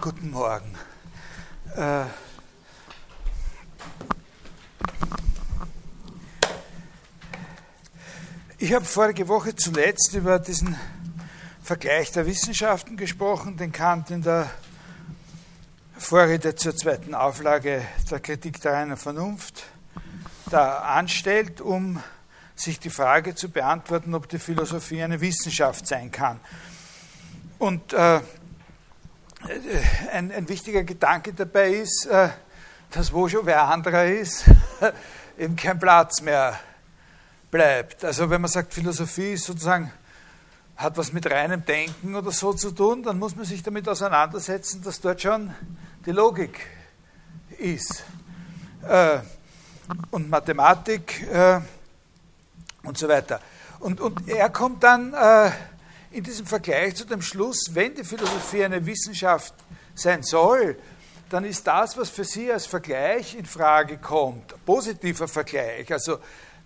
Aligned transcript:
Guten 0.00 0.30
Morgen. 0.30 0.74
Äh, 1.76 2.04
ich 8.56 8.72
habe 8.72 8.86
vorige 8.86 9.28
Woche 9.28 9.54
zuletzt 9.54 10.14
über 10.14 10.38
diesen 10.38 10.74
Vergleich 11.62 12.12
der 12.12 12.24
Wissenschaften 12.24 12.96
gesprochen, 12.96 13.58
den 13.58 13.72
Kant 13.72 14.10
in 14.10 14.22
der 14.22 14.50
Vorrede 15.98 16.54
zur 16.54 16.74
zweiten 16.74 17.14
Auflage 17.14 17.86
der 18.10 18.20
Kritik 18.20 18.58
der 18.62 18.72
reinen 18.72 18.96
Vernunft 18.96 19.64
da 20.48 20.78
anstellt, 20.78 21.60
um 21.60 22.02
sich 22.54 22.80
die 22.80 22.88
Frage 22.88 23.34
zu 23.34 23.50
beantworten, 23.50 24.14
ob 24.14 24.30
die 24.30 24.38
Philosophie 24.38 25.02
eine 25.02 25.20
Wissenschaft 25.20 25.86
sein 25.86 26.10
kann. 26.10 26.40
Und 27.58 27.92
äh, 27.92 28.20
ein, 30.12 30.32
ein, 30.32 30.48
wichtiger 30.48 30.84
Gedanke 30.84 31.32
dabei 31.32 31.70
ist, 31.70 32.06
äh, 32.06 32.28
dass 32.90 33.12
wo 33.12 33.28
schon 33.28 33.46
wer 33.46 33.62
anderer 33.64 34.06
ist, 34.06 34.44
eben 35.38 35.56
kein 35.56 35.78
Platz 35.78 36.20
mehr 36.20 36.58
bleibt. 37.50 38.04
Also 38.04 38.30
wenn 38.30 38.40
man 38.40 38.50
sagt, 38.50 38.72
Philosophie 38.72 39.32
ist 39.32 39.44
sozusagen 39.44 39.92
hat 40.76 40.96
was 40.96 41.12
mit 41.12 41.30
reinem 41.30 41.64
Denken 41.64 42.14
oder 42.14 42.30
so 42.30 42.54
zu 42.54 42.70
tun, 42.70 43.02
dann 43.02 43.18
muss 43.18 43.36
man 43.36 43.44
sich 43.44 43.62
damit 43.62 43.86
auseinandersetzen, 43.86 44.82
dass 44.82 45.00
dort 45.00 45.20
schon 45.20 45.54
die 46.06 46.12
Logik 46.12 46.58
ist. 47.58 48.02
Äh, 48.88 49.18
und 50.10 50.30
Mathematik 50.30 51.26
äh, 51.30 51.60
und 52.84 52.96
so 52.96 53.08
weiter. 53.08 53.40
Und, 53.80 54.00
und 54.00 54.28
er 54.28 54.48
kommt 54.50 54.84
dann 54.84 55.12
in 56.10 56.24
diesem 56.24 56.46
Vergleich 56.46 56.96
zu 56.96 57.04
dem 57.04 57.22
Schluss, 57.22 57.70
wenn 57.72 57.94
die 57.94 58.04
Philosophie 58.04 58.64
eine 58.64 58.84
Wissenschaft 58.84 59.54
sein 59.94 60.22
soll, 60.22 60.76
dann 61.28 61.44
ist 61.44 61.64
das, 61.66 61.96
was 61.96 62.10
für 62.10 62.24
Sie 62.24 62.50
als 62.52 62.66
Vergleich 62.66 63.36
in 63.36 63.46
Frage 63.46 63.98
kommt, 63.98 64.54
positiver 64.66 65.28
Vergleich, 65.28 65.92
also 65.92 66.18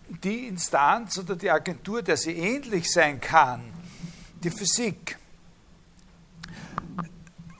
die 0.08 0.48
Instanz 0.48 1.18
oder 1.18 1.36
die 1.36 1.50
Agentur, 1.50 2.02
der 2.02 2.16
sie 2.16 2.32
ähnlich 2.32 2.90
sein 2.90 3.20
kann, 3.20 3.62
die 4.42 4.50
Physik. 4.50 5.18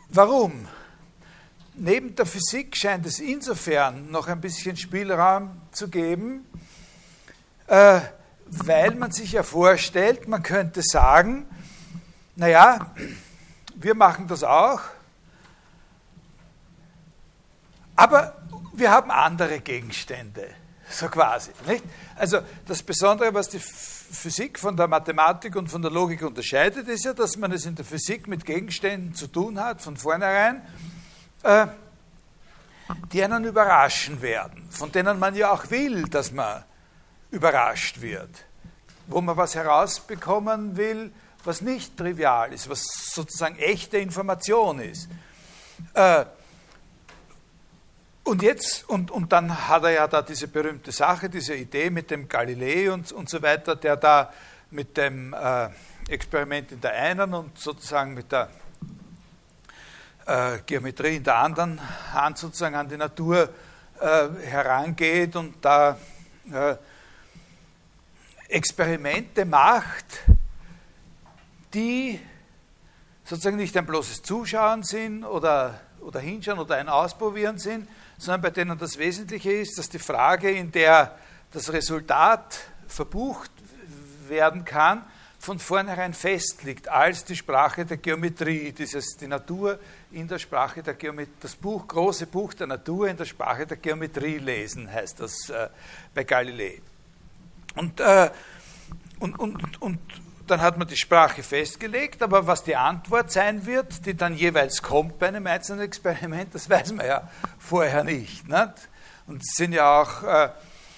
Warum? 0.08 0.66
Neben 1.74 2.14
der 2.14 2.26
Physik 2.26 2.76
scheint 2.76 3.04
es 3.04 3.18
insofern 3.18 4.10
noch 4.10 4.28
ein 4.28 4.40
bisschen 4.40 4.76
Spielraum 4.76 5.60
zu 5.72 5.88
geben, 5.88 6.46
äh, 7.66 8.00
weil 8.46 8.94
man 8.94 9.10
sich 9.10 9.32
ja 9.32 9.42
vorstellt, 9.42 10.28
man 10.28 10.42
könnte 10.42 10.82
sagen, 10.82 11.46
naja, 12.36 12.94
wir 13.74 13.94
machen 13.94 14.26
das 14.26 14.42
auch, 14.42 14.80
aber 17.96 18.42
wir 18.72 18.90
haben 18.90 19.10
andere 19.10 19.60
Gegenstände, 19.60 20.48
so 20.88 21.08
quasi. 21.08 21.52
Nicht? 21.66 21.84
Also 22.16 22.40
das 22.66 22.82
Besondere, 22.82 23.32
was 23.32 23.48
die 23.48 23.60
Physik 23.60 24.58
von 24.58 24.76
der 24.76 24.88
Mathematik 24.88 25.56
und 25.56 25.68
von 25.68 25.82
der 25.82 25.90
Logik 25.90 26.22
unterscheidet, 26.22 26.88
ist 26.88 27.04
ja, 27.04 27.12
dass 27.12 27.36
man 27.36 27.52
es 27.52 27.66
in 27.66 27.74
der 27.74 27.84
Physik 27.84 28.26
mit 28.26 28.44
Gegenständen 28.44 29.14
zu 29.14 29.28
tun 29.28 29.60
hat, 29.60 29.80
von 29.80 29.96
vornherein, 29.96 30.62
äh, 31.42 31.66
die 33.12 33.22
einen 33.22 33.44
überraschen 33.44 34.20
werden, 34.22 34.68
von 34.70 34.92
denen 34.92 35.18
man 35.18 35.34
ja 35.34 35.52
auch 35.52 35.70
will, 35.70 36.02
dass 36.04 36.32
man 36.32 36.64
überrascht 37.30 38.00
wird, 38.00 38.44
wo 39.06 39.20
man 39.20 39.36
was 39.36 39.54
herausbekommen 39.54 40.76
will, 40.76 41.12
was 41.46 41.60
nicht 41.60 41.96
trivial 41.96 42.52
ist, 42.52 42.68
was 42.68 42.86
sozusagen 43.12 43.56
echte 43.56 43.98
Information 43.98 44.80
ist. 44.80 45.08
Äh, 45.92 46.24
und 48.24 48.42
jetzt, 48.42 48.88
und, 48.88 49.10
und 49.10 49.32
dann 49.32 49.68
hat 49.68 49.84
er 49.84 49.90
ja 49.90 50.08
da 50.08 50.22
diese 50.22 50.48
berühmte 50.48 50.92
Sache, 50.92 51.28
diese 51.28 51.54
Idee 51.54 51.90
mit 51.90 52.10
dem 52.10 52.26
Galilei 52.26 52.90
und, 52.90 53.12
und 53.12 53.28
so 53.28 53.42
weiter, 53.42 53.76
der 53.76 53.96
da 53.96 54.32
mit 54.70 54.96
dem 54.96 55.34
äh, 55.34 55.68
Experiment 56.08 56.72
in 56.72 56.80
der 56.80 56.94
einen 56.94 57.34
und 57.34 57.58
sozusagen 57.58 58.14
mit 58.14 58.32
der 58.32 58.48
äh, 60.26 60.58
Geometrie 60.64 61.16
in 61.16 61.24
der 61.24 61.36
anderen 61.36 61.80
Hand 62.12 62.38
sozusagen 62.38 62.74
an 62.74 62.88
die 62.88 62.96
Natur 62.96 63.48
herangeht 63.96 65.36
und 65.36 65.64
da 65.64 65.96
Experimente 68.48 69.44
macht, 69.44 70.24
die 71.74 72.20
sozusagen 73.24 73.56
nicht 73.56 73.76
ein 73.76 73.86
bloßes 73.86 74.22
Zuschauen 74.22 74.82
sind 74.82 75.24
oder, 75.24 75.80
oder 76.00 76.20
hinschauen 76.20 76.58
oder 76.58 76.76
ein 76.76 76.88
Ausprobieren 76.88 77.58
sind, 77.58 77.88
sondern 78.18 78.42
bei 78.42 78.50
denen 78.50 78.78
das 78.78 78.98
Wesentliche 78.98 79.52
ist, 79.52 79.78
dass 79.78 79.88
die 79.88 79.98
Frage, 79.98 80.50
in 80.50 80.70
der 80.70 81.16
das 81.50 81.72
Resultat 81.72 82.60
verbucht 82.86 83.50
werden 84.28 84.64
kann, 84.64 85.04
von 85.38 85.58
vornherein 85.58 86.14
festliegt 86.14 86.88
als 86.88 87.24
die 87.24 87.36
Sprache 87.36 87.84
der 87.84 87.98
Geometrie, 87.98 88.72
dieses, 88.72 89.16
die 89.16 89.26
Natur 89.26 89.78
in 90.10 90.26
der 90.26 90.38
Sprache 90.38 90.82
der 90.82 90.94
Geometrie, 90.94 91.34
das 91.40 91.54
Buch, 91.54 91.86
große 91.86 92.26
Buch 92.26 92.54
der 92.54 92.66
Natur 92.66 93.08
in 93.08 93.16
der 93.16 93.26
Sprache 93.26 93.66
der 93.66 93.76
Geometrie 93.76 94.38
lesen, 94.38 94.90
heißt 94.90 95.20
das 95.20 95.50
äh, 95.50 95.68
bei 96.14 96.24
Galilei. 96.24 96.80
Und, 97.76 98.00
äh, 98.00 98.30
und, 99.18 99.38
und, 99.38 99.82
und 99.82 100.00
dann 100.46 100.60
hat 100.60 100.76
man 100.76 100.86
die 100.86 100.96
Sprache 100.96 101.42
festgelegt, 101.42 102.22
aber 102.22 102.46
was 102.46 102.64
die 102.64 102.76
Antwort 102.76 103.32
sein 103.32 103.66
wird, 103.66 104.04
die 104.06 104.14
dann 104.14 104.34
jeweils 104.34 104.82
kommt 104.82 105.18
bei 105.18 105.28
einem 105.28 105.46
einzelnen 105.46 105.84
Experiment, 105.84 106.54
das 106.54 106.68
weiß 106.68 106.92
man 106.92 107.06
ja 107.06 107.30
vorher 107.58 108.04
nicht. 108.04 108.48
nicht? 108.48 108.72
Und 109.26 109.42
es 109.42 109.54
sind 109.56 109.72
ja 109.72 110.02
auch 110.02 110.22
äh, 110.22 110.50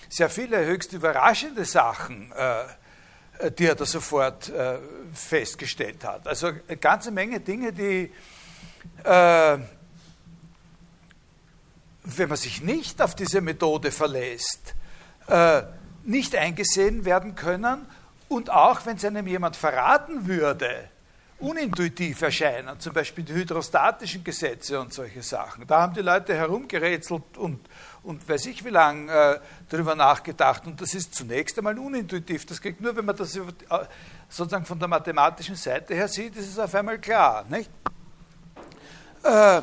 sehr 0.08 0.30
viele 0.30 0.64
höchst 0.64 0.92
überraschende 0.92 1.64
Sachen, 1.64 2.32
äh, 2.32 3.50
die 3.52 3.66
er 3.66 3.74
da 3.74 3.86
sofort 3.86 4.48
äh, 4.48 4.78
festgestellt 5.12 6.04
hat. 6.04 6.26
Also 6.26 6.48
eine 6.48 6.76
ganze 6.78 7.10
Menge 7.10 7.40
Dinge, 7.40 7.72
die, 7.72 8.10
äh, 9.04 9.58
wenn 12.04 12.28
man 12.28 12.36
sich 12.36 12.62
nicht 12.62 13.00
auf 13.02 13.14
diese 13.14 13.40
Methode 13.40 13.92
verlässt, 13.92 14.74
äh, 15.28 15.62
nicht 16.04 16.34
eingesehen 16.34 17.04
werden 17.04 17.34
können 17.34 17.86
und 18.28 18.50
auch 18.50 18.84
wenn 18.87 18.97
es 18.97 19.04
einem 19.04 19.26
jemand 19.26 19.56
verraten 19.56 20.26
würde, 20.26 20.88
unintuitiv 21.38 22.22
erscheinen, 22.22 22.81
zum 22.81 22.94
Beispiel 22.94 23.22
die 23.22 23.34
hydrostatischen 23.34 24.25
Gesetze 24.25 24.81
und 24.81 24.92
solche 24.92 25.22
Sachen. 25.22 25.66
Da 25.66 25.82
haben 25.82 25.92
die 25.92 26.00
Leute 26.00 26.34
herumgerätselt 26.34 27.36
und, 27.36 27.60
und 28.03 28.26
weiß 28.26 28.47
ich 28.47 28.65
wie 28.65 28.70
lange 28.70 29.12
äh, 29.12 29.41
darüber 29.69 29.94
nachgedacht. 29.94 30.66
Und 30.66 30.81
das 30.81 30.94
ist 30.94 31.15
zunächst 31.15 31.59
einmal 31.59 31.78
unintuitiv. 31.78 32.47
Das 32.47 32.60
geht 32.60 32.81
nur, 32.81 32.97
wenn 32.97 33.04
man 33.04 33.16
das 33.16 33.36
äh, 33.36 33.42
sozusagen 34.31 34.65
von 34.65 34.78
der 34.78 34.88
mathematischen 34.88 35.56
Seite 35.56 35.94
her 35.94 36.09
sieht, 36.09 36.36
ist 36.36 36.48
es 36.48 36.59
auf 36.59 36.75
einmal 36.75 36.98
klar. 36.98 37.44
Nicht? 37.50 37.70
Äh, 39.22 39.60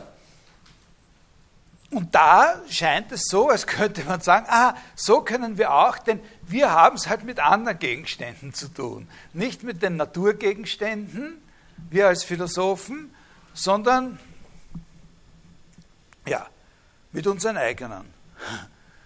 und 1.90 2.14
da 2.14 2.56
scheint 2.70 3.12
es 3.12 3.26
so, 3.26 3.50
als 3.50 3.66
könnte 3.68 4.04
man 4.04 4.22
sagen, 4.22 4.46
ah, 4.50 4.76
so 4.96 5.22
können 5.22 5.58
wir 5.58 5.74
auch, 5.74 5.98
denn 5.98 6.20
wir 6.48 6.72
haben 6.72 6.96
es 6.96 7.08
halt 7.08 7.24
mit 7.24 7.40
anderen 7.40 7.80
Gegenständen 7.80 8.54
zu 8.54 8.68
tun. 8.68 9.08
Nicht 9.34 9.64
mit 9.64 9.82
den 9.82 9.96
Naturgegenständen, 9.96 11.42
wir 11.90 12.08
als 12.08 12.24
Philosophen, 12.24 13.14
sondern 13.54 14.20
ja, 16.26 16.48
mit 17.12 17.28
unseren 17.28 17.58
eigenen. 17.58 18.06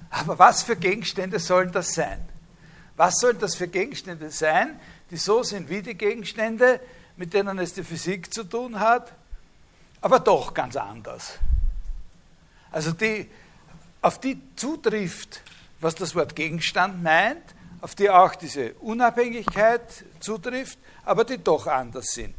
Aber 0.09 0.39
was 0.39 0.63
für 0.63 0.75
Gegenstände 0.75 1.39
sollen 1.39 1.71
das 1.71 1.93
sein? 1.93 2.27
Was 2.95 3.19
sollen 3.19 3.39
das 3.39 3.55
für 3.55 3.67
Gegenstände 3.67 4.31
sein, 4.31 4.79
die 5.11 5.17
so 5.17 5.43
sind 5.43 5.69
wie 5.69 5.81
die 5.81 5.95
Gegenstände, 5.95 6.79
mit 7.15 7.33
denen 7.33 7.59
es 7.59 7.73
die 7.73 7.83
Physik 7.83 8.33
zu 8.33 8.43
tun 8.43 8.79
hat, 8.79 9.11
aber 10.01 10.19
doch 10.19 10.53
ganz 10.53 10.75
anders? 10.75 11.33
Also 12.71 12.91
die, 12.91 13.29
auf 14.01 14.19
die 14.19 14.39
zutrifft, 14.55 15.41
was 15.79 15.95
das 15.95 16.15
Wort 16.15 16.35
Gegenstand 16.35 17.03
meint, 17.03 17.43
auf 17.81 17.95
die 17.95 18.09
auch 18.09 18.35
diese 18.35 18.73
Unabhängigkeit 18.75 19.81
zutrifft, 20.19 20.79
aber 21.05 21.23
die 21.23 21.37
doch 21.37 21.67
anders 21.67 22.07
sind. 22.07 22.35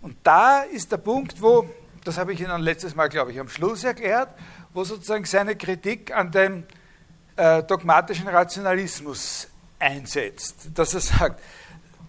Und 0.00 0.16
da 0.22 0.60
ist 0.62 0.92
der 0.92 0.98
Punkt, 0.98 1.40
wo, 1.42 1.68
das 2.04 2.18
habe 2.18 2.32
ich 2.32 2.40
Ihnen 2.40 2.60
letztes 2.60 2.94
Mal, 2.94 3.08
glaube 3.08 3.32
ich, 3.32 3.40
am 3.40 3.48
Schluss 3.48 3.82
erklärt, 3.82 4.28
wo 4.72 4.84
sozusagen 4.84 5.24
seine 5.24 5.56
Kritik 5.56 6.14
an 6.14 6.30
dem 6.30 6.64
äh, 7.36 7.62
dogmatischen 7.62 8.28
Rationalismus 8.28 9.48
einsetzt. 9.78 10.68
Dass 10.74 10.94
er 10.94 11.00
sagt, 11.00 11.42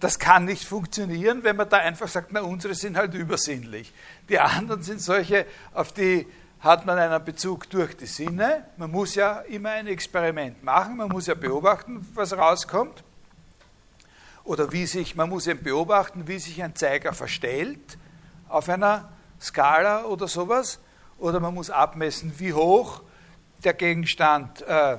das 0.00 0.18
kann 0.18 0.44
nicht 0.44 0.64
funktionieren, 0.64 1.42
wenn 1.42 1.56
man 1.56 1.68
da 1.68 1.78
einfach 1.78 2.08
sagt, 2.08 2.28
na, 2.30 2.42
unsere 2.42 2.74
sind 2.74 2.96
halt 2.96 3.14
übersinnlich. 3.14 3.92
Die 4.28 4.38
anderen 4.38 4.82
sind 4.82 5.00
solche, 5.00 5.46
auf 5.74 5.92
die 5.92 6.26
hat 6.60 6.86
man 6.86 6.98
einen 6.98 7.24
Bezug 7.24 7.70
durch 7.70 7.96
die 7.96 8.06
Sinne. 8.06 8.64
Man 8.76 8.90
muss 8.90 9.14
ja 9.14 9.40
immer 9.40 9.70
ein 9.70 9.86
Experiment 9.86 10.62
machen, 10.62 10.96
man 10.96 11.08
muss 11.08 11.26
ja 11.26 11.34
beobachten, 11.34 12.06
was 12.14 12.36
rauskommt. 12.36 13.04
Oder 14.44 14.72
wie 14.72 14.86
sich, 14.86 15.14
man 15.14 15.28
muss 15.28 15.46
eben 15.46 15.62
beobachten, 15.62 16.26
wie 16.26 16.38
sich 16.38 16.62
ein 16.62 16.74
Zeiger 16.74 17.12
verstellt 17.12 17.98
auf 18.48 18.68
einer 18.68 19.08
Skala 19.40 20.04
oder 20.04 20.26
sowas. 20.26 20.80
oder 21.18 21.40
man 21.40 21.52
muss 21.52 21.68
abmessen, 21.68 22.32
wie 22.38 22.52
hoch 22.52 23.02
der 23.64 23.74
Gegenstand 23.74 24.62
äh, 24.62 24.96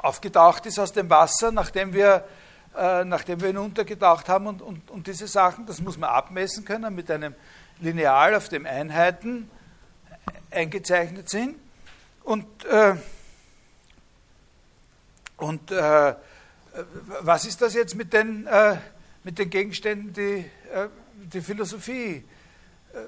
aufgetaucht 0.00 0.66
ist 0.66 0.78
aus 0.78 0.92
dem 0.92 1.10
Wasser, 1.10 1.50
nachdem 1.50 1.92
wir, 1.92 2.24
äh, 2.76 3.04
nachdem 3.04 3.40
wir 3.40 3.50
ihn 3.50 3.58
untergetaucht 3.58 4.28
haben. 4.28 4.46
Und, 4.46 4.62
und, 4.62 4.90
und 4.90 5.06
diese 5.06 5.26
Sachen, 5.26 5.66
das 5.66 5.80
muss 5.80 5.98
man 5.98 6.10
abmessen 6.10 6.64
können 6.64 6.94
mit 6.94 7.10
einem 7.10 7.34
Lineal, 7.80 8.34
auf 8.34 8.48
dem 8.48 8.64
Einheiten 8.64 9.50
eingezeichnet 10.54 11.28
sind. 11.28 11.56
Und, 12.22 12.64
äh, 12.64 12.96
und 15.36 15.70
äh, 15.70 16.14
was 17.20 17.44
ist 17.44 17.60
das 17.60 17.74
jetzt 17.74 17.94
mit 17.94 18.12
den, 18.12 18.46
äh, 18.46 18.76
mit 19.22 19.38
den 19.38 19.50
Gegenständen, 19.50 20.12
die 20.12 20.50
äh, 20.72 20.88
die 21.16 21.40
Philosophie, 21.40 22.24
äh, 22.92 22.98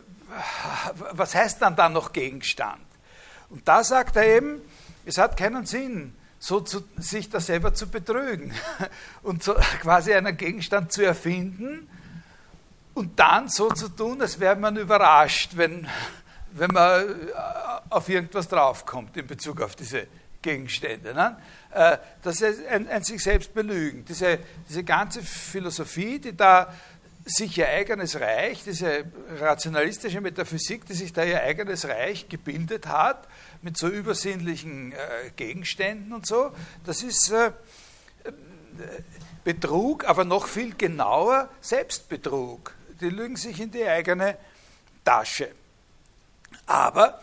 was 1.13 1.35
heißt 1.35 1.61
dann 1.63 1.77
da 1.77 1.89
noch 1.89 2.13
Gegenstand? 2.13 2.85
Und 3.51 3.67
da 3.67 3.85
sagt 3.85 4.17
er 4.17 4.27
eben, 4.27 4.61
es 5.05 5.19
hat 5.19 5.37
keinen 5.37 5.67
Sinn, 5.67 6.15
so 6.39 6.61
zu, 6.61 6.85
sich 6.97 7.31
da 7.31 7.41
selber 7.41 7.75
zu 7.75 7.89
betrügen 7.89 8.53
und 9.23 9.43
so 9.43 9.55
quasi 9.81 10.13
einen 10.15 10.37
Gegenstand 10.37 10.93
zu 10.93 11.05
erfinden 11.05 11.89
und 12.95 13.19
dann 13.19 13.49
so 13.49 13.69
zu 13.71 13.89
tun, 13.89 14.21
als 14.21 14.41
wäre 14.41 14.57
man 14.57 14.77
überrascht, 14.77 15.57
wenn, 15.57 15.89
wenn 16.57 16.71
man 16.71 17.03
äh, 17.03 17.33
auf 17.91 18.09
irgendwas 18.09 18.49
draufkommt 18.49 19.17
in 19.17 19.27
Bezug 19.27 19.61
auf 19.61 19.77
diese 19.77 20.07
Gegenstände. 20.43 21.15
Ne? 21.15 21.37
Äh, 21.73 21.99
das 22.23 22.41
ist 22.41 22.67
ein, 22.67 22.89
ein 22.89 23.03
sich 23.03 23.23
selbst 23.23 23.53
belügen. 23.55 24.05
Diese, 24.05 24.39
diese 24.69 24.85
ganze 24.85 25.23
Philosophie, 25.23 26.19
die 26.19 26.37
da 26.37 26.73
sich 27.25 27.59
ihr 27.59 27.69
eigenes 27.69 28.21
Reich, 28.21 28.63
diese 28.63 29.05
rationalistische 29.41 30.21
Metaphysik, 30.21 30.87
die 30.87 30.95
sich 30.95 31.13
da 31.13 31.25
ihr 31.25 31.43
eigenes 31.43 31.87
Reich 31.87 32.29
gebildet 32.29 32.87
hat, 32.87 33.27
mit 33.63 33.77
so 33.77 33.89
übersinnlichen 33.89 34.93
äh, 34.93 34.97
Gegenständen 35.35 36.13
und 36.13 36.27
so, 36.27 36.53
das 36.85 37.03
ist 37.03 37.33
äh, 37.33 37.51
Betrug, 39.43 40.09
aber 40.09 40.25
noch 40.25 40.47
viel 40.47 40.75
genauer 40.75 41.49
Selbstbetrug. 41.61 42.75
Die 43.01 43.11
lügen 43.11 43.37
sich 43.37 43.61
in 43.61 43.71
die 43.71 43.85
eigene 43.85 44.39
Tasche. 45.05 45.51
Aber 46.67 47.21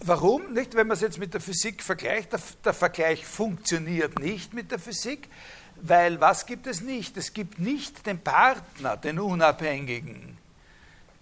warum 0.00 0.52
nicht, 0.52 0.74
wenn 0.74 0.86
man 0.86 0.94
es 0.94 1.00
jetzt 1.00 1.18
mit 1.18 1.34
der 1.34 1.40
Physik 1.40 1.82
vergleicht, 1.82 2.32
der, 2.32 2.40
der 2.64 2.74
Vergleich 2.74 3.26
funktioniert 3.26 4.18
nicht 4.18 4.54
mit 4.54 4.70
der 4.70 4.78
Physik, 4.78 5.28
weil 5.76 6.20
was 6.20 6.46
gibt 6.46 6.66
es 6.66 6.80
nicht? 6.80 7.16
Es 7.16 7.32
gibt 7.32 7.58
nicht 7.58 8.06
den 8.06 8.18
Partner, 8.20 8.96
den 8.96 9.18
Unabhängigen, 9.18 10.38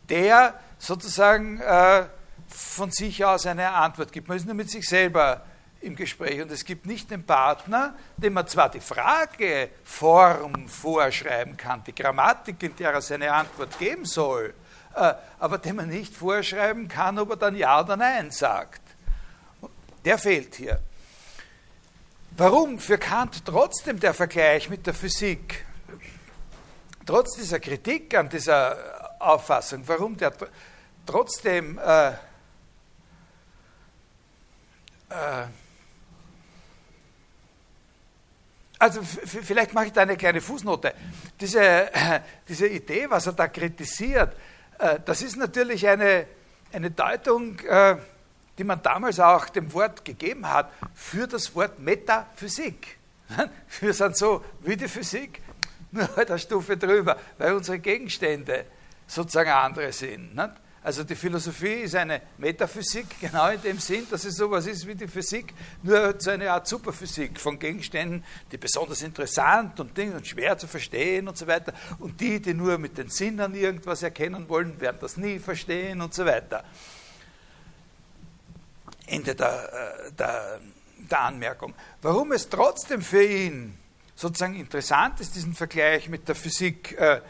der 0.09 0.61
sozusagen 0.79 1.61
äh, 1.61 2.05
von 2.49 2.91
sich 2.91 3.25
aus 3.25 3.47
eine 3.47 3.71
Antwort 3.71 4.13
gibt. 4.13 4.29
Man 4.29 4.37
ist 4.37 4.47
nur 4.47 4.55
mit 4.55 4.71
sich 4.71 4.87
selber 4.87 5.45
im 5.81 5.97
Gespräch 5.97 6.41
und 6.41 6.51
es 6.53 6.65
gibt 6.65 6.87
nicht 6.87 7.11
den 7.11 7.25
Partner, 7.25 7.95
dem 8.17 8.35
man 8.35 8.47
zwar 8.47 8.71
die 8.71 8.81
Frageform 8.81 10.69
vorschreiben 10.69 11.57
kann, 11.57 11.83
die 11.85 11.95
Grammatik, 11.95 12.63
in 12.63 12.77
der 12.77 12.93
er 12.93 13.03
seine 13.03 13.33
Antwort 13.33 13.79
geben 13.79 14.05
soll, 14.05 14.55
aber 14.95 15.59
dem 15.59 15.77
man 15.77 15.89
nicht 15.89 16.15
vorschreiben 16.15 16.89
kann, 16.89 17.19
ob 17.19 17.31
er 17.31 17.37
dann 17.37 17.57
Ja 17.57 17.81
oder 17.81 17.97
Nein 17.97 18.31
sagt. 18.31 18.81
Der 20.05 20.19
fehlt 20.19 20.57
hier. 20.57 20.81
Warum 22.37 22.79
für 22.79 22.99
Kant 22.99 23.45
trotzdem 23.45 24.01
der 24.01 24.15
Vergleich 24.15 24.71
mit 24.71 24.87
der 24.87 24.95
Physik, 24.95 25.67
trotz 27.05 27.37
dieser 27.37 27.61
Kritik 27.61 28.15
an 28.17 28.29
dieser 28.29 29.17
Auffassung, 29.21 29.83
warum 29.87 30.17
der 30.17 30.33
trotzdem 31.05 31.79
äh, 31.79 32.09
äh, 35.11 35.47
also 38.79 39.01
vielleicht 39.03 39.75
mache 39.75 39.87
ich 39.87 39.93
da 39.93 40.03
eine 40.03 40.17
kleine 40.17 40.41
Fußnote. 40.41 40.93
Diese, 41.41 41.61
äh, 41.61 42.21
diese 42.49 42.67
Idee, 42.67 43.09
was 43.09 43.27
er 43.27 43.35
da 43.35 43.47
kritisiert, 43.47 44.35
äh, 44.35 44.52
das 45.05 45.23
ist 45.23 45.37
natürlich 45.37 45.87
eine, 45.87 46.27
eine 46.73 46.91
Deutung, 46.91 47.59
äh, 47.61 47.97
die 48.59 48.65
man 48.65 48.83
damals 48.83 49.21
auch 49.21 49.49
dem 49.49 49.73
Wort 49.73 50.05
gegeben 50.05 50.49
hat, 50.49 50.71
für 50.95 51.27
das 51.27 51.55
Wort 51.55 51.79
Metaphysik. 51.79 52.99
Wir 53.81 53.95
sind 53.95 54.17
so 54.17 54.45
wie 54.61 54.77
die 54.77 54.89
Physik, 54.89 55.41
nur 55.91 56.09
halt 56.17 56.31
eine 56.31 56.39
Stufe 56.39 56.77
drüber, 56.77 57.17
weil 57.39 57.55
unsere 57.55 57.79
Gegenstände 57.79 58.67
sozusagen 59.07 59.51
andere 59.51 59.93
sind. 59.93 60.35
Also 60.85 61.05
die 61.05 61.15
Philosophie 61.15 61.83
ist 61.83 61.95
eine 61.95 62.23
Metaphysik, 62.39 63.07
genau 63.21 63.49
in 63.51 63.63
dem 63.63 63.79
Sinn, 63.79 64.07
dass 64.11 64.25
es 64.25 64.37
sowas 64.37 64.67
ist 64.67 64.87
wie 64.87 64.97
die 64.97 65.07
Physik, 65.07 65.55
nur 65.83 66.15
so 66.19 66.31
eine 66.31 66.51
Art 66.51 66.67
Superphysik 66.67 67.39
von 67.39 67.59
Gegenständen, 67.59 68.25
die 68.51 68.57
besonders 68.57 69.03
interessant 69.03 69.79
und, 69.79 69.97
und 69.97 70.27
schwer 70.27 70.59
zu 70.59 70.67
verstehen 70.67 71.29
und 71.29 71.39
so 71.39 71.47
weiter. 71.47 71.73
Und 72.01 72.21
die, 72.21 72.41
die 72.41 72.55
nur 72.55 72.79
mit 72.79 72.99
den 72.99 73.11
Sinnen 73.11 73.55
irgendwas 73.55 74.03
erkennen 74.03 74.49
wollen, 74.49 74.81
werden 74.81 74.99
das 75.01 75.17
nie 75.17 75.39
verstehen 75.39 76.01
und 76.01 76.15
so 76.15 76.25
weiter. 76.25 76.65
Ende 79.07 79.35
der, 79.35 79.73
äh, 80.09 80.13
der, 80.13 80.61
der 80.99 81.21
Anmerkung. 81.21 81.75
Warum 82.01 82.33
es 82.33 82.49
trotzdem 82.49 83.03
für 83.03 83.23
ihn 83.23 83.79
sozusagen 84.17 84.57
interessant 84.57 85.21
ist, 85.21 85.37
diesen 85.37 85.55
Vergleich 85.55 86.09
mit 86.09 86.29
der 86.29 86.35
Physik 86.35 86.93
äh, 86.99 87.21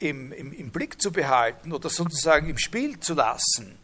im, 0.00 0.32
im, 0.32 0.52
im, 0.52 0.70
Blick 0.70 1.00
zu 1.00 1.12
behalten 1.12 1.72
oder 1.72 1.88
sozusagen 1.88 2.48
im 2.48 2.58
Spiel 2.58 2.98
zu 2.98 3.14
lassen, 3.14 3.78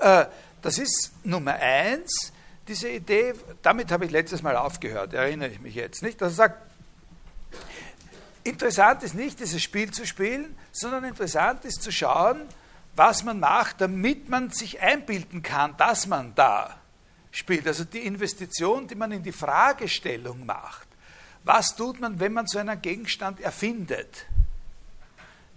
äh, 0.00 0.26
das 0.60 0.78
ist 0.78 1.12
Nummer 1.24 1.54
eins, 1.54 2.32
diese 2.68 2.88
Idee, 2.88 3.34
damit 3.62 3.90
habe 3.90 4.04
ich 4.04 4.10
letztes 4.10 4.42
Mal 4.42 4.56
aufgehört, 4.56 5.14
erinnere 5.14 5.48
ich 5.48 5.60
mich 5.60 5.74
jetzt 5.74 6.02
nicht, 6.02 6.20
dass 6.20 6.32
er 6.32 6.36
sagt, 6.36 6.70
interessant 8.44 9.02
ist 9.02 9.14
nicht, 9.14 9.40
dieses 9.40 9.62
Spiel 9.62 9.90
zu 9.90 10.06
spielen, 10.06 10.54
sondern 10.70 11.04
interessant 11.04 11.64
ist 11.64 11.82
zu 11.82 11.90
schauen, 11.90 12.42
was 12.94 13.24
man 13.24 13.40
macht, 13.40 13.80
damit 13.80 14.28
man 14.28 14.50
sich 14.50 14.80
einbilden 14.80 15.42
kann, 15.42 15.76
dass 15.76 16.06
man 16.06 16.34
da 16.34 16.78
spielt. 17.30 17.66
Also 17.66 17.84
die 17.84 18.06
Investition, 18.06 18.86
die 18.86 18.94
man 18.94 19.12
in 19.12 19.22
die 19.22 19.32
Fragestellung 19.32 20.44
macht. 20.46 20.88
Was 21.44 21.74
tut 21.74 21.98
man, 22.00 22.20
wenn 22.20 22.32
man 22.32 22.46
so 22.46 22.58
einen 22.58 22.80
Gegenstand 22.80 23.40
erfindet? 23.40 24.26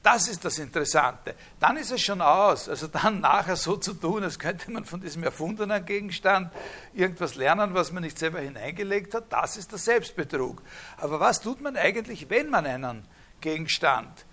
Das 0.05 0.27
ist 0.27 0.45
das 0.45 0.59
Interessante. 0.59 1.33
Dann 1.59 1.77
ist 1.77 1.91
es 1.91 1.99
schon 1.99 2.21
aus. 2.21 2.69
Also 2.69 2.85
dann 2.85 3.19
nachher 3.21 3.55
so 3.55 3.75
zu 3.75 3.95
tun, 3.95 4.23
als 4.23 4.37
könnte 4.37 4.69
man 4.69 4.85
von 4.85 5.01
diesem 5.01 5.23
erfundenen 5.23 5.83
Gegenstand 5.83 6.53
irgendwas 6.93 7.33
lernen, 7.33 7.73
was 7.73 7.91
man 7.91 8.03
nicht 8.03 8.19
selber 8.19 8.39
hineingelegt 8.39 9.15
hat, 9.15 9.33
das 9.33 9.57
ist 9.57 9.71
der 9.71 9.79
Selbstbetrug. 9.79 10.61
Aber 10.97 11.19
was 11.19 11.41
tut 11.41 11.59
man 11.59 11.75
eigentlich, 11.75 12.29
wenn 12.29 12.51
man 12.51 12.67
einen 12.67 13.07
Gegenstand 13.41 14.27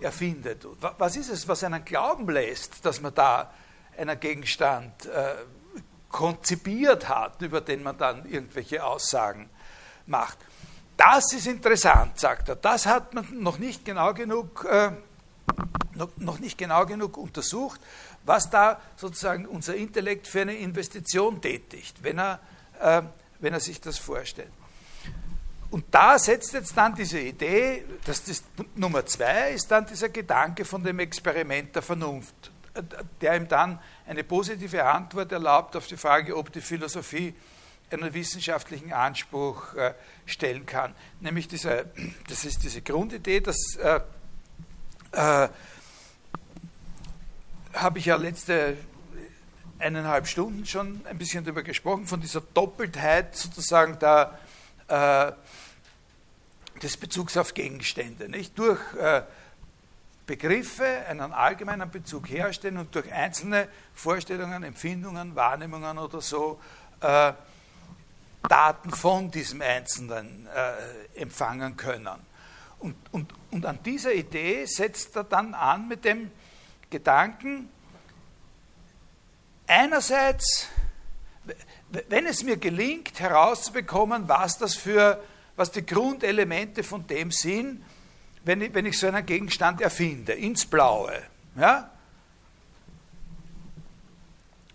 erfindet? 0.00 0.64
Was 0.96 1.16
ist 1.16 1.30
es, 1.30 1.48
was 1.48 1.64
einen 1.64 1.84
glauben 1.84 2.30
lässt, 2.30 2.86
dass 2.86 3.00
man 3.00 3.12
da 3.12 3.52
einen 3.98 4.20
Gegenstand 4.20 5.06
äh, 5.06 5.34
konzipiert 6.08 7.08
hat, 7.08 7.42
über 7.42 7.60
den 7.60 7.82
man 7.82 7.98
dann 7.98 8.26
irgendwelche 8.26 8.84
Aussagen 8.84 9.50
macht. 10.06 10.38
Das 10.96 11.32
ist 11.32 11.48
interessant, 11.48 12.20
sagt 12.20 12.48
er. 12.48 12.56
Das 12.56 12.86
hat 12.86 13.12
man 13.12 13.26
noch 13.32 13.58
nicht 13.58 13.84
genau 13.84 14.14
genug, 14.14 14.64
äh, 14.64 14.92
noch, 16.16 16.38
nicht 16.38 16.58
genau 16.58 16.86
genug 16.86 17.16
untersucht, 17.16 17.80
was 18.24 18.50
da 18.50 18.80
sozusagen 18.96 19.46
unser 19.46 19.74
Intellekt 19.74 20.26
für 20.26 20.42
eine 20.42 20.56
Investition 20.56 21.40
tätigt, 21.40 22.02
wenn 22.02 22.18
er, 22.18 22.40
äh, 22.80 23.02
wenn 23.40 23.52
er 23.52 23.60
sich 23.60 23.80
das 23.80 23.98
vorstellt. 23.98 24.50
Und 25.70 25.84
da 25.90 26.18
setzt 26.18 26.52
jetzt 26.52 26.76
dann 26.76 26.94
diese 26.94 27.18
Idee, 27.18 27.84
dass 28.04 28.24
das 28.24 28.42
Nummer 28.76 29.04
zwei 29.04 29.50
ist 29.50 29.70
dann 29.70 29.86
dieser 29.86 30.08
Gedanke 30.08 30.64
von 30.64 30.82
dem 30.82 30.98
Experiment 31.00 31.74
der 31.74 31.82
Vernunft, 31.82 32.34
der 33.20 33.36
ihm 33.36 33.48
dann 33.48 33.80
eine 34.06 34.22
positive 34.22 34.84
Antwort 34.84 35.32
erlaubt 35.32 35.76
auf 35.76 35.86
die 35.86 35.96
Frage, 35.96 36.36
ob 36.36 36.52
die 36.52 36.60
Philosophie 36.60 37.34
einen 37.90 38.14
wissenschaftlichen 38.14 38.92
Anspruch 38.92 39.74
äh, 39.74 39.94
stellen 40.24 40.66
kann. 40.66 40.94
Nämlich 41.20 41.48
diese, 41.48 41.86
das 42.28 42.44
ist 42.44 42.62
diese 42.62 42.82
Grundidee, 42.82 43.40
das 43.40 43.56
äh, 43.76 44.00
äh, 45.12 45.48
habe 47.74 47.98
ich 47.98 48.06
ja 48.06 48.16
letzte 48.16 48.76
eineinhalb 49.78 50.26
Stunden 50.26 50.66
schon 50.66 51.02
ein 51.06 51.18
bisschen 51.18 51.44
darüber 51.44 51.62
gesprochen, 51.62 52.06
von 52.06 52.20
dieser 52.20 52.40
Doppeltheit 52.40 53.36
sozusagen 53.36 53.98
der, 53.98 54.38
äh, 54.88 55.32
des 56.80 56.96
Bezugs 56.96 57.36
auf 57.36 57.54
Gegenstände. 57.54 58.28
Nicht? 58.28 58.58
Durch 58.58 58.80
äh, 58.94 59.22
Begriffe 60.26 61.04
einen 61.08 61.32
allgemeinen 61.32 61.90
Bezug 61.90 62.28
herstellen 62.28 62.78
und 62.78 62.94
durch 62.94 63.12
einzelne 63.12 63.68
Vorstellungen, 63.94 64.64
Empfindungen, 64.64 65.36
Wahrnehmungen 65.36 65.98
oder 65.98 66.20
so 66.20 66.60
äh, 67.00 67.32
Daten 68.48 68.90
von 68.90 69.30
diesem 69.30 69.62
Einzelnen 69.62 70.46
äh, 70.46 71.20
empfangen 71.20 71.76
können. 71.76 72.08
Und, 72.78 72.96
und, 73.12 73.32
und 73.56 73.64
an 73.64 73.78
dieser 73.82 74.12
Idee 74.12 74.66
setzt 74.66 75.16
er 75.16 75.24
dann 75.24 75.54
an 75.54 75.88
mit 75.88 76.04
dem 76.04 76.30
Gedanken, 76.90 77.70
einerseits, 79.66 80.68
wenn 81.90 82.26
es 82.26 82.42
mir 82.42 82.58
gelingt, 82.58 83.18
herauszubekommen, 83.18 84.28
was 84.28 84.58
das 84.58 84.74
für, 84.74 85.24
was 85.56 85.70
die 85.70 85.86
Grundelemente 85.86 86.82
von 86.82 87.06
dem 87.06 87.30
sind, 87.30 87.82
wenn 88.44 88.60
ich, 88.60 88.74
wenn 88.74 88.84
ich 88.84 88.98
so 88.98 89.06
einen 89.06 89.24
Gegenstand 89.24 89.80
erfinde, 89.80 90.34
ins 90.34 90.66
Blaue. 90.66 91.22
Ja? 91.56 91.90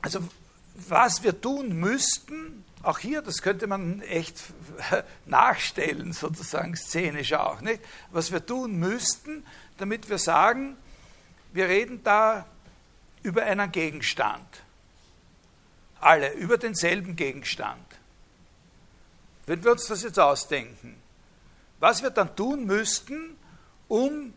Also 0.01 0.27
was 0.73 1.21
wir 1.21 1.39
tun 1.39 1.79
müssten, 1.79 2.65
auch 2.83 2.99
hier, 2.99 3.21
das 3.21 3.41
könnte 3.41 3.67
man 3.67 4.01
echt 4.01 4.41
nachstellen, 5.25 6.13
sozusagen 6.13 6.75
szenisch 6.75 7.33
auch, 7.33 7.61
nicht? 7.61 7.81
was 8.11 8.31
wir 8.31 8.45
tun 8.45 8.79
müssten, 8.79 9.45
damit 9.77 10.09
wir 10.09 10.17
sagen, 10.17 10.77
wir 11.53 11.67
reden 11.67 12.03
da 12.03 12.45
über 13.23 13.43
einen 13.43 13.71
Gegenstand. 13.71 14.63
Alle, 15.99 16.33
über 16.33 16.57
denselben 16.57 17.15
Gegenstand. 17.15 17.85
Wenn 19.45 19.63
wir 19.63 19.71
uns 19.71 19.85
das 19.85 20.03
jetzt 20.03 20.19
ausdenken, 20.19 20.95
was 21.79 22.01
wir 22.01 22.09
dann 22.09 22.35
tun 22.35 22.65
müssten, 22.65 23.35
um, 23.87 24.33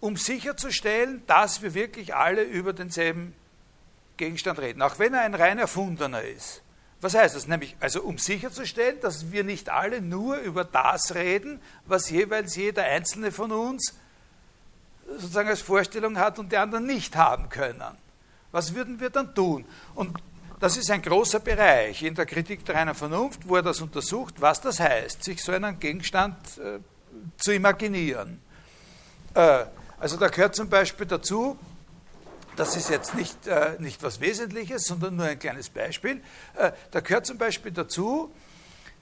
um 0.00 0.16
sicherzustellen, 0.16 1.22
dass 1.26 1.62
wir 1.62 1.74
wirklich 1.74 2.14
alle 2.14 2.42
über 2.42 2.72
denselben 2.72 3.34
Gegenstand 4.16 4.58
reden, 4.58 4.82
auch 4.82 4.98
wenn 4.98 5.14
er 5.14 5.22
ein 5.22 5.34
rein 5.34 5.58
erfundener 5.58 6.22
ist. 6.22 6.62
Was 7.06 7.14
heißt 7.14 7.36
das? 7.36 7.46
Nämlich, 7.46 7.76
also 7.78 8.02
um 8.02 8.18
sicherzustellen, 8.18 8.98
dass 9.00 9.30
wir 9.30 9.44
nicht 9.44 9.68
alle 9.68 10.00
nur 10.02 10.38
über 10.38 10.64
das 10.64 11.14
reden, 11.14 11.60
was 11.84 12.10
jeweils 12.10 12.56
jeder 12.56 12.82
einzelne 12.82 13.30
von 13.30 13.52
uns 13.52 13.94
sozusagen 15.08 15.48
als 15.48 15.60
Vorstellung 15.60 16.18
hat 16.18 16.40
und 16.40 16.50
die 16.50 16.56
anderen 16.56 16.84
nicht 16.84 17.14
haben 17.14 17.48
können. 17.48 17.96
Was 18.50 18.74
würden 18.74 18.98
wir 18.98 19.10
dann 19.10 19.32
tun? 19.36 19.64
Und 19.94 20.18
das 20.58 20.76
ist 20.76 20.90
ein 20.90 21.00
großer 21.00 21.38
Bereich 21.38 22.02
in 22.02 22.16
der 22.16 22.26
Kritik 22.26 22.64
der 22.64 22.74
reinen 22.74 22.96
Vernunft, 22.96 23.48
wo 23.48 23.54
er 23.54 23.62
das 23.62 23.80
untersucht, 23.80 24.40
was 24.40 24.60
das 24.60 24.80
heißt, 24.80 25.22
sich 25.22 25.44
so 25.44 25.52
einen 25.52 25.78
Gegenstand 25.78 26.58
äh, 26.58 26.80
zu 27.36 27.52
imaginieren. 27.52 28.40
Äh, 29.32 29.66
also 30.00 30.16
da 30.16 30.26
gehört 30.26 30.56
zum 30.56 30.68
Beispiel 30.68 31.06
dazu, 31.06 31.56
das 32.56 32.76
ist 32.76 32.90
jetzt 32.90 33.14
nicht, 33.14 33.46
äh, 33.46 33.76
nicht 33.78 34.02
was 34.02 34.20
Wesentliches, 34.20 34.84
sondern 34.84 35.16
nur 35.16 35.26
ein 35.26 35.38
kleines 35.38 35.68
Beispiel. 35.68 36.22
Äh, 36.56 36.72
da 36.90 37.00
gehört 37.00 37.26
zum 37.26 37.38
Beispiel 37.38 37.72
dazu, 37.72 38.32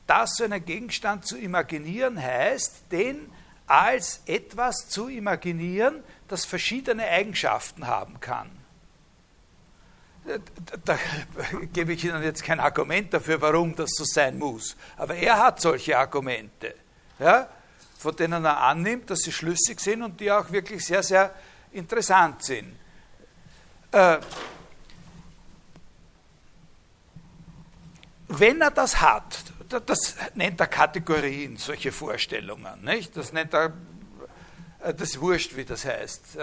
dass 0.07 0.37
so 0.37 0.45
einen 0.45 0.65
Gegenstand 0.65 1.27
zu 1.27 1.39
imaginieren 1.39 2.21
heißt, 2.21 2.85
den 2.91 3.31
als 3.67 4.21
etwas 4.27 4.89
zu 4.89 5.09
imaginieren, 5.09 6.03
das 6.29 6.45
verschiedene 6.45 7.07
Eigenschaften 7.07 7.87
haben 7.87 8.21
kann. 8.21 8.51
Äh, 10.27 10.41
da, 10.85 10.99
gebe 11.73 11.93
ich 11.93 12.05
Ihnen 12.05 12.23
jetzt 12.23 12.43
kein 12.43 12.61
Argument 12.61 13.15
dafür, 13.15 13.41
warum 13.41 13.75
das 13.75 13.91
so 13.97 14.05
sein 14.05 14.39
muss. 14.39 14.77
Aber 14.97 15.15
er 15.15 15.39
hat 15.39 15.61
solche 15.61 15.97
Argumente, 15.97 16.75
ja, 17.19 17.49
von 17.99 18.15
denen 18.17 18.45
er 18.45 18.61
annimmt, 18.61 19.09
dass 19.09 19.21
sie 19.21 19.33
schlüssig 19.33 19.81
sind 19.81 20.03
und 20.03 20.21
die 20.21 20.31
auch 20.31 20.51
wirklich 20.51 20.85
sehr, 20.85 21.03
sehr 21.03 21.35
interessant 21.73 22.45
sind. 22.45 22.84
Äh, 23.95 24.19
wenn 28.27 28.61
er 28.61 28.73
das 28.73 29.01
hat, 29.01 29.45
das 29.69 30.17
nennt 30.35 30.59
er 30.59 30.67
Kategorien, 30.67 31.57
solche 31.57 31.93
Vorstellungen, 31.93 32.83
nicht? 32.83 33.17
das 33.17 33.33
nennt 33.33 33.55
er, 33.55 33.73
äh, 34.81 34.93
das 34.93 35.21
wurscht, 35.21 35.55
wie 35.55 35.65
das 35.65 35.85
heißt. 35.85 36.37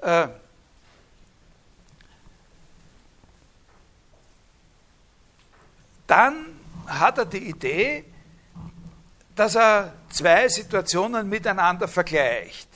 Äh, 0.00 0.28
dann 6.08 6.46
hat 6.88 7.18
er 7.18 7.26
die 7.26 7.50
Idee, 7.50 8.04
dass 9.36 9.54
er 9.54 9.92
zwei 10.10 10.48
Situationen 10.48 11.28
miteinander 11.28 11.86
vergleicht. 11.86 12.68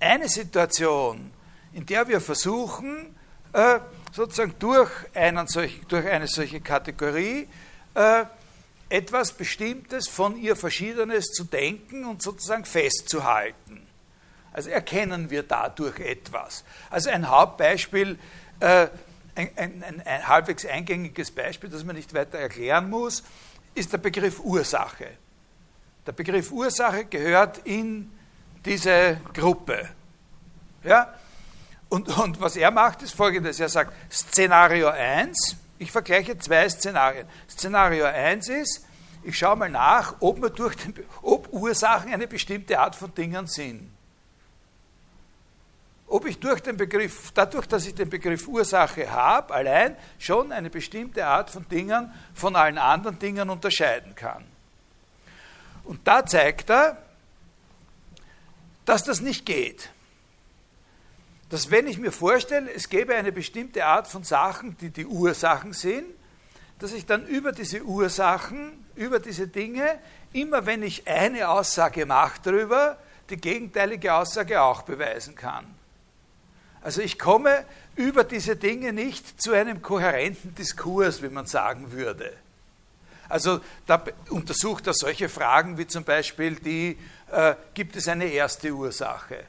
Eine 0.00 0.28
Situation 0.28 1.32
in 1.72 1.86
der 1.86 2.08
wir 2.08 2.20
versuchen, 2.20 3.14
äh, 3.52 3.80
sozusagen 4.12 4.54
durch, 4.58 4.90
einen 5.14 5.46
solch, 5.46 5.80
durch 5.88 6.06
eine 6.06 6.26
solche 6.26 6.60
Kategorie 6.60 7.48
äh, 7.94 8.24
etwas 8.88 9.32
Bestimmtes 9.32 10.06
von 10.08 10.36
ihr 10.36 10.54
Verschiedenes 10.54 11.26
zu 11.32 11.44
denken 11.44 12.04
und 12.04 12.22
sozusagen 12.22 12.64
festzuhalten. 12.64 13.86
Also 14.52 14.68
erkennen 14.68 15.30
wir 15.30 15.42
dadurch 15.42 15.98
etwas. 15.98 16.64
Also 16.90 17.08
ein 17.08 17.28
Hauptbeispiel, 17.28 18.18
äh, 18.60 18.88
ein, 19.34 19.50
ein, 19.56 19.82
ein, 19.82 20.02
ein, 20.04 20.28
halbwegs 20.28 20.66
eingängiges 20.66 21.30
Beispiel, 21.30 21.70
das 21.70 21.84
man 21.84 21.96
nicht 21.96 22.12
weiter 22.12 22.38
erklären 22.38 22.90
muss, 22.90 23.22
ist 23.74 23.92
der 23.94 23.98
Begriff 23.98 24.40
Ursache. 24.40 25.08
Der 26.06 26.12
Begriff 26.12 26.52
Ursache 26.52 27.06
gehört 27.06 27.58
in 27.64 28.12
diese 28.64 29.20
Gruppe. 29.32 29.88
Ja? 30.84 31.14
Und, 31.92 32.08
und 32.16 32.40
was 32.40 32.56
er 32.56 32.70
macht, 32.70 33.02
ist 33.02 33.14
folgendes. 33.14 33.60
Er 33.60 33.68
sagt, 33.68 33.92
Szenario 34.10 34.88
1, 34.88 35.58
ich 35.78 35.92
vergleiche 35.92 36.38
zwei 36.38 36.66
Szenarien. 36.66 37.26
Szenario 37.50 38.06
1 38.06 38.48
ist, 38.48 38.86
ich 39.22 39.36
schaue 39.36 39.56
mal 39.56 39.68
nach, 39.68 40.14
ob, 40.20 40.38
man 40.38 40.54
durch 40.54 40.74
den, 40.74 40.94
ob 41.20 41.52
Ursachen 41.52 42.10
eine 42.10 42.26
bestimmte 42.26 42.78
Art 42.78 42.96
von 42.96 43.14
Dingen 43.14 43.46
sind. 43.46 43.92
Ob 46.06 46.24
ich 46.24 46.38
durch 46.40 46.62
den 46.62 46.78
Begriff, 46.78 47.30
dadurch, 47.34 47.66
dass 47.66 47.86
ich 47.86 47.94
den 47.94 48.08
Begriff 48.08 48.48
Ursache 48.48 49.10
habe, 49.10 49.52
allein 49.52 49.94
schon 50.18 50.50
eine 50.50 50.70
bestimmte 50.70 51.26
Art 51.26 51.50
von 51.50 51.68
Dingen 51.68 52.10
von 52.32 52.56
allen 52.56 52.78
anderen 52.78 53.18
Dingen 53.18 53.50
unterscheiden 53.50 54.14
kann. 54.14 54.46
Und 55.84 56.08
da 56.08 56.24
zeigt 56.24 56.70
er, 56.70 56.96
dass 58.86 59.04
das 59.04 59.20
nicht 59.20 59.44
geht 59.44 59.90
dass 61.52 61.70
wenn 61.70 61.86
ich 61.86 61.98
mir 61.98 62.12
vorstelle, 62.12 62.72
es 62.72 62.88
gäbe 62.88 63.14
eine 63.14 63.30
bestimmte 63.30 63.84
Art 63.84 64.08
von 64.08 64.24
Sachen, 64.24 64.74
die 64.78 64.88
die 64.88 65.04
Ursachen 65.04 65.74
sind, 65.74 66.06
dass 66.78 66.94
ich 66.94 67.04
dann 67.04 67.26
über 67.26 67.52
diese 67.52 67.82
Ursachen, 67.82 68.86
über 68.96 69.20
diese 69.20 69.48
Dinge, 69.48 69.98
immer 70.32 70.64
wenn 70.64 70.82
ich 70.82 71.06
eine 71.06 71.50
Aussage 71.50 72.06
mache 72.06 72.40
darüber, 72.42 72.96
die 73.28 73.36
gegenteilige 73.36 74.14
Aussage 74.14 74.62
auch 74.62 74.80
beweisen 74.80 75.34
kann. 75.34 75.66
Also 76.80 77.02
ich 77.02 77.18
komme 77.18 77.66
über 77.96 78.24
diese 78.24 78.56
Dinge 78.56 78.94
nicht 78.94 79.42
zu 79.42 79.52
einem 79.52 79.82
kohärenten 79.82 80.54
Diskurs, 80.54 81.22
wie 81.22 81.28
man 81.28 81.44
sagen 81.44 81.92
würde. 81.92 82.32
Also 83.28 83.60
da 83.86 84.02
untersucht 84.30 84.86
er 84.86 84.94
solche 84.94 85.28
Fragen 85.28 85.76
wie 85.76 85.86
zum 85.86 86.04
Beispiel 86.04 86.54
die, 86.54 86.96
äh, 87.30 87.56
gibt 87.74 87.94
es 87.96 88.08
eine 88.08 88.24
erste 88.24 88.70
Ursache? 88.70 89.44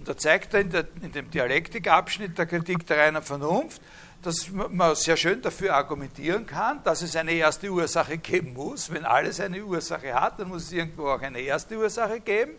Und 0.00 0.08
da 0.08 0.16
zeigt 0.16 0.54
er 0.54 0.60
in, 0.60 0.70
der, 0.70 0.86
in 1.02 1.12
dem 1.12 1.30
Dialektikabschnitt 1.30 2.38
der 2.38 2.46
Kritik 2.46 2.86
der 2.86 2.96
reinen 2.96 3.22
Vernunft, 3.22 3.82
dass 4.22 4.48
man 4.50 4.94
sehr 4.94 5.18
schön 5.18 5.42
dafür 5.42 5.74
argumentieren 5.74 6.46
kann, 6.46 6.82
dass 6.84 7.02
es 7.02 7.16
eine 7.16 7.32
erste 7.32 7.68
Ursache 7.68 8.16
geben 8.16 8.54
muss. 8.54 8.90
Wenn 8.90 9.04
alles 9.04 9.40
eine 9.40 9.62
Ursache 9.62 10.14
hat, 10.14 10.40
dann 10.40 10.48
muss 10.48 10.64
es 10.64 10.72
irgendwo 10.72 11.08
auch 11.08 11.20
eine 11.20 11.40
erste 11.40 11.76
Ursache 11.76 12.20
geben. 12.20 12.52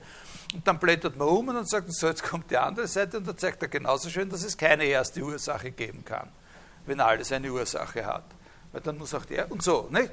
Und 0.54 0.68
dann 0.68 0.78
blättert 0.78 1.18
man 1.18 1.30
um 1.30 1.48
und 1.48 1.56
dann 1.56 1.66
sagt, 1.66 1.92
so, 1.92 2.08
jetzt 2.08 2.22
kommt 2.22 2.52
die 2.52 2.58
andere 2.58 2.86
Seite 2.88 3.18
und 3.18 3.28
dann 3.28 3.38
zeigt 3.38 3.60
er 3.64 3.70
genauso 3.70 4.10
schön, 4.10 4.30
dass 4.30 4.44
es 4.44 4.56
keine 4.56 4.84
erste 4.84 5.22
Ursache 5.22 5.72
geben 5.72 6.06
kann, 6.06 6.30
wenn 6.86 7.00
alles 7.00 7.32
eine 7.32 7.52
Ursache 7.52 8.06
hat. 8.06 8.26
Weil 8.72 8.82
dann 8.82 9.00
muss 9.00 9.16
auch 9.16 9.26
der 9.26 9.52
und 9.52 9.64
so, 9.64 9.88
nicht? 9.90 10.12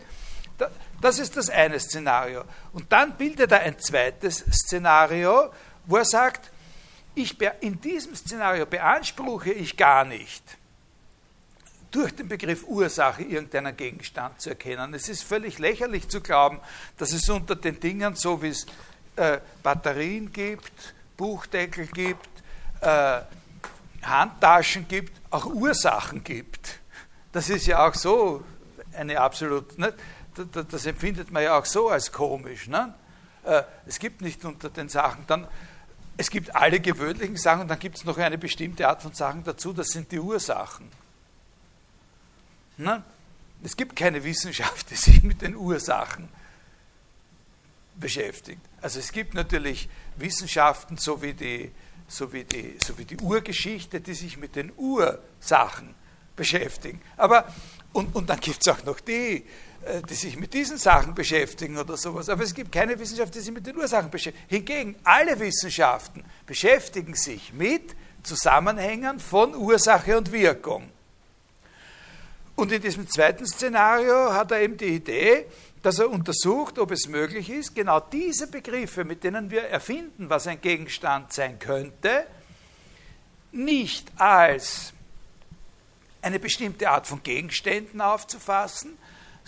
Das 1.02 1.18
ist 1.18 1.36
das 1.36 1.50
eine 1.50 1.78
Szenario. 1.78 2.44
Und 2.72 2.90
dann 2.90 3.18
bildet 3.18 3.52
er 3.52 3.60
ein 3.60 3.78
zweites 3.78 4.38
Szenario, 4.50 5.50
wo 5.84 5.98
er 5.98 6.06
sagt, 6.06 6.50
ich, 7.18 7.36
in 7.60 7.80
diesem 7.80 8.14
Szenario 8.14 8.66
beanspruche 8.66 9.52
ich 9.52 9.76
gar 9.76 10.04
nicht, 10.04 10.42
durch 11.90 12.14
den 12.14 12.28
Begriff 12.28 12.64
Ursache 12.66 13.22
irgendeinen 13.22 13.76
Gegenstand 13.76 14.40
zu 14.40 14.50
erkennen. 14.50 14.92
Es 14.94 15.08
ist 15.08 15.22
völlig 15.22 15.58
lächerlich 15.58 16.08
zu 16.08 16.20
glauben, 16.20 16.60
dass 16.96 17.12
es 17.12 17.28
unter 17.28 17.56
den 17.56 17.80
Dingen, 17.80 18.14
so 18.14 18.42
wie 18.42 18.48
es 18.48 18.66
äh, 19.16 19.38
Batterien 19.62 20.32
gibt, 20.32 20.94
Buchdeckel 21.16 21.86
gibt, 21.86 22.28
äh, 22.80 23.20
Handtaschen 24.02 24.86
gibt, 24.86 25.12
auch 25.30 25.46
Ursachen 25.46 26.22
gibt. 26.22 26.80
Das 27.32 27.50
ist 27.50 27.66
ja 27.66 27.86
auch 27.86 27.94
so 27.94 28.44
eine 28.92 29.20
absolut, 29.20 29.78
ne? 29.78 29.94
das, 30.34 30.66
das 30.68 30.86
empfindet 30.86 31.30
man 31.30 31.42
ja 31.42 31.58
auch 31.58 31.64
so 31.64 31.88
als 31.88 32.12
komisch. 32.12 32.68
Ne? 32.68 32.94
Äh, 33.44 33.62
es 33.86 33.98
gibt 33.98 34.20
nicht 34.20 34.44
unter 34.44 34.70
den 34.70 34.88
Sachen 34.88 35.24
dann 35.26 35.48
es 36.18 36.30
gibt 36.30 36.54
alle 36.54 36.80
gewöhnlichen 36.80 37.36
Sachen 37.36 37.62
und 37.62 37.68
dann 37.68 37.78
gibt 37.78 37.96
es 37.96 38.04
noch 38.04 38.18
eine 38.18 38.36
bestimmte 38.36 38.88
Art 38.88 39.02
von 39.02 39.14
Sachen 39.14 39.44
dazu, 39.44 39.72
das 39.72 39.88
sind 39.88 40.10
die 40.10 40.18
Ursachen. 40.18 40.90
Na? 42.76 43.04
Es 43.62 43.76
gibt 43.76 43.94
keine 43.94 44.22
Wissenschaft, 44.24 44.90
die 44.90 44.96
sich 44.96 45.22
mit 45.22 45.42
den 45.42 45.54
Ursachen 45.54 46.28
beschäftigt. 47.94 48.60
Also 48.80 48.98
es 48.98 49.12
gibt 49.12 49.34
natürlich 49.34 49.88
Wissenschaften, 50.16 50.96
so 50.96 51.22
wie 51.22 51.34
die, 51.34 51.70
so 52.08 52.32
wie 52.32 52.42
die, 52.42 52.74
so 52.78 52.98
wie 52.98 53.04
die 53.04 53.18
Urgeschichte, 53.18 54.00
die 54.00 54.14
sich 54.14 54.38
mit 54.38 54.56
den 54.56 54.72
Ursachen 54.76 55.94
beschäftigen. 56.34 57.00
Aber, 57.16 57.52
und, 57.92 58.14
und 58.16 58.28
dann 58.28 58.40
gibt 58.40 58.58
es 58.60 58.68
auch 58.72 58.84
noch 58.84 58.98
die, 58.98 59.44
die 60.08 60.14
sich 60.14 60.36
mit 60.36 60.52
diesen 60.52 60.76
Sachen 60.76 61.14
beschäftigen 61.14 61.78
oder 61.78 61.96
sowas. 61.96 62.28
Aber 62.28 62.42
es 62.42 62.54
gibt 62.54 62.72
keine 62.72 62.98
Wissenschaft, 62.98 63.34
die 63.34 63.40
sich 63.40 63.52
mit 63.52 63.66
den 63.66 63.76
Ursachen 63.76 64.10
beschäftigt. 64.10 64.44
Hingegen, 64.48 64.96
alle 65.04 65.38
Wissenschaften 65.38 66.24
beschäftigen 66.46 67.14
sich 67.14 67.52
mit 67.52 67.94
Zusammenhängen 68.22 69.20
von 69.20 69.54
Ursache 69.54 70.18
und 70.18 70.32
Wirkung. 70.32 70.90
Und 72.56 72.72
in 72.72 72.82
diesem 72.82 73.08
zweiten 73.08 73.46
Szenario 73.46 74.32
hat 74.32 74.50
er 74.50 74.60
eben 74.60 74.76
die 74.76 74.96
Idee, 74.96 75.46
dass 75.82 76.00
er 76.00 76.10
untersucht, 76.10 76.78
ob 76.78 76.90
es 76.90 77.06
möglich 77.06 77.48
ist, 77.50 77.74
genau 77.74 78.00
diese 78.00 78.48
Begriffe, 78.48 79.04
mit 79.04 79.22
denen 79.22 79.50
wir 79.50 79.62
erfinden, 79.62 80.28
was 80.28 80.48
ein 80.48 80.60
Gegenstand 80.60 81.32
sein 81.32 81.58
könnte, 81.60 82.26
nicht 83.52 84.10
als 84.16 84.92
eine 86.20 86.40
bestimmte 86.40 86.90
Art 86.90 87.06
von 87.06 87.22
Gegenständen 87.22 88.00
aufzufassen, 88.00 88.98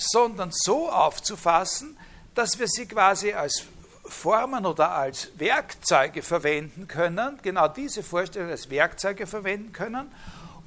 sondern 0.01 0.51
so 0.51 0.91
aufzufassen, 0.91 1.97
dass 2.35 2.59
wir 2.59 2.69
sie 2.69 2.87
quasi 2.87 3.33
als 3.33 3.65
Formen 4.05 4.65
oder 4.65 4.93
als 4.93 5.29
Werkzeuge 5.39 6.23
verwenden 6.23 6.89
können, 6.89 7.39
genau 7.43 7.69
diese 7.69 8.03
Vorstellung 8.03 8.51
als 8.51 8.71
Werkzeuge 8.71 9.27
verwenden 9.27 9.73
können, 9.73 10.11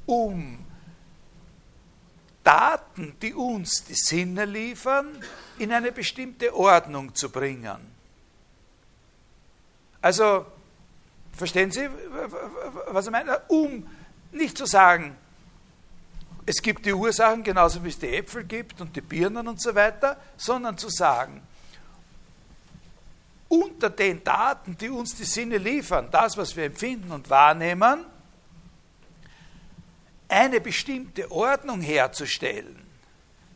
um 0.06 0.60
Daten, 2.44 3.16
die 3.22 3.34
uns 3.34 3.86
die 3.86 3.96
Sinne 3.96 4.46
liefern, 4.46 5.08
in 5.58 5.72
eine 5.72 5.92
bestimmte 5.92 6.54
Ordnung 6.56 7.16
zu 7.16 7.30
bringen. 7.30 7.78
Also, 10.02 10.46
verstehen 11.34 11.72
Sie, 11.72 11.90
was 12.88 13.06
ich 13.06 13.12
meine? 13.12 13.40
Um 13.48 13.88
nicht 14.32 14.58
zu 14.58 14.66
sagen, 14.66 15.16
es 16.46 16.62
gibt 16.62 16.86
die 16.86 16.94
Ursachen 16.94 17.44
genauso 17.44 17.84
wie 17.84 17.90
es 17.90 18.00
die 18.00 18.16
Äpfel 18.16 18.44
gibt 18.44 18.82
und 18.82 18.96
die 18.96 19.02
Birnen 19.02 19.48
und 19.48 19.62
so 19.62 19.74
weiter, 19.74 20.18
sondern 20.36 20.78
zu 20.78 20.90
sagen, 20.90 21.42
unter 23.48 23.90
den 23.90 24.24
Daten, 24.24 24.78
die 24.78 24.90
uns 24.90 25.16
die 25.16 25.26
Sinne 25.26 25.58
liefern, 25.58 26.10
das, 26.12 26.36
was 26.38 26.56
wir 26.56 26.66
empfinden 26.66 27.12
und 27.12 27.30
wahrnehmen, 27.30 28.06
eine 30.28 30.60
bestimmte 30.60 31.32
Ordnung 31.32 31.82
herzustellen, 31.82 32.82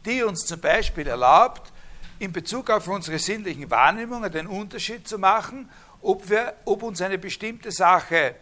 die 0.05 0.23
uns 0.23 0.45
zum 0.45 0.61
Beispiel 0.61 1.07
erlaubt, 1.07 1.73
in 2.19 2.31
Bezug 2.31 2.69
auf 2.69 2.87
unsere 2.87 3.19
sinnlichen 3.19 3.69
Wahrnehmungen 3.69 4.31
den 4.31 4.47
Unterschied 4.47 5.07
zu 5.07 5.17
machen, 5.17 5.69
ob, 6.01 6.29
wir, 6.29 6.55
ob 6.65 6.83
uns 6.83 7.01
eine 7.01 7.17
bestimmte 7.17 7.71
Sache 7.71 8.35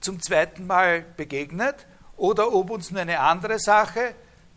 zum 0.00 0.20
zweiten 0.22 0.66
Mal 0.66 1.04
begegnet 1.16 1.86
oder 2.22 2.52
ob 2.52 2.70
uns 2.70 2.92
nur 2.92 3.00
eine 3.00 3.18
andere 3.18 3.58
Sache 3.58 4.14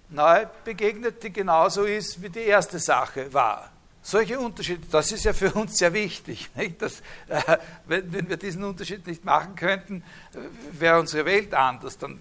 neu 0.09 0.45
begegnet, 0.63 1.23
die 1.23 1.33
genauso 1.33 1.85
ist, 1.85 2.21
wie 2.21 2.29
die 2.29 2.41
erste 2.41 2.77
Sache 2.77 3.33
war. 3.33 3.71
Solche 4.03 4.39
Unterschiede, 4.39 4.85
das 4.91 5.11
ist 5.11 5.25
ja 5.25 5.33
für 5.33 5.51
uns 5.51 5.79
sehr 5.79 5.91
wichtig. 5.91 6.51
Dass, 6.77 6.99
äh, 7.27 7.57
wenn, 7.87 8.13
wenn, 8.13 8.29
wir 8.29 8.37
diesen 8.37 8.63
Unterschied 8.63 9.07
nicht 9.07 9.25
machen 9.25 9.55
könnten, 9.55 10.03
äh, 10.35 10.79
wäre 10.79 10.99
unsere 10.99 11.25
Welt 11.25 11.55
anders. 11.55 11.97
Dann 11.97 12.19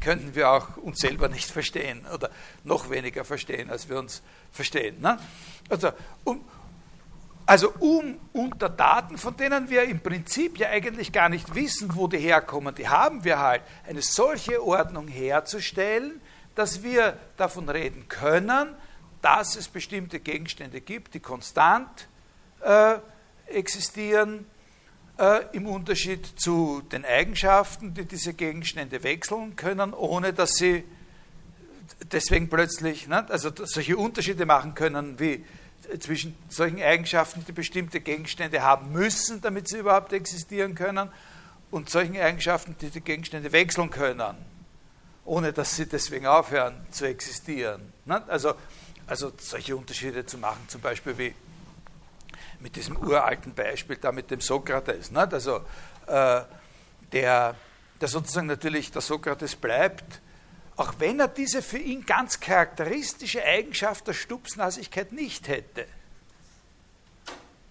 könnten 0.00 0.34
wir 0.34 0.50
auch 0.50 0.76
uns 0.78 0.98
selber 0.98 1.28
nicht 1.28 1.48
verstehen 1.48 2.04
oder 2.12 2.28
noch 2.64 2.90
weniger 2.90 3.24
verstehen, 3.24 3.70
als 3.70 3.88
wir 3.88 3.96
uns 3.96 4.22
verstehen. 4.50 5.00
Ne? 5.00 5.20
Also, 5.68 5.92
um, 6.24 6.44
also 7.50 7.72
um 7.80 8.16
unter 8.32 8.68
Daten, 8.68 9.18
von 9.18 9.36
denen 9.36 9.68
wir 9.68 9.82
im 9.82 9.98
Prinzip 9.98 10.56
ja 10.56 10.68
eigentlich 10.68 11.10
gar 11.10 11.28
nicht 11.28 11.52
wissen, 11.52 11.96
wo 11.96 12.06
die 12.06 12.18
herkommen, 12.18 12.72
die 12.76 12.86
haben 12.86 13.24
wir 13.24 13.40
halt, 13.40 13.62
eine 13.88 14.02
solche 14.02 14.64
Ordnung 14.64 15.08
herzustellen, 15.08 16.20
dass 16.54 16.84
wir 16.84 17.18
davon 17.36 17.68
reden 17.68 18.06
können, 18.06 18.68
dass 19.20 19.56
es 19.56 19.66
bestimmte 19.66 20.20
Gegenstände 20.20 20.80
gibt, 20.80 21.14
die 21.14 21.18
konstant 21.18 22.06
äh, 22.60 22.98
existieren, 23.46 24.46
äh, 25.18 25.40
im 25.50 25.66
Unterschied 25.66 26.24
zu 26.40 26.82
den 26.92 27.04
Eigenschaften, 27.04 27.94
die 27.94 28.04
diese 28.04 28.32
Gegenstände 28.32 29.02
wechseln 29.02 29.56
können, 29.56 29.92
ohne 29.92 30.32
dass 30.32 30.52
sie 30.52 30.84
deswegen 32.12 32.48
plötzlich, 32.48 33.08
ne, 33.08 33.28
also 33.28 33.50
solche 33.64 33.96
Unterschiede 33.96 34.46
machen 34.46 34.76
können, 34.76 35.18
wie 35.18 35.44
zwischen 35.98 36.36
solchen 36.48 36.82
Eigenschaften, 36.82 37.44
die 37.46 37.52
bestimmte 37.52 38.00
Gegenstände 38.00 38.62
haben 38.62 38.92
müssen, 38.92 39.40
damit 39.40 39.68
sie 39.68 39.78
überhaupt 39.78 40.12
existieren 40.12 40.74
können, 40.74 41.10
und 41.70 41.88
solchen 41.88 42.16
Eigenschaften, 42.16 42.76
die 42.80 42.90
die 42.90 43.00
Gegenstände 43.00 43.52
wechseln 43.52 43.90
können, 43.90 44.36
ohne 45.24 45.52
dass 45.52 45.76
sie 45.76 45.86
deswegen 45.86 46.26
aufhören 46.26 46.74
zu 46.90 47.04
existieren. 47.06 47.92
Ne? 48.06 48.22
Also 48.26 48.54
also 49.10 49.32
solche 49.38 49.76
Unterschiede 49.76 50.24
zu 50.24 50.38
machen, 50.38 50.60
zum 50.68 50.80
Beispiel 50.80 51.18
wie 51.18 51.34
mit 52.60 52.76
diesem 52.76 52.96
uralten 52.96 53.52
Beispiel 53.54 53.96
da 53.96 54.12
mit 54.12 54.30
dem 54.30 54.40
Sokrates. 54.40 55.10
Nicht? 55.10 55.34
Also 55.34 55.62
äh, 56.06 56.42
der, 57.10 57.56
der 58.00 58.08
sozusagen 58.08 58.46
natürlich 58.46 58.92
der 58.92 59.02
Sokrates 59.02 59.56
bleibt, 59.56 60.20
auch 60.80 60.94
wenn 60.98 61.20
er 61.20 61.28
diese 61.28 61.60
für 61.60 61.78
ihn 61.78 62.06
ganz 62.06 62.40
charakteristische 62.40 63.44
Eigenschaft 63.44 64.06
der 64.06 64.14
Stupsnasigkeit 64.14 65.12
nicht 65.12 65.46
hätte. 65.48 65.86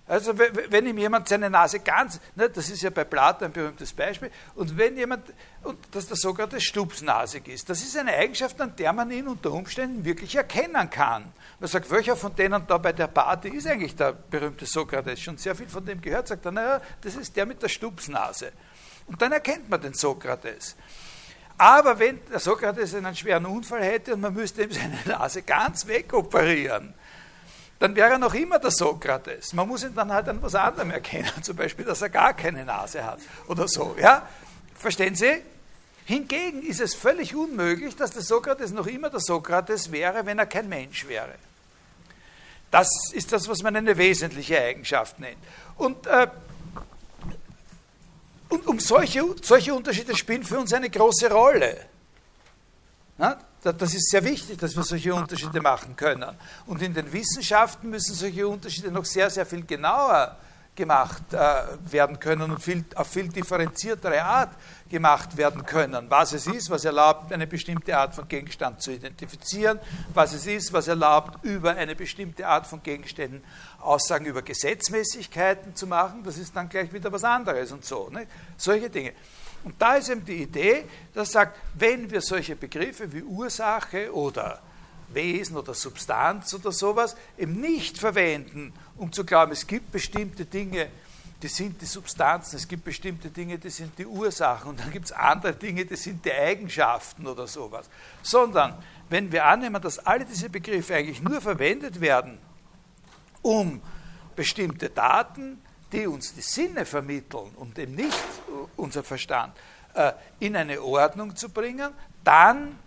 Also 0.05 0.37
wenn 0.37 0.87
ihm 0.87 0.97
jemand 0.97 1.27
seine 1.27 1.49
Nase 1.49 1.79
ganz, 1.79 2.19
ne, 2.35 2.49
das 2.49 2.69
ist 2.69 2.81
ja 2.81 2.89
bei 2.89 3.03
Plato 3.03 3.45
ein 3.45 3.51
berühmtes 3.51 3.93
Beispiel, 3.93 4.31
und 4.55 4.75
wenn 4.77 4.97
jemand, 4.97 5.23
und 5.63 5.77
dass 5.91 6.07
der 6.07 6.17
Sokrates 6.17 6.63
stupsnasig 6.63 7.47
ist, 7.47 7.69
das 7.69 7.81
ist 7.81 7.97
eine 7.97 8.13
Eigenschaft, 8.13 8.59
an 8.61 8.75
der 8.75 8.93
man 8.93 9.09
ihn 9.11 9.27
unter 9.27 9.51
Umständen 9.51 10.05
wirklich 10.05 10.35
erkennen 10.35 10.89
kann. 10.89 11.31
Man 11.59 11.69
sagt, 11.69 11.89
welcher 11.91 12.15
von 12.15 12.35
denen 12.35 12.65
da 12.65 12.77
bei 12.77 12.93
der 12.93 13.07
Party 13.07 13.49
ist 13.49 13.67
eigentlich 13.67 13.95
der 13.95 14.13
berühmte 14.13 14.65
Sokrates? 14.65 15.19
Schon 15.19 15.37
sehr 15.37 15.55
viel 15.55 15.67
von 15.67 15.85
dem 15.85 16.01
gehört, 16.01 16.27
sagt 16.27 16.45
er, 16.45 16.51
naja, 16.51 16.81
das 17.01 17.15
ist 17.15 17.35
der 17.35 17.45
mit 17.45 17.61
der 17.61 17.69
Stupsnase. 17.69 18.51
Und 19.05 19.21
dann 19.21 19.31
erkennt 19.31 19.69
man 19.69 19.81
den 19.81 19.93
Sokrates. 19.93 20.75
Aber 21.59 21.99
wenn 21.99 22.21
der 22.31 22.39
Sokrates 22.39 22.95
einen 22.95 23.13
schweren 23.13 23.45
Unfall 23.45 23.83
hätte 23.83 24.13
und 24.13 24.21
man 24.21 24.33
müsste 24.33 24.63
ihm 24.63 24.71
seine 24.71 24.97
Nase 25.05 25.41
ganz 25.41 25.85
wegoperieren, 25.87 26.93
dann 27.79 27.93
wäre 27.97 28.11
er 28.11 28.17
noch 28.17 28.33
immer 28.33 28.59
der 28.59 28.71
Sokrates. 28.71 29.51
Man 29.51 29.67
muss 29.67 29.83
ihn 29.83 29.93
dann 29.93 30.09
halt 30.09 30.29
an 30.29 30.41
was 30.41 30.55
anderem 30.55 30.91
erkennen, 30.91 31.29
zum 31.41 31.57
Beispiel, 31.57 31.83
dass 31.83 32.01
er 32.01 32.07
gar 32.07 32.33
keine 32.33 32.63
Nase 32.63 33.03
hat 33.03 33.19
oder 33.49 33.67
so. 33.67 33.93
Ja? 33.99 34.25
Verstehen 34.73 35.15
Sie? 35.15 35.43
Hingegen 36.05 36.61
ist 36.63 36.79
es 36.79 36.95
völlig 36.95 37.35
unmöglich, 37.35 37.93
dass 37.93 38.11
der 38.11 38.21
Sokrates 38.21 38.71
noch 38.71 38.87
immer 38.87 39.09
der 39.09 39.19
Sokrates 39.19 39.91
wäre, 39.91 40.25
wenn 40.25 40.39
er 40.39 40.45
kein 40.45 40.69
Mensch 40.69 41.09
wäre. 41.09 41.35
Das 42.71 42.87
ist 43.11 43.33
das, 43.33 43.49
was 43.49 43.61
man 43.63 43.75
eine 43.75 43.97
wesentliche 43.97 44.61
Eigenschaft 44.61 45.19
nennt. 45.19 45.39
Und, 45.75 46.07
äh, 46.07 46.27
und 48.49 48.67
um 48.67 48.79
solche, 48.79 49.23
solche 49.41 49.73
Unterschiede 49.73 50.15
spielen 50.15 50.43
für 50.43 50.59
uns 50.59 50.73
eine 50.73 50.89
große 50.89 51.31
Rolle. 51.31 51.85
Na, 53.17 53.37
das 53.61 53.93
ist 53.93 54.09
sehr 54.09 54.23
wichtig, 54.23 54.57
dass 54.57 54.75
wir 54.75 54.83
solche 54.83 55.13
Unterschiede 55.13 55.61
machen 55.61 55.95
können. 55.95 56.35
Und 56.65 56.81
in 56.81 56.93
den 56.93 57.11
Wissenschaften 57.11 57.89
müssen 57.89 58.15
solche 58.15 58.47
Unterschiede 58.47 58.91
noch 58.91 59.05
sehr, 59.05 59.29
sehr 59.29 59.45
viel 59.45 59.65
genauer 59.65 60.37
gemacht 60.79 61.33
äh, 61.33 61.37
werden 61.91 62.21
können 62.21 62.51
und 62.51 62.63
viel, 62.63 62.85
auf 62.95 63.07
viel 63.07 63.27
differenziertere 63.27 64.23
Art 64.23 64.51
gemacht 64.89 65.35
werden 65.35 65.65
können. 65.65 66.09
Was 66.09 66.31
es 66.31 66.47
ist, 66.47 66.69
was 66.69 66.85
erlaubt, 66.85 67.33
eine 67.33 67.47
bestimmte 67.47 67.97
Art 67.97 68.15
von 68.15 68.29
Gegenstand 68.29 68.81
zu 68.81 68.91
identifizieren, 68.91 69.77
was 70.13 70.31
es 70.31 70.47
ist, 70.47 70.71
was 70.71 70.87
erlaubt, 70.87 71.43
über 71.43 71.75
eine 71.75 71.95
bestimmte 71.95 72.47
Art 72.47 72.65
von 72.65 72.81
Gegenständen 72.81 73.43
Aussagen 73.81 74.25
über 74.25 74.41
Gesetzmäßigkeiten 74.41 75.75
zu 75.75 75.85
machen, 75.85 76.23
das 76.23 76.37
ist 76.37 76.55
dann 76.55 76.69
gleich 76.69 76.93
wieder 76.93 77.11
was 77.11 77.25
anderes 77.25 77.73
und 77.73 77.83
so. 77.83 78.09
Ne? 78.09 78.25
Solche 78.55 78.89
Dinge. 78.89 79.11
Und 79.65 79.75
da 79.81 79.95
ist 79.95 80.07
eben 80.07 80.23
die 80.23 80.43
Idee, 80.43 80.85
dass 81.13 81.33
sagt, 81.33 81.59
wenn 81.73 82.09
wir 82.09 82.21
solche 82.21 82.55
Begriffe 82.55 83.11
wie 83.11 83.21
Ursache 83.21 84.13
oder 84.13 84.61
Wesen 85.13 85.57
oder 85.57 85.73
Substanz 85.73 86.53
oder 86.53 86.71
sowas 86.71 87.15
eben 87.37 87.59
nicht 87.59 87.97
verwenden, 87.97 88.73
um 88.97 89.11
zu 89.11 89.23
glauben, 89.25 89.51
es 89.51 89.65
gibt 89.65 89.91
bestimmte 89.91 90.45
Dinge, 90.45 90.89
die 91.41 91.47
sind 91.47 91.81
die 91.81 91.85
Substanzen, 91.85 92.57
es 92.57 92.67
gibt 92.67 92.83
bestimmte 92.83 93.29
Dinge, 93.29 93.57
die 93.57 93.69
sind 93.69 93.97
die 93.97 94.05
Ursachen 94.05 94.71
und 94.71 94.79
dann 94.79 94.91
gibt 94.91 95.05
es 95.05 95.11
andere 95.11 95.53
Dinge, 95.53 95.85
die 95.85 95.95
sind 95.95 96.23
die 96.25 96.33
Eigenschaften 96.33 97.25
oder 97.27 97.47
sowas. 97.47 97.89
Sondern 98.21 98.75
wenn 99.09 99.31
wir 99.31 99.45
annehmen, 99.45 99.81
dass 99.81 99.99
alle 99.99 100.25
diese 100.25 100.49
Begriffe 100.49 100.95
eigentlich 100.95 101.21
nur 101.21 101.39
verwendet 101.39 102.01
werden, 102.01 102.37
um 103.41 103.81
bestimmte 104.35 104.89
Daten 104.89 105.61
die 105.91 106.07
uns 106.07 106.33
die 106.33 106.41
Sinne 106.41 106.85
vermitteln 106.85 107.51
und 107.55 107.77
eben 107.79 107.95
nicht 107.95 108.17
unser 108.75 109.03
Verstand, 109.03 109.55
äh, 109.93 110.13
in 110.39 110.55
eine 110.55 110.81
Ordnung 110.81 111.35
zu 111.35 111.49
bringen, 111.49 111.91
dann 112.23 112.77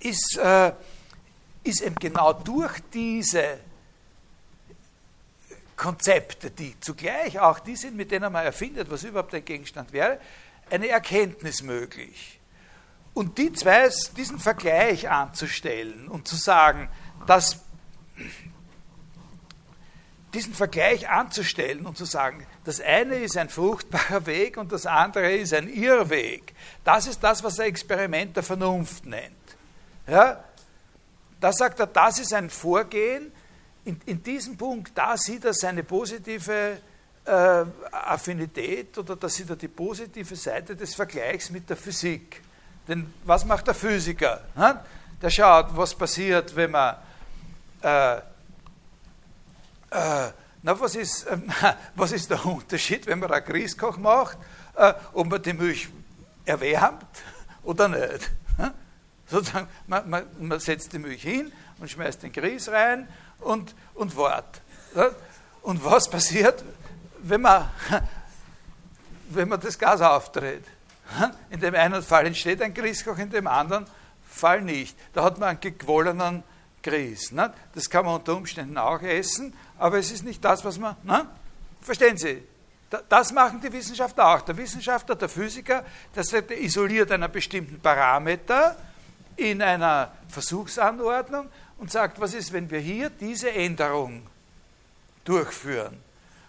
ist, 0.00 0.38
äh, 0.38 0.72
ist 1.68 1.80
eben 1.80 1.96
genau 1.96 2.32
durch 2.32 2.80
diese 2.92 3.58
Konzepte, 5.76 6.50
die 6.50 6.78
zugleich 6.80 7.38
auch 7.38 7.60
die 7.60 7.76
sind, 7.76 7.96
mit 7.96 8.10
denen 8.10 8.32
man 8.32 8.44
erfindet, 8.44 8.90
was 8.90 9.04
überhaupt 9.04 9.34
ein 9.34 9.44
Gegenstand 9.44 9.92
wäre, 9.92 10.18
eine 10.70 10.88
Erkenntnis 10.88 11.62
möglich. 11.62 12.40
Und 13.14 13.38
die 13.38 13.52
zwei, 13.52 13.88
diesen 14.16 14.38
Vergleich 14.38 15.08
anzustellen 15.08 16.08
und 16.08 16.28
zu 16.28 16.36
sagen, 16.36 16.88
dass 17.26 17.60
diesen 20.34 20.52
Vergleich 20.52 21.08
anzustellen 21.08 21.86
und 21.86 21.96
zu 21.96 22.04
sagen, 22.04 22.46
das 22.64 22.80
eine 22.80 23.16
ist 23.16 23.36
ein 23.36 23.48
fruchtbarer 23.48 24.26
Weg 24.26 24.56
und 24.56 24.72
das 24.72 24.84
andere 24.84 25.32
ist 25.32 25.54
ein 25.54 25.68
Irrweg. 25.68 26.54
Das 26.84 27.06
ist 27.06 27.20
das, 27.24 27.42
was 27.42 27.58
er 27.58 27.66
Experiment 27.66 28.36
der 28.36 28.42
Vernunft 28.42 29.06
nennt. 29.06 29.34
Ja? 30.06 30.44
Da 31.40 31.52
sagt 31.52 31.80
er, 31.80 31.86
das 31.86 32.18
ist 32.18 32.32
ein 32.34 32.50
Vorgehen. 32.50 33.32
In, 33.84 34.00
in 34.06 34.22
diesem 34.22 34.56
Punkt, 34.56 34.92
da 34.94 35.16
sieht 35.16 35.44
er 35.44 35.54
seine 35.54 35.82
positive 35.82 36.78
äh, 37.24 37.64
Affinität 37.92 38.96
oder 38.98 39.16
da 39.16 39.28
sieht 39.28 39.50
er 39.50 39.56
die 39.56 39.68
positive 39.68 40.36
Seite 40.36 40.74
des 40.74 40.94
Vergleichs 40.94 41.50
mit 41.50 41.68
der 41.68 41.76
Physik. 41.76 42.42
Denn 42.86 43.12
was 43.24 43.44
macht 43.44 43.66
der 43.66 43.74
Physiker? 43.74 44.42
Der 45.20 45.30
schaut, 45.30 45.76
was 45.76 45.94
passiert, 45.94 46.54
wenn 46.56 46.70
man 46.70 46.96
äh, 47.82 48.16
äh, 49.90 50.30
na, 50.62 50.78
was 50.78 50.96
ist, 50.96 51.26
was 51.94 52.12
ist 52.12 52.30
der 52.30 52.44
Unterschied, 52.44 53.06
wenn 53.06 53.18
man 53.18 53.32
einen 53.32 53.44
Grießkoch 53.44 53.96
macht, 53.96 54.38
äh, 54.74 54.92
ob 55.12 55.28
man 55.28 55.42
die 55.42 55.52
Milch 55.52 55.88
erwärmt 56.44 57.06
oder 57.62 57.88
nicht? 57.88 58.30
Sozusagen, 59.30 59.68
man, 59.86 60.08
man, 60.08 60.26
man, 60.38 60.60
setzt 60.60 60.92
die 60.92 60.98
Milch 60.98 61.22
hin 61.22 61.52
und 61.78 61.90
schmeißt 61.90 62.22
den 62.22 62.32
Grieß 62.32 62.70
rein 62.70 63.08
und, 63.40 63.74
und 63.94 64.16
wartet. 64.16 64.62
Und 65.62 65.84
was 65.84 66.08
passiert, 66.08 66.64
wenn 67.18 67.42
man, 67.42 67.68
wenn 69.28 69.48
man 69.48 69.60
das 69.60 69.78
Gas 69.78 70.00
aufdreht? 70.00 70.64
In 71.50 71.60
dem 71.60 71.74
einen 71.74 72.02
Fall 72.02 72.26
entsteht 72.26 72.62
ein 72.62 72.72
Grießkoch, 72.72 73.18
in 73.18 73.30
dem 73.30 73.46
anderen 73.46 73.86
Fall 74.28 74.62
nicht. 74.62 74.96
Da 75.12 75.24
hat 75.24 75.38
man 75.38 75.50
einen 75.50 75.60
gequollenen 75.60 76.42
Grieß. 76.82 77.34
Das 77.74 77.90
kann 77.90 78.04
man 78.04 78.16
unter 78.16 78.36
Umständen 78.36 78.78
auch 78.78 79.02
essen, 79.02 79.54
aber 79.78 79.98
es 79.98 80.10
ist 80.10 80.24
nicht 80.24 80.44
das, 80.44 80.64
was 80.64 80.78
man. 80.78 80.96
Verstehen 81.80 82.16
Sie? 82.16 82.42
Das 83.08 83.32
machen 83.32 83.60
die 83.60 83.72
Wissenschaftler 83.72 84.26
auch. 84.26 84.40
Der 84.42 84.56
Wissenschaftler, 84.56 85.14
der 85.14 85.28
Physiker, 85.28 85.84
der 86.14 86.62
isoliert 86.62 87.12
einen 87.12 87.30
bestimmten 87.30 87.78
Parameter 87.80 88.76
in 89.38 89.62
einer 89.62 90.12
Versuchsanordnung 90.28 91.48
und 91.78 91.90
sagt, 91.90 92.20
was 92.20 92.34
ist, 92.34 92.52
wenn 92.52 92.70
wir 92.70 92.80
hier 92.80 93.08
diese 93.08 93.50
Änderung 93.50 94.26
durchführen? 95.24 95.96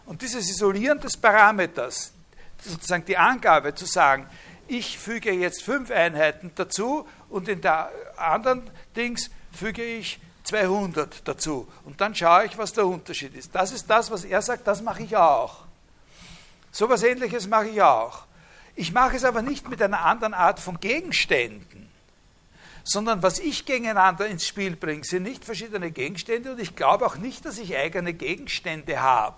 Und 0.06 0.22
dieses 0.22 0.50
Isolieren 0.50 1.00
des 1.00 1.16
Parameters, 1.16 2.12
sozusagen 2.60 3.06
die 3.06 3.16
Angabe 3.16 3.76
zu 3.76 3.86
sagen, 3.86 4.28
ich 4.68 4.98
füge 4.98 5.32
jetzt 5.32 5.64
fünf 5.64 5.92
Einheiten 5.92 6.52
dazu 6.56 7.08
und 7.30 7.48
in 7.48 7.62
der 7.62 7.92
anderen 8.18 8.70
Dings 8.96 9.30
füge 9.52 9.84
ich 9.84 10.20
200 10.44 11.28
dazu. 11.28 11.68
Und 11.86 12.02
dann 12.02 12.16
schaue 12.16 12.46
ich, 12.46 12.58
was 12.58 12.74
der 12.74 12.88
Unterschied 12.88 13.36
ist. 13.36 13.54
Das 13.54 13.72
ist 13.72 13.90
das, 13.90 14.10
was 14.10 14.24
er 14.24 14.42
sagt, 14.42 14.68
das 14.68 14.82
mache 14.82 15.04
ich 15.04 15.16
auch. 15.16 15.64
So 16.72 16.86
etwas 16.86 17.04
Ähnliches 17.04 17.48
mache 17.48 17.70
ich 17.70 17.82
auch. 17.82 18.26
Ich 18.76 18.94
mache 18.94 19.16
es 19.16 19.24
aber 19.24 19.42
nicht 19.42 19.70
mit 19.70 19.82
einer 19.82 20.06
anderen 20.06 20.34
Art 20.34 20.60
von 20.60 20.80
Gegenständen, 20.80 21.89
sondern 22.90 23.22
was 23.22 23.38
ich 23.38 23.66
gegeneinander 23.66 24.26
ins 24.26 24.48
Spiel 24.48 24.76
bringe, 24.76 25.04
sind 25.04 25.22
nicht 25.22 25.46
verschiedene 25.46 25.92
Gegenstände 25.92 26.54
und 26.54 26.60
ich 26.60 26.76
glaube 26.76 27.06
auch 27.06 27.18
nicht, 27.18 27.46
dass 27.46 27.60
ich 27.60 27.78
eigene 27.78 28.14
Gegenstände 28.14 29.00
habe, 29.00 29.38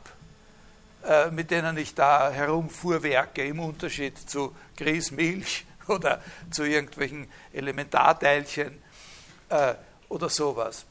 äh, 1.06 1.30
mit 1.32 1.52
denen 1.52 1.78
ich 1.78 1.94
da 1.94 2.32
herumfuhrwerke, 2.32 3.44
im 3.44 3.60
Unterschied 3.60 4.18
zu 4.18 4.56
Grießmilch 4.78 5.66
oder 5.90 6.22
zu 6.50 6.64
irgendwelchen 6.64 7.28
Elementarteilchen 7.52 8.82
äh, 9.50 9.74
oder 10.08 10.30
sowas. 10.30 10.86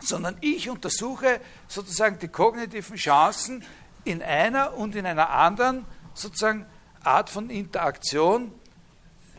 Sondern 0.00 0.36
ich 0.40 0.68
untersuche 0.68 1.40
sozusagen 1.68 2.18
die 2.18 2.28
kognitiven 2.28 2.96
Chancen 2.96 3.64
in 4.02 4.20
einer 4.20 4.74
und 4.74 4.96
in 4.96 5.06
einer 5.06 5.30
anderen 5.30 5.84
sozusagen 6.12 6.66
Art 7.04 7.30
von 7.30 7.50
Interaktion 7.50 8.50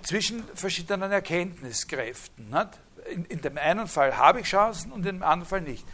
zwischen 0.03 0.43
verschiedenen 0.55 1.11
Erkenntniskräften. 1.11 2.55
In, 3.09 3.25
in, 3.25 3.41
dem 3.41 3.57
einen 3.57 3.87
Fall 3.87 4.17
habe 4.17 4.41
ich 4.41 4.47
Chancen 4.47 4.91
und 4.91 4.99
in 4.99 5.17
dem 5.17 5.23
anderen 5.23 5.49
Fall 5.49 5.61
nicht. 5.61 5.85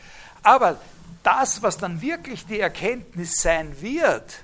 Aber 0.43 0.79
das, 1.23 1.61
was 1.61 1.77
dann 1.77 2.01
wirklich 2.01 2.45
die 2.45 2.59
Erkenntnis 2.59 3.41
sein 3.41 3.81
wird, 3.81 4.43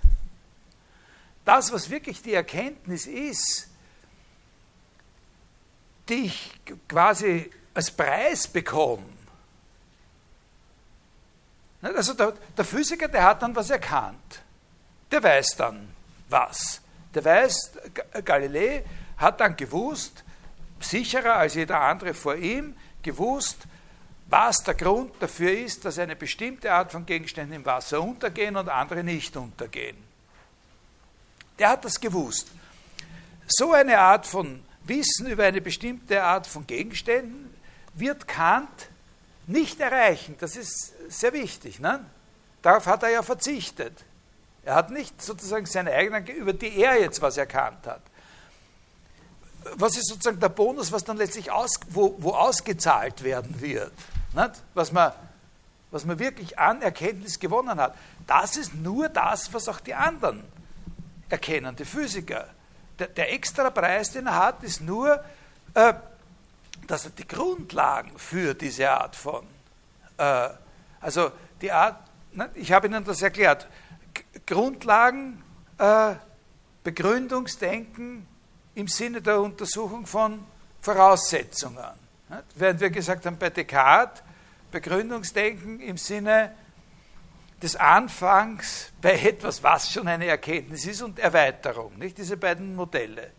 das, 1.46 1.72
was 1.72 1.90
wirklich 1.90 2.22
die 2.22 2.34
Erkenntnis 2.34 3.06
ist, 3.06 3.68
die 6.10 6.26
ich 6.26 6.60
quasi 6.88 7.50
als 7.74 7.92
Preis 7.92 8.48
bekomme, 8.48 9.04
also 11.82 12.14
der, 12.14 12.34
der 12.56 12.66
Physiker, 12.66 13.08
der 13.08 13.24
hat 13.24 13.42
dann 13.42 13.56
was 13.56 13.70
erkannt. 13.70 14.42
Der 15.10 15.22
weiß 15.24 15.56
dann 15.58 15.90
was. 16.30 16.82
Der 17.14 17.26
weiß, 17.26 17.72
Galilei 18.24 18.84
hat 19.22 19.40
dann 19.40 19.56
gewusst, 19.56 20.24
sicherer 20.80 21.36
als 21.36 21.54
jeder 21.54 21.80
andere 21.80 22.14
vor 22.14 22.36
ihm, 22.36 22.76
gewusst, 23.04 23.60
was 24.28 24.58
der 24.58 24.76
Grund 24.76 25.14
dafür 25.20 25.52
ist, 25.52 25.86
dass 25.86 26.00
eine 26.00 26.16
bestimmte 26.16 26.72
Art 26.72 26.92
von 26.92 27.06
Gegenständen 27.06 27.56
im 27.56 27.66
Wasser 27.66 28.02
untergehen 28.02 28.56
und 28.56 28.70
andere 28.70 29.04
nicht 29.04 29.36
untergehen. 29.36 29.98
Der 31.60 31.70
hat 31.70 31.86
das 31.86 32.00
gewusst. 32.00 32.50
So 33.48 33.74
eine 33.74 34.00
Art 34.00 34.26
von 34.26 34.64
Wissen 34.86 35.28
über 35.28 35.44
eine 35.44 35.62
bestimmte 35.62 36.24
Art 36.24 36.48
von 36.48 36.66
Gegenständen 36.66 37.54
wird 37.94 38.28
Kant 38.28 38.90
nicht 39.48 39.80
erreichen. 39.80 40.36
Das 40.40 40.56
ist 40.56 40.94
sehr 41.10 41.34
wichtig. 41.34 41.80
Ne? 41.80 42.04
Darauf 42.62 42.86
hat 42.88 43.04
er 43.04 43.10
ja 43.10 43.24
verzichtet. 43.24 44.04
Er 44.64 44.76
hat 44.76 44.92
nicht 44.92 45.22
sozusagen 45.22 45.66
seine 45.66 45.92
eigenen, 45.92 46.26
über 46.28 46.54
die 46.54 46.76
er 46.78 47.00
jetzt 47.00 47.22
was 47.22 47.38
erkannt 47.38 47.86
hat. 47.86 48.02
Was 49.76 49.98
ist 49.98 50.10
sozusagen 50.10 50.40
der 50.40 50.50
Bonus, 50.50 50.92
was 50.92 51.04
dann 51.04 51.18
letztlich 51.18 51.52
aus, 51.52 51.80
wo, 51.90 52.16
wo 52.20 52.32
ausgezahlt 52.32 53.24
werden 53.24 53.62
wird? 53.62 53.92
Nicht? 54.34 54.52
Was, 54.74 54.92
man, 54.92 55.12
was 55.92 56.06
man 56.06 56.20
wirklich 56.20 56.58
an 56.58 56.82
Erkenntnis 56.82 57.40
gewonnen 57.40 57.80
hat. 57.80 57.96
Das 58.28 58.58
ist 58.58 58.74
nur 58.76 59.10
das, 59.10 59.54
was 59.54 59.68
auch 59.68 59.80
die 59.80 59.94
anderen 59.94 60.44
erkennen, 61.30 61.76
die 61.76 61.86
Physiker. 61.86 62.48
Der, 62.98 63.08
der 63.08 63.34
extra 63.34 63.70
Preis, 63.70 64.12
den 64.12 64.28
er 64.28 64.36
hat, 64.36 64.64
ist 64.64 64.82
nur, 64.82 65.24
äh, 65.74 65.94
dass 66.88 67.06
er 67.06 67.12
die 67.12 67.28
Grundlagen 67.28 68.18
für 68.18 68.54
diese 68.54 68.90
Art 68.90 69.16
von 69.16 69.46
äh, 70.18 70.50
also 71.02 71.32
die 71.62 71.72
Art, 71.72 71.98
ne, 72.34 72.50
ich 72.54 72.72
habe 72.72 72.88
Ihnen 72.88 73.04
das 73.04 73.22
erklärt, 73.22 73.68
Grundlagen, 74.46 75.44
äh, 75.78 76.16
Begründungsdenken 76.84 78.28
im 78.76 78.88
Sinne 78.88 79.22
der 79.22 79.40
Untersuchung 79.40 80.06
von 80.06 80.44
Voraussetzungen. 80.82 82.00
Während 82.56 82.80
wir 82.80 82.90
gesagt 82.90 83.26
haben, 83.26 83.38
bei 83.38 83.50
Descartes, 83.50 84.24
Begründungsdenken 84.72 85.82
im 85.82 85.98
Sinne 85.98 86.56
des 87.62 87.76
Anfangs 87.76 88.92
bei 89.02 89.20
etwas, 89.20 89.62
was 89.62 89.92
schon 89.92 90.08
eine 90.08 90.26
Erkenntnis 90.26 90.86
ist 90.86 91.02
und 91.02 91.20
Erweiterung, 91.20 91.98
nicht 91.98 92.18
diese 92.18 92.38
beiden 92.38 92.76
Modelle. 92.76 93.32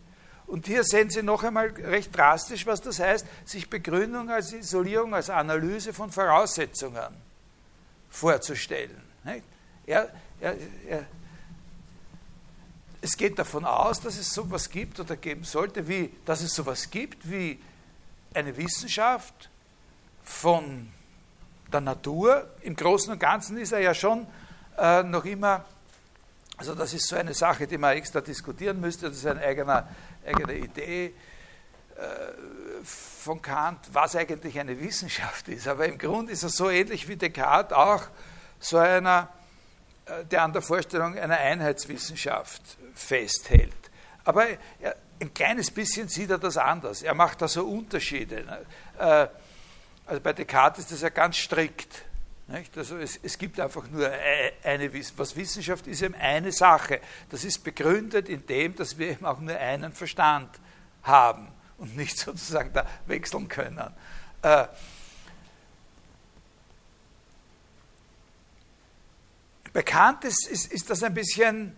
Und 0.45 0.67
hier 0.67 0.83
sehen 0.83 1.09
Sie 1.09 1.23
noch 1.23 1.43
einmal 1.43 1.69
recht 1.69 2.15
drastisch, 2.15 2.65
was 2.65 2.81
das 2.81 2.99
heißt, 2.99 3.25
sich 3.45 3.69
Begründung 3.69 4.29
als 4.29 4.53
Isolierung, 4.53 5.15
als 5.15 5.29
Analyse 5.29 5.93
von 5.93 6.11
Voraussetzungen 6.11 7.15
vorzustellen. 8.09 9.01
Er, 9.85 10.09
er, 10.39 10.55
er, 10.87 11.05
es 13.03 13.17
geht 13.17 13.37
davon 13.37 13.65
aus, 13.65 13.99
dass 13.99 14.17
es 14.17 14.33
sowas 14.33 14.69
gibt 14.69 14.97
oder 14.97 15.17
geben 15.17 15.43
sollte, 15.43 15.89
wie, 15.89 16.09
dass 16.23 16.41
es 16.41 16.55
sowas 16.55 16.89
gibt 16.89 17.29
wie 17.29 17.59
eine 18.33 18.55
Wissenschaft 18.55 19.49
von 20.23 20.89
der 21.71 21.81
Natur. 21.81 22.49
Im 22.61 22.77
Großen 22.77 23.11
und 23.11 23.19
Ganzen 23.19 23.57
ist 23.57 23.73
er 23.73 23.79
ja 23.79 23.93
schon 23.93 24.25
äh, 24.77 25.03
noch 25.03 25.25
immer, 25.25 25.65
also 26.55 26.73
das 26.75 26.93
ist 26.93 27.09
so 27.09 27.17
eine 27.17 27.33
Sache, 27.33 27.67
die 27.67 27.77
man 27.77 27.97
extra 27.97 28.21
diskutieren 28.21 28.79
müsste, 28.79 29.09
das 29.09 29.17
ist 29.17 29.25
eine 29.25 29.41
eigene, 29.41 29.85
eigene 30.25 30.55
Idee. 30.55 31.07
Äh, 31.07 32.83
von 32.83 33.41
Kant, 33.41 33.79
was 33.91 34.15
eigentlich 34.15 34.57
eine 34.59 34.79
Wissenschaft 34.79 35.49
ist. 35.49 35.67
Aber 35.67 35.85
im 35.85 35.97
Grunde 35.97 36.31
ist 36.31 36.43
er 36.43 36.49
so 36.49 36.69
ähnlich 36.69 37.07
wie 37.07 37.17
Descartes 37.17 37.75
auch 37.75 38.03
so 38.59 38.77
einer, 38.77 39.27
äh, 40.05 40.23
der 40.25 40.43
an 40.43 40.53
der 40.53 40.61
Vorstellung 40.61 41.17
einer 41.17 41.37
Einheitswissenschaft 41.37 42.61
festhält. 42.93 43.73
Aber 44.23 44.45
er, 44.79 44.95
ein 45.19 45.33
kleines 45.33 45.71
bisschen 45.71 46.07
sieht 46.07 46.29
er 46.29 46.37
das 46.37 46.57
anders. 46.57 47.01
Er 47.01 47.13
macht 47.13 47.41
da 47.41 47.47
so 47.47 47.65
Unterschiede. 47.65 48.43
Ne? 48.43 48.65
Äh, 48.99 49.27
also 50.05 50.21
bei 50.21 50.33
Descartes 50.33 50.85
ist 50.85 50.91
das 50.91 51.01
ja 51.01 51.09
ganz 51.09 51.37
strikt. 51.37 52.03
Also 52.75 52.97
es, 52.97 53.17
es, 53.23 53.37
gibt 53.37 53.59
einfach 53.59 53.87
nur 53.89 54.11
e, 54.11 54.51
eine 54.63 54.91
was 55.17 55.35
Wissenschaft 55.35 55.87
ist 55.87 56.01
eben 56.01 56.13
eine 56.13 56.51
Sache. 56.51 56.99
Das 57.29 57.43
ist 57.45 57.63
begründet 57.63 58.27
in 58.29 58.45
dem, 58.45 58.75
dass 58.75 58.97
wir 58.97 59.11
eben 59.11 59.25
auch 59.25 59.39
nur 59.39 59.57
einen 59.57 59.93
Verstand 59.93 60.49
haben 61.03 61.47
und 61.77 61.95
nicht 61.95 62.17
sozusagen 62.19 62.73
da 62.73 62.85
wechseln 63.07 63.47
können. 63.47 63.93
Äh, 64.41 64.67
bekannt 69.71 70.25
ist, 70.25 70.47
ist, 70.47 70.71
ist 70.71 70.89
das 70.89 71.01
ein 71.01 71.13
bisschen, 71.13 71.75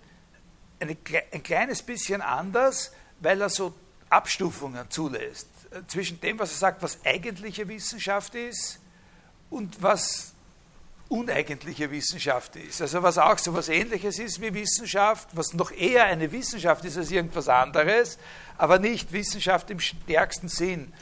eine, 0.89 0.97
ein 1.31 1.43
kleines 1.43 1.81
bisschen 1.81 2.21
anders, 2.21 2.91
weil 3.19 3.41
er 3.41 3.49
so 3.49 3.73
Abstufungen 4.09 4.89
zulässt 4.89 5.47
äh, 5.71 5.81
zwischen 5.87 6.19
dem, 6.21 6.39
was 6.39 6.51
er 6.51 6.57
sagt, 6.57 6.83
was 6.83 6.99
eigentliche 7.05 7.67
Wissenschaft 7.67 8.35
ist 8.35 8.79
und 9.49 9.81
was 9.81 10.33
uneigentliche 11.07 11.91
Wissenschaft 11.91 12.55
ist. 12.55 12.81
Also 12.81 13.03
was 13.03 13.17
auch 13.17 13.37
so 13.37 13.51
etwas 13.51 13.69
Ähnliches 13.69 14.19
ist 14.19 14.41
wie 14.41 14.53
Wissenschaft, 14.53 15.29
was 15.33 15.53
noch 15.53 15.71
eher 15.71 16.05
eine 16.05 16.31
Wissenschaft 16.31 16.83
ist 16.85 16.97
als 16.97 17.11
irgendwas 17.11 17.47
anderes, 17.47 18.17
aber 18.57 18.79
nicht 18.79 19.11
Wissenschaft 19.11 19.69
im 19.69 19.79
stärksten 19.79 20.49
Sinn. 20.49 20.93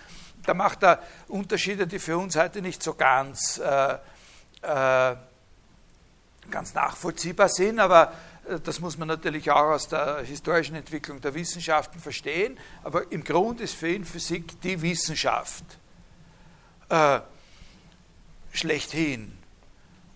Da 0.46 0.54
macht 0.54 0.84
er 0.84 1.02
Unterschiede, 1.30 1.88
die 1.88 2.00
für 2.00 2.17
uns 2.17 2.36
heute 2.36 2.62
nicht 2.62 2.84
so 2.84 2.96
ganz, 2.96 3.60
äh, 3.60 3.93
äh, 4.62 5.15
ganz 6.52 6.74
nachvollziehbar 6.74 7.48
sind, 7.48 7.80
aber 7.80 8.13
das 8.63 8.79
muss 8.79 8.97
man 8.97 9.08
natürlich 9.08 9.49
auch 9.51 9.71
aus 9.71 9.88
der 9.88 10.23
historischen 10.23 10.75
Entwicklung 10.75 11.21
der 11.21 11.34
Wissenschaften 11.34 11.99
verstehen. 11.99 12.60
Aber 12.84 13.12
im 13.12 13.23
Grund 13.23 13.62
ist 13.62 13.75
für 13.75 13.89
ihn 13.89 14.06
Physik 14.06 14.60
die 14.62 14.82
Wissenschaft. 14.82 15.63
Äh, 16.89 17.21
schlechthin. 18.51 19.38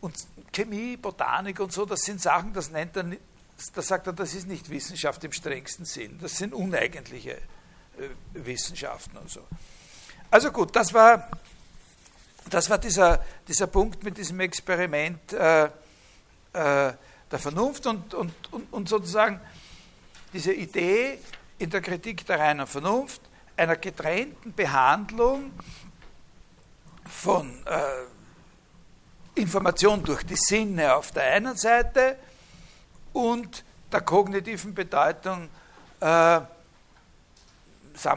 Und 0.01 0.15
Chemie, 0.51 0.97
Botanik 0.97 1.59
und 1.59 1.71
so, 1.71 1.85
das 1.85 2.01
sind 2.01 2.21
Sachen, 2.21 2.53
das 2.53 2.69
nennt 2.69 2.95
er, 2.97 3.05
das 3.73 3.87
sagt 3.87 4.07
er, 4.07 4.13
das 4.13 4.33
ist 4.33 4.47
nicht 4.47 4.69
Wissenschaft 4.69 5.23
im 5.23 5.31
strengsten 5.31 5.85
Sinn. 5.85 6.19
Das 6.21 6.37
sind 6.37 6.53
uneigentliche 6.53 7.35
äh, 7.35 8.09
Wissenschaften 8.33 9.17
und 9.17 9.29
so. 9.29 9.41
Also 10.29 10.51
gut, 10.51 10.75
das 10.75 10.93
war, 10.93 11.29
das 12.49 12.69
war 12.69 12.77
dieser, 12.77 13.23
dieser 13.47 13.67
Punkt 13.67 14.03
mit 14.03 14.17
diesem 14.17 14.39
Experiment 14.41 15.33
äh, 15.33 15.69
äh, 16.53 16.93
der 17.31 17.39
Vernunft 17.39 17.85
und, 17.87 18.13
und, 18.13 18.33
und, 18.51 18.73
und 18.73 18.89
sozusagen 18.89 19.39
diese 20.33 20.53
Idee 20.53 21.19
in 21.57 21.69
der 21.69 21.81
Kritik 21.81 22.25
der 22.25 22.39
reinen 22.39 22.67
Vernunft 22.67 23.21
einer 23.55 23.75
getrennten 23.75 24.53
Behandlung 24.53 25.51
von 27.05 27.65
äh, 27.65 29.39
Information 29.39 30.03
durch 30.03 30.23
die 30.25 30.35
Sinne 30.35 30.95
auf 30.95 31.11
der 31.11 31.23
einen 31.33 31.57
Seite 31.57 32.17
und 33.13 33.63
der 33.91 34.01
kognitiven 34.01 34.73
Bedeutung, 34.73 35.49
äh, 35.99 36.05
sagen 36.05 36.47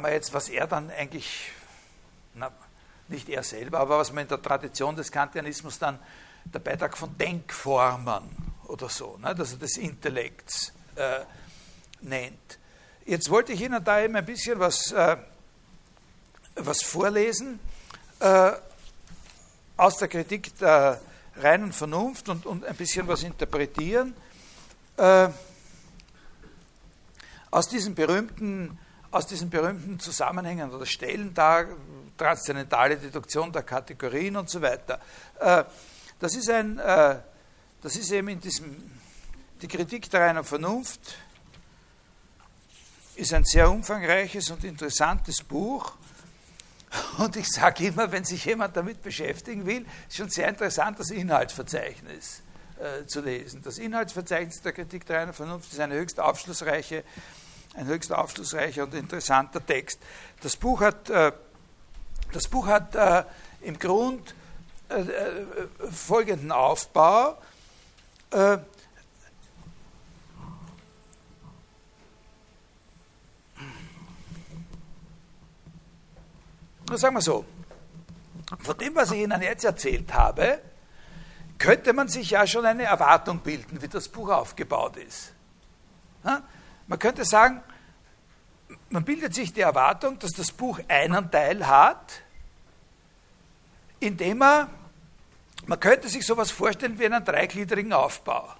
wir 0.03 0.13
jetzt, 0.13 0.35
was 0.35 0.49
er 0.49 0.67
dann 0.67 0.91
eigentlich, 0.91 1.53
na, 2.35 2.51
nicht 3.09 3.29
er 3.29 3.43
selber, 3.43 3.81
aber 3.81 3.99
was 3.99 4.13
man 4.13 4.23
in 4.23 4.29
der 4.29 4.43
Tradition 4.43 4.95
des 4.95 5.11
Kantianismus 5.11 5.79
dann 5.79 5.99
der 6.45 6.59
Beitrag 6.59 6.97
von 6.97 7.17
Denkformen 7.17 8.50
oder 8.71 8.89
so, 8.89 9.19
ne, 9.19 9.29
also 9.29 9.57
des 9.57 9.77
Intellekts 9.77 10.73
äh, 10.97 11.21
nennt. 12.03 12.59
Jetzt 13.05 13.29
wollte 13.31 13.53
ich 13.53 13.61
Ihnen 13.61 13.83
da 13.83 14.01
eben 14.01 14.17
ein 14.17 14.25
bisschen 14.25 14.59
was, 14.59 14.93
äh, 14.93 15.17
was 16.55 16.83
vorlesen 16.83 17.59
äh, 18.21 18.53
aus 19.77 19.97
der 19.97 20.09
Kritik 20.09 20.57
der 20.59 21.01
reinen 21.37 21.73
Vernunft 21.73 22.29
und, 22.29 22.47
und 22.47 22.65
ein 22.65 22.77
bisschen 22.77 23.09
was 23.09 23.23
interpretieren. 23.23 24.15
Äh, 24.97 25.29
aus 27.51 27.69
diesen 27.69 27.95
berühmten 27.95 28.79
aus 29.11 29.27
diesen 29.27 29.51
berühmten 29.51 29.99
Zusammenhängen 29.99 30.71
oder 30.73 30.87
Stellen 30.87 31.35
da, 31.35 31.65
transzendentale 32.17 32.97
Deduktion 32.97 33.51
der 33.53 33.63
Kategorien 33.63 34.37
und 34.37 34.49
so 34.49 34.63
weiter. 34.63 35.01
Äh, 35.41 35.65
das 36.21 36.37
ist 36.37 36.49
ein, 36.49 36.79
äh, 36.79 37.17
das 37.83 37.97
ist 37.97 38.11
eben 38.11 38.29
in 38.29 38.41
diesem, 38.41 38.77
die 39.63 39.69
Kritik 39.69 40.11
der 40.11 40.21
reinen 40.21 40.45
Vernunft 40.45 41.17
ist 43.17 43.35
ein 43.35 43.45
sehr 43.45 43.71
umfangreiches 43.71 44.51
und 44.51 44.65
interessantes 44.65 45.43
Buch. 45.43 45.93
Und 47.19 47.37
ich 47.37 47.49
sage 47.49 47.87
immer, 47.87 48.11
wenn 48.11 48.25
sich 48.25 48.45
jemand 48.45 48.77
damit 48.77 49.03
beschäftigen 49.03 49.67
will, 49.67 49.87
ist 50.09 50.17
schon 50.17 50.31
sehr 50.31 50.49
interessant, 50.49 50.99
das 50.99 51.11
Inhaltsverzeichnis 51.11 52.43
äh, 52.79 53.07
zu 53.07 53.21
lesen. 53.21 53.63
Das 53.63 53.79
Inhaltsverzeichnis 53.79 54.61
der 54.63 54.73
Kritik 54.73 55.07
der 55.07 55.21
reinen 55.21 55.33
Vernunft 55.33 55.73
ist 55.73 55.81
eine 55.81 55.95
höchst 55.95 56.19
aufschlussreiche, 56.19 57.05
ein 57.75 57.87
höchst 57.87 58.13
aufschlussreicher 58.13 58.85
und 58.85 58.95
interessanter 58.95 59.65
Text. 59.65 60.01
Das 60.43 60.57
Buch 60.57 60.81
hat, 60.81 61.11
äh, 61.11 61.33
das 62.33 62.49
Buch 62.49 62.67
hat 62.67 62.95
äh, 62.95 63.25
im 63.61 63.79
Grund 63.79 64.35
äh, 64.89 65.03
äh, 65.03 65.47
folgenden 65.93 66.51
Aufbau. 66.51 67.39
Äh, 68.31 68.59
sagen 76.97 77.15
wir 77.15 77.21
so, 77.21 77.45
von 78.59 78.79
dem, 78.79 78.95
was 78.95 79.13
ich 79.13 79.21
Ihnen 79.21 79.43
jetzt 79.43 79.65
erzählt 79.65 80.13
habe, 80.13 80.61
könnte 81.59 81.93
man 81.93 82.09
sich 82.09 82.31
ja 82.31 82.47
schon 82.47 82.65
eine 82.65 82.85
Erwartung 82.85 83.41
bilden, 83.41 83.83
wie 83.83 83.89
das 83.89 84.09
Buch 84.09 84.31
aufgebaut 84.31 84.97
ist. 84.97 85.33
Man 86.23 86.99
könnte 86.99 87.25
sagen, 87.25 87.63
man 88.89 89.05
bildet 89.05 89.35
sich 89.35 89.53
die 89.53 89.61
Erwartung, 89.61 90.19
dass 90.19 90.33
das 90.33 90.53
Buch 90.53 90.81
einen 90.89 91.31
Teil 91.31 91.67
hat, 91.67 92.23
in 94.01 94.17
dem 94.17 94.43
er, 94.43 94.69
man 95.71 95.79
könnte 95.79 96.09
sich 96.09 96.27
sowas 96.27 96.51
vorstellen 96.51 96.99
wie 96.99 97.07
einen 97.07 97.25
dreigliedrigen 97.25 97.93
Aufbau. 97.93 98.57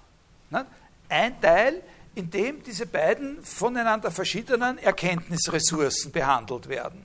Ein 1.09 1.41
Teil, 1.41 1.83
in 2.15 2.31
dem 2.31 2.63
diese 2.63 2.85
beiden 2.85 3.43
voneinander 3.43 4.11
verschiedenen 4.11 4.77
Erkenntnisressourcen 4.77 6.13
behandelt 6.13 6.69
werden. 6.69 7.03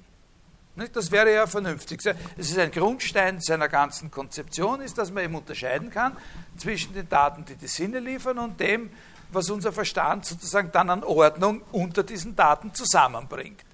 Das 0.93 1.11
wäre 1.11 1.35
ja 1.35 1.49
vernünftig. 1.49 2.07
Es 2.37 2.51
ist 2.51 2.59
ein 2.59 2.71
Grundstein 2.71 3.41
seiner 3.41 3.69
ganzen 3.69 4.09
Konzeption, 4.09 4.81
ist, 4.81 4.97
dass 4.97 5.11
man 5.11 5.25
eben 5.25 5.35
unterscheiden 5.35 5.91
kann 5.91 6.17
zwischen 6.57 6.95
den 6.95 7.09
Daten, 7.09 7.45
die 7.45 7.57
die 7.57 7.67
Sinne 7.67 7.99
liefern 7.99 8.39
und 8.39 8.61
dem, 8.61 8.91
was 9.33 9.51
unser 9.51 9.73
Verstand 9.73 10.25
sozusagen 10.25 10.71
dann 10.71 10.89
an 10.89 11.03
Ordnung 11.03 11.63
unter 11.73 12.05
diesen 12.05 12.37
Daten 12.37 12.73
zusammenbringt. 12.73 13.65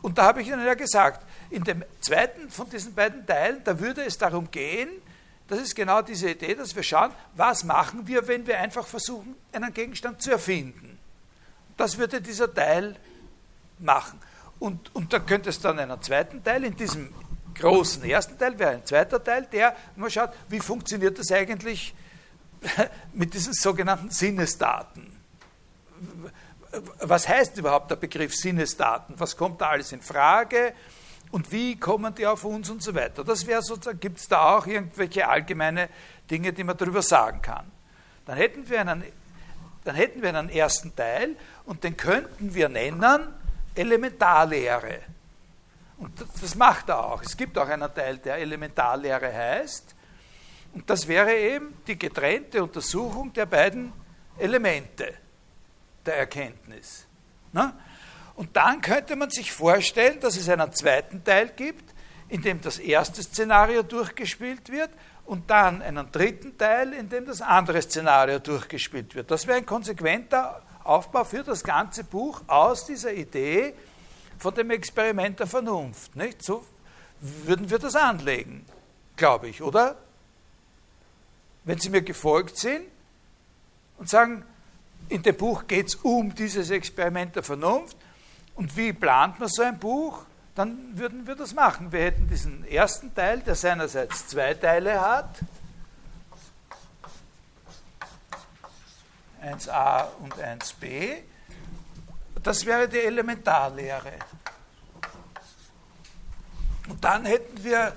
Und 0.00 0.18
da 0.18 0.24
habe 0.24 0.42
ich 0.42 0.48
Ihnen 0.48 0.66
ja 0.66 0.74
gesagt, 0.74 1.24
in 1.50 1.62
dem 1.62 1.84
zweiten 2.00 2.50
von 2.50 2.68
diesen 2.68 2.96
beiden 2.96 3.24
Teilen, 3.24 3.62
da 3.62 3.78
würde 3.78 4.04
es 4.04 4.18
darum 4.18 4.50
gehen, 4.50 4.88
das 5.48 5.60
ist 5.60 5.74
genau 5.74 6.02
diese 6.02 6.30
Idee, 6.30 6.54
dass 6.54 6.74
wir 6.74 6.82
schauen, 6.82 7.12
was 7.34 7.64
machen 7.64 8.06
wir, 8.06 8.26
wenn 8.28 8.46
wir 8.46 8.58
einfach 8.58 8.86
versuchen, 8.86 9.34
einen 9.52 9.72
Gegenstand 9.74 10.22
zu 10.22 10.30
erfinden. 10.30 10.98
Das 11.76 11.98
würde 11.98 12.20
dieser 12.20 12.52
Teil 12.52 12.96
machen. 13.78 14.20
Und, 14.58 14.94
und 14.94 15.12
da 15.12 15.18
könnte 15.18 15.50
es 15.50 15.60
dann 15.60 15.78
einen 15.78 16.00
zweiten 16.02 16.42
Teil, 16.44 16.64
in 16.64 16.76
diesem 16.76 17.12
großen 17.54 18.04
ersten 18.04 18.38
Teil 18.38 18.58
wäre 18.58 18.70
ein 18.70 18.86
zweiter 18.86 19.22
Teil, 19.22 19.46
der 19.50 19.76
man 19.96 20.10
schaut, 20.10 20.30
wie 20.48 20.60
funktioniert 20.60 21.18
das 21.18 21.30
eigentlich 21.32 21.94
mit 23.12 23.34
diesen 23.34 23.52
sogenannten 23.52 24.10
Sinnesdaten. 24.10 25.12
Was 27.00 27.28
heißt 27.28 27.58
überhaupt 27.58 27.90
der 27.90 27.96
Begriff 27.96 28.34
Sinnesdaten? 28.34 29.18
Was 29.18 29.36
kommt 29.36 29.60
da 29.60 29.68
alles 29.70 29.92
in 29.92 30.00
Frage? 30.00 30.72
Und 31.32 31.50
wie 31.50 31.76
kommen 31.76 32.14
die 32.14 32.26
auf 32.26 32.44
uns 32.44 32.68
und 32.68 32.82
so 32.82 32.94
weiter? 32.94 33.24
Das 33.24 33.46
wäre 33.46 33.62
sozusagen, 33.62 33.98
gibt 33.98 34.18
es 34.18 34.28
da 34.28 34.54
auch 34.54 34.66
irgendwelche 34.66 35.26
allgemeine 35.26 35.88
Dinge, 36.30 36.52
die 36.52 36.62
man 36.62 36.76
darüber 36.76 37.02
sagen 37.02 37.40
kann? 37.40 37.64
Dann 38.26 38.36
hätten 38.36 38.68
wir 38.68 38.80
einen, 38.82 39.02
dann 39.82 39.94
hätten 39.94 40.22
wir 40.22 40.28
einen 40.28 40.50
ersten 40.50 40.94
Teil 40.94 41.34
und 41.64 41.82
den 41.84 41.96
könnten 41.96 42.54
wir 42.54 42.68
nennen 42.68 43.28
Elementarlehre. 43.74 45.00
Und 45.96 46.12
das 46.40 46.54
macht 46.54 46.90
er 46.90 47.02
auch. 47.02 47.22
Es 47.22 47.34
gibt 47.34 47.56
auch 47.56 47.68
einen 47.68 47.92
Teil, 47.94 48.18
der 48.18 48.36
Elementarlehre 48.36 49.32
heißt. 49.32 49.94
Und 50.74 50.88
das 50.90 51.08
wäre 51.08 51.34
eben 51.34 51.74
die 51.86 51.98
getrennte 51.98 52.62
Untersuchung 52.62 53.32
der 53.32 53.46
beiden 53.46 53.92
Elemente 54.38 55.14
der 56.04 56.18
Erkenntnis. 56.18 57.06
Na? 57.52 57.74
Und 58.34 58.56
dann 58.56 58.80
könnte 58.80 59.16
man 59.16 59.30
sich 59.30 59.52
vorstellen, 59.52 60.20
dass 60.20 60.36
es 60.36 60.48
einen 60.48 60.72
zweiten 60.72 61.22
Teil 61.24 61.50
gibt, 61.54 61.92
in 62.28 62.42
dem 62.42 62.60
das 62.60 62.78
erste 62.78 63.22
Szenario 63.22 63.82
durchgespielt 63.82 64.70
wird 64.70 64.90
und 65.26 65.50
dann 65.50 65.82
einen 65.82 66.10
dritten 66.10 66.56
Teil, 66.56 66.94
in 66.94 67.08
dem 67.08 67.26
das 67.26 67.42
andere 67.42 67.82
Szenario 67.82 68.38
durchgespielt 68.38 69.14
wird. 69.14 69.30
Das 69.30 69.46
wäre 69.46 69.58
ein 69.58 69.66
konsequenter 69.66 70.62
Aufbau 70.84 71.24
für 71.24 71.42
das 71.42 71.62
ganze 71.62 72.04
Buch 72.04 72.42
aus 72.46 72.86
dieser 72.86 73.12
Idee 73.12 73.74
von 74.38 74.54
dem 74.54 74.70
Experiment 74.70 75.38
der 75.38 75.46
Vernunft. 75.46 76.16
Nicht? 76.16 76.42
So 76.42 76.64
würden 77.20 77.70
wir 77.70 77.78
das 77.78 77.94
anlegen, 77.94 78.66
glaube 79.16 79.48
ich, 79.48 79.62
oder? 79.62 79.96
Wenn 81.64 81.78
Sie 81.78 81.90
mir 81.90 82.02
gefolgt 82.02 82.56
sind 82.56 82.86
und 83.98 84.08
sagen, 84.08 84.44
in 85.08 85.22
dem 85.22 85.36
Buch 85.36 85.66
geht 85.68 85.88
es 85.88 85.94
um 85.96 86.34
dieses 86.34 86.70
Experiment 86.70 87.36
der 87.36 87.42
Vernunft 87.42 87.96
und 88.54 88.76
wie 88.76 88.92
plant 88.92 89.40
man 89.40 89.48
so 89.48 89.62
ein 89.62 89.78
Buch? 89.78 90.24
dann 90.54 90.98
würden 90.98 91.26
wir 91.26 91.34
das 91.34 91.54
machen. 91.54 91.92
Wir 91.92 92.04
hätten 92.04 92.28
diesen 92.28 92.64
ersten 92.64 93.14
Teil, 93.14 93.40
der 93.40 93.54
seinerseits 93.54 94.28
zwei 94.28 94.54
Teile 94.54 95.00
hat, 95.00 95.38
1a 99.42 100.08
und 100.20 100.34
1b. 100.34 101.22
Das 102.42 102.64
wäre 102.66 102.88
die 102.88 102.98
Elementarlehre. 102.98 104.12
Und 106.88 107.02
dann 107.02 107.24
hätten 107.24 107.62
wir 107.62 107.96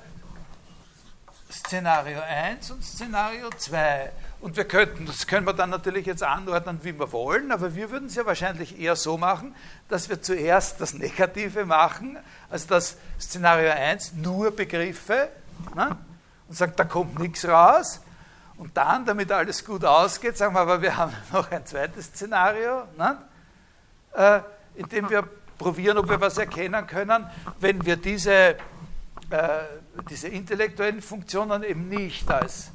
Szenario 1.51 2.21
1 2.21 2.71
und 2.71 2.83
Szenario 2.83 3.49
2. 3.49 4.11
Und 4.45 4.57
wir 4.57 4.65
könnten, 4.65 5.07
das 5.07 5.25
können 5.25 5.47
wir 5.47 5.53
dann 5.53 5.71
natürlich 5.71 6.05
jetzt 6.05 6.21
anordnen, 6.21 6.77
wie 6.83 6.93
wir 6.99 7.11
wollen, 7.11 7.51
aber 7.51 7.73
wir 7.73 7.89
würden 7.89 8.09
es 8.09 8.13
ja 8.13 8.27
wahrscheinlich 8.27 8.79
eher 8.79 8.95
so 8.95 9.17
machen, 9.17 9.55
dass 9.89 10.07
wir 10.07 10.21
zuerst 10.21 10.79
das 10.79 10.93
Negative 10.93 11.65
machen, 11.65 12.19
also 12.47 12.67
das 12.67 12.97
Szenario 13.19 13.71
1 13.71 14.13
nur 14.13 14.51
Begriffe 14.51 15.29
ne? 15.75 15.97
und 16.47 16.55
sagen, 16.55 16.73
da 16.75 16.83
kommt 16.83 17.17
nichts 17.17 17.47
raus. 17.47 18.01
Und 18.57 18.77
dann, 18.77 19.03
damit 19.03 19.31
alles 19.31 19.65
gut 19.65 19.83
ausgeht, 19.83 20.37
sagen 20.37 20.53
wir 20.53 20.59
aber, 20.59 20.79
wir 20.79 20.95
haben 20.95 21.13
noch 21.33 21.49
ein 21.49 21.65
zweites 21.65 22.05
Szenario, 22.05 22.83
ne? 22.99 23.17
äh, 24.13 24.41
in 24.75 24.87
dem 24.89 25.09
wir 25.09 25.27
probieren, 25.57 25.97
ob 25.97 26.07
wir 26.07 26.21
was 26.21 26.37
erkennen 26.37 26.85
können, 26.85 27.27
wenn 27.59 27.83
wir 27.83 27.97
diese 27.97 28.57
äh, 29.31 29.63
diese 30.09 30.27
intellektuellen 30.27 31.01
Funktionen 31.01 31.63
eben 31.63 31.89
nicht 31.89 32.29
als 32.29 32.69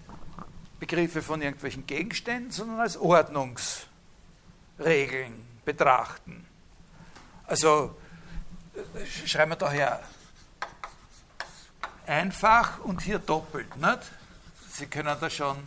Begriffe 0.80 1.22
von 1.22 1.42
irgendwelchen 1.42 1.86
Gegenständen, 1.86 2.50
sondern 2.50 2.80
als 2.80 2.96
Ordnungsregeln 2.96 5.44
betrachten. 5.64 6.44
Also 7.46 7.96
äh, 8.74 8.80
schreiben 9.26 9.52
wir 9.52 9.56
daher 9.56 10.02
einfach 12.06 12.80
und 12.80 13.02
hier 13.02 13.18
doppelt. 13.18 13.76
Nicht? 13.76 13.98
Sie 14.72 14.86
können 14.86 15.14
da 15.20 15.28
schon, 15.28 15.58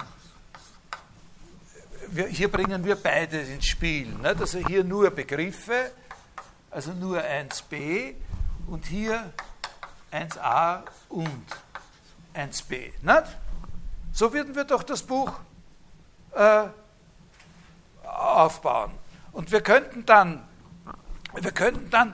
wir, 2.07 2.25
hier 2.27 2.51
bringen 2.51 2.83
wir 2.83 2.95
beides 2.95 3.49
ins 3.49 3.67
Spiel. 3.67 4.07
Nicht? 4.07 4.41
Also 4.41 4.57
hier 4.59 4.83
nur 4.83 5.11
Begriffe, 5.11 5.91
also 6.71 6.91
nur 6.91 7.21
1b 7.21 8.15
und 8.67 8.87
hier 8.87 9.31
1a 10.11 10.81
und 11.09 11.45
1b. 12.33 12.93
Nicht? 13.01 13.42
So 14.13 14.31
würden 14.31 14.55
wir 14.55 14.63
doch 14.63 14.83
das 14.83 15.01
Buch 15.01 15.33
äh, 16.35 16.65
aufbauen. 18.03 18.91
Und 19.31 19.51
wir 19.51 19.61
könnten 19.61 20.05
dann, 20.05 20.47
wir 21.33 21.51
könnten 21.51 21.89
dann, 21.89 22.13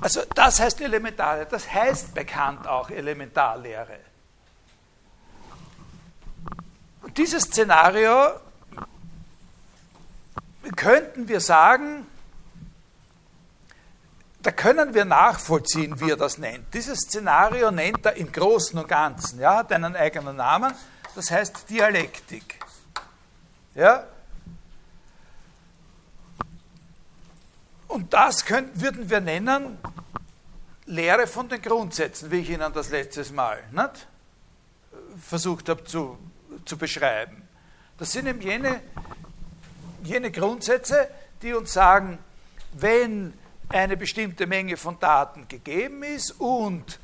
also 0.00 0.22
das 0.34 0.58
heißt 0.58 0.80
Elementarlehre, 0.80 1.46
das 1.46 1.72
heißt 1.72 2.14
bekannt 2.14 2.66
auch 2.66 2.90
Elementarlehre. 2.90 4.00
Und 7.02 7.16
dieses 7.16 7.44
Szenario 7.44 8.40
könnten 10.74 11.28
wir 11.28 11.40
sagen, 11.40 12.06
da 14.42 14.50
können 14.50 14.94
wir 14.94 15.04
nachvollziehen, 15.04 16.00
wie 16.00 16.10
er 16.10 16.16
das 16.16 16.38
nennt. 16.38 16.72
Dieses 16.74 17.00
Szenario 17.00 17.70
nennt 17.70 18.04
er 18.04 18.16
im 18.16 18.32
Großen 18.32 18.78
und 18.78 18.88
Ganzen, 18.88 19.38
ja, 19.38 19.58
hat 19.58 19.72
einen 19.72 19.94
eigenen 19.94 20.36
Namen, 20.36 20.74
das 21.14 21.30
heißt 21.30 21.68
Dialektik. 21.68 22.60
Ja? 23.74 24.06
Und 27.88 28.12
das 28.12 28.44
könnten, 28.44 28.80
würden 28.80 29.10
wir 29.10 29.20
nennen 29.20 29.78
Lehre 30.86 31.26
von 31.26 31.48
den 31.48 31.60
Grundsätzen, 31.60 32.30
wie 32.30 32.38
ich 32.38 32.50
Ihnen 32.50 32.72
das 32.72 32.90
letztes 32.90 33.32
Mal 33.32 33.62
nicht, 33.72 34.06
versucht 35.20 35.68
habe 35.68 35.82
zu, 35.84 36.16
zu 36.64 36.78
beschreiben. 36.78 37.42
Das 37.98 38.12
sind 38.12 38.26
eben 38.26 38.40
jene, 38.40 38.80
jene 40.04 40.30
Grundsätze, 40.30 41.08
die 41.42 41.52
uns 41.52 41.72
sagen, 41.72 42.18
wenn 42.72 43.34
eine 43.68 43.96
bestimmte 43.96 44.46
Menge 44.46 44.76
von 44.76 45.00
Daten 45.00 45.48
gegeben 45.48 46.04
ist 46.04 46.32
und 46.32 46.99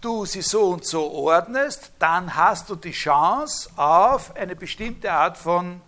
du 0.00 0.24
sie 0.24 0.42
so 0.42 0.70
und 0.70 0.84
so 0.86 1.10
ordnest, 1.10 1.92
dann 1.98 2.34
hast 2.34 2.70
du 2.70 2.76
die 2.76 2.92
Chance 2.92 3.70
auf 3.76 4.34
eine 4.36 4.56
bestimmte 4.56 5.12
Art 5.12 5.36
von 5.36 5.80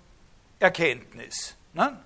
Erkenntnis. 0.59 1.55
Ne? 1.73 1.99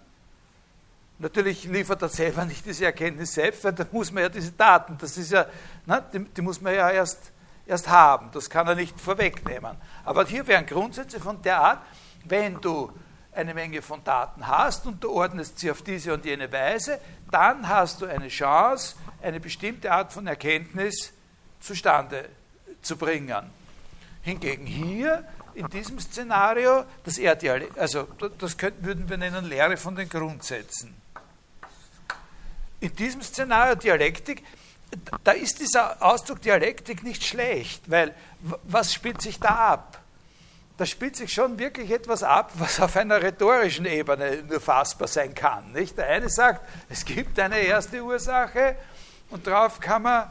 Natürlich 1.19 1.65
liefert 1.65 2.03
er 2.03 2.09
selber 2.09 2.45
nicht 2.45 2.65
diese 2.67 2.85
Erkenntnis 2.85 3.33
selbst, 3.35 3.65
weil 3.65 3.73
da 3.73 3.87
muss 3.91 4.13
man 4.13 4.25
ja 4.25 4.29
diese 4.29 4.53
Daten, 4.53 4.99
das 4.99 5.17
ist 5.17 5.33
ja, 5.33 5.47
ne, 5.87 6.05
die, 6.13 6.25
die, 6.25 6.43
muss 6.43 6.61
man 6.61 6.75
ja 6.75 6.91
erst, 6.91 7.33
erst 7.67 7.89
haben, 7.89 8.31
das 8.33 8.51
kann 8.51 8.67
er 8.69 8.75
nicht 8.75 9.01
vorwegnehmen. 9.01 9.77
Aber 10.05 10.27
hier 10.27 10.47
wären 10.47 10.67
Grundsätze 10.67 11.19
von 11.19 11.41
der 11.41 11.61
Art, 11.61 11.83
wenn 12.25 12.61
du 12.61 12.93
eine 13.33 13.55
Menge 13.55 13.81
von 13.83 14.05
Daten 14.05 14.47
hast 14.47 14.87
und 14.87 15.03
du 15.03 15.11
ordnest 15.11 15.59
sie 15.59 15.71
auf 15.71 15.83
diese 15.83 16.13
und 16.13 16.25
jene 16.25 16.51
Weise, 16.53 17.01
dann 17.31 17.69
hast 17.69 18.03
du 18.03 18.07
eine 18.07 18.29
Chance, 18.29 18.97
eine 19.23 19.41
bestimmte 19.41 19.91
Art 19.93 20.13
von 20.13 20.27
Erkenntnis 20.27 21.13
zustande 21.67 22.29
zu 22.83 22.97
bringen. 22.97 23.51
Hingegen 24.23 24.67
hier 24.67 25.25
in 25.55 25.69
diesem 25.69 25.99
Szenario, 26.01 26.85
das 27.05 27.19
Erddialekt, 27.19 27.79
also 27.79 28.09
das 28.39 28.57
könnten, 28.57 28.85
würden 28.85 29.09
wir 29.09 29.17
nennen 29.17 29.45
Lehre 29.45 29.77
von 29.77 29.95
den 29.95 30.09
Grundsätzen. 30.09 30.95
In 32.81 32.95
diesem 32.95 33.23
Szenario 33.23 33.75
Dialektik, 33.75 34.45
da 35.25 35.33
ist 35.33 35.61
dieser 35.61 36.03
Ausdruck 36.03 36.43
Dialektik 36.43 37.03
nicht 37.03 37.25
schlecht, 37.25 37.91
weil 37.91 38.15
was 38.65 38.93
spielt 38.93 39.23
sich 39.23 39.41
da 39.41 39.73
ab? 39.73 40.07
da 40.77 40.85
spielt 40.85 41.17
sich 41.17 41.33
schon 41.33 41.59
wirklich 41.59 41.91
etwas 41.91 42.23
ab, 42.23 42.53
was 42.55 42.81
auf 42.81 42.97
einer 42.97 43.23
rhetorischen 43.23 43.87
Ebene 43.87 44.43
nur 44.43 44.61
fassbar 44.61 45.09
sein 45.09 45.35
kann. 45.35 45.73
Nicht? 45.73 45.97
Der 45.97 46.09
eine 46.09 46.29
sagt, 46.29 46.61
es 46.91 47.05
gibt 47.05 47.39
eine 47.39 47.59
erste 47.59 48.03
Ursache 48.03 48.77
und 49.31 49.47
darauf 49.47 49.81
kann, 49.81 50.03
man, 50.03 50.29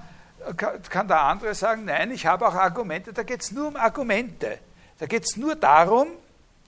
kann 0.89 1.07
der 1.07 1.21
andere 1.21 1.55
sagen, 1.55 1.85
nein, 1.85 2.11
ich 2.11 2.25
habe 2.25 2.47
auch 2.47 2.53
Argumente. 2.53 3.13
Da 3.13 3.23
geht 3.23 3.41
es 3.41 3.51
nur 3.51 3.69
um 3.69 3.75
Argumente. 3.75 4.59
Da 4.97 5.05
geht 5.05 5.23
es 5.23 5.37
nur 5.37 5.55
darum, 5.55 6.07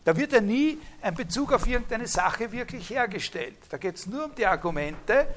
da 0.04 0.16
wird 0.16 0.32
ja 0.32 0.42
nie 0.42 0.80
ein 1.02 1.16
Bezug 1.16 1.52
auf 1.52 1.68
irgendeine 1.68 2.08
Sache 2.08 2.52
wirklich 2.52 2.90
hergestellt. 2.90 3.58
Da 3.70 3.78
geht 3.78 3.96
es 3.96 4.08
nur 4.08 4.26
um 4.26 4.36
die 4.36 4.46
Argumente, 4.46 5.28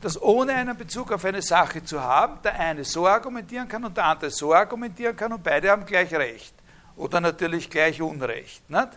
dass 0.00 0.20
ohne 0.20 0.54
einen 0.54 0.76
Bezug 0.76 1.12
auf 1.12 1.24
eine 1.24 1.42
Sache 1.42 1.84
zu 1.84 2.02
haben, 2.02 2.40
der 2.42 2.58
eine 2.58 2.84
so 2.84 3.06
argumentieren 3.06 3.68
kann 3.68 3.84
und 3.84 3.96
der 3.96 4.04
andere 4.04 4.30
so 4.30 4.54
argumentieren 4.54 5.14
kann 5.14 5.32
und 5.32 5.42
beide 5.42 5.70
haben 5.70 5.84
gleich 5.84 6.12
recht. 6.14 6.54
Oder 6.96 7.20
natürlich 7.20 7.68
gleich 7.68 8.00
Unrecht, 8.00 8.68
nicht? 8.70 8.88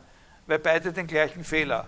weil 0.47 0.59
beide 0.59 0.91
den 0.91 1.07
gleichen 1.07 1.43
Fehler 1.43 1.87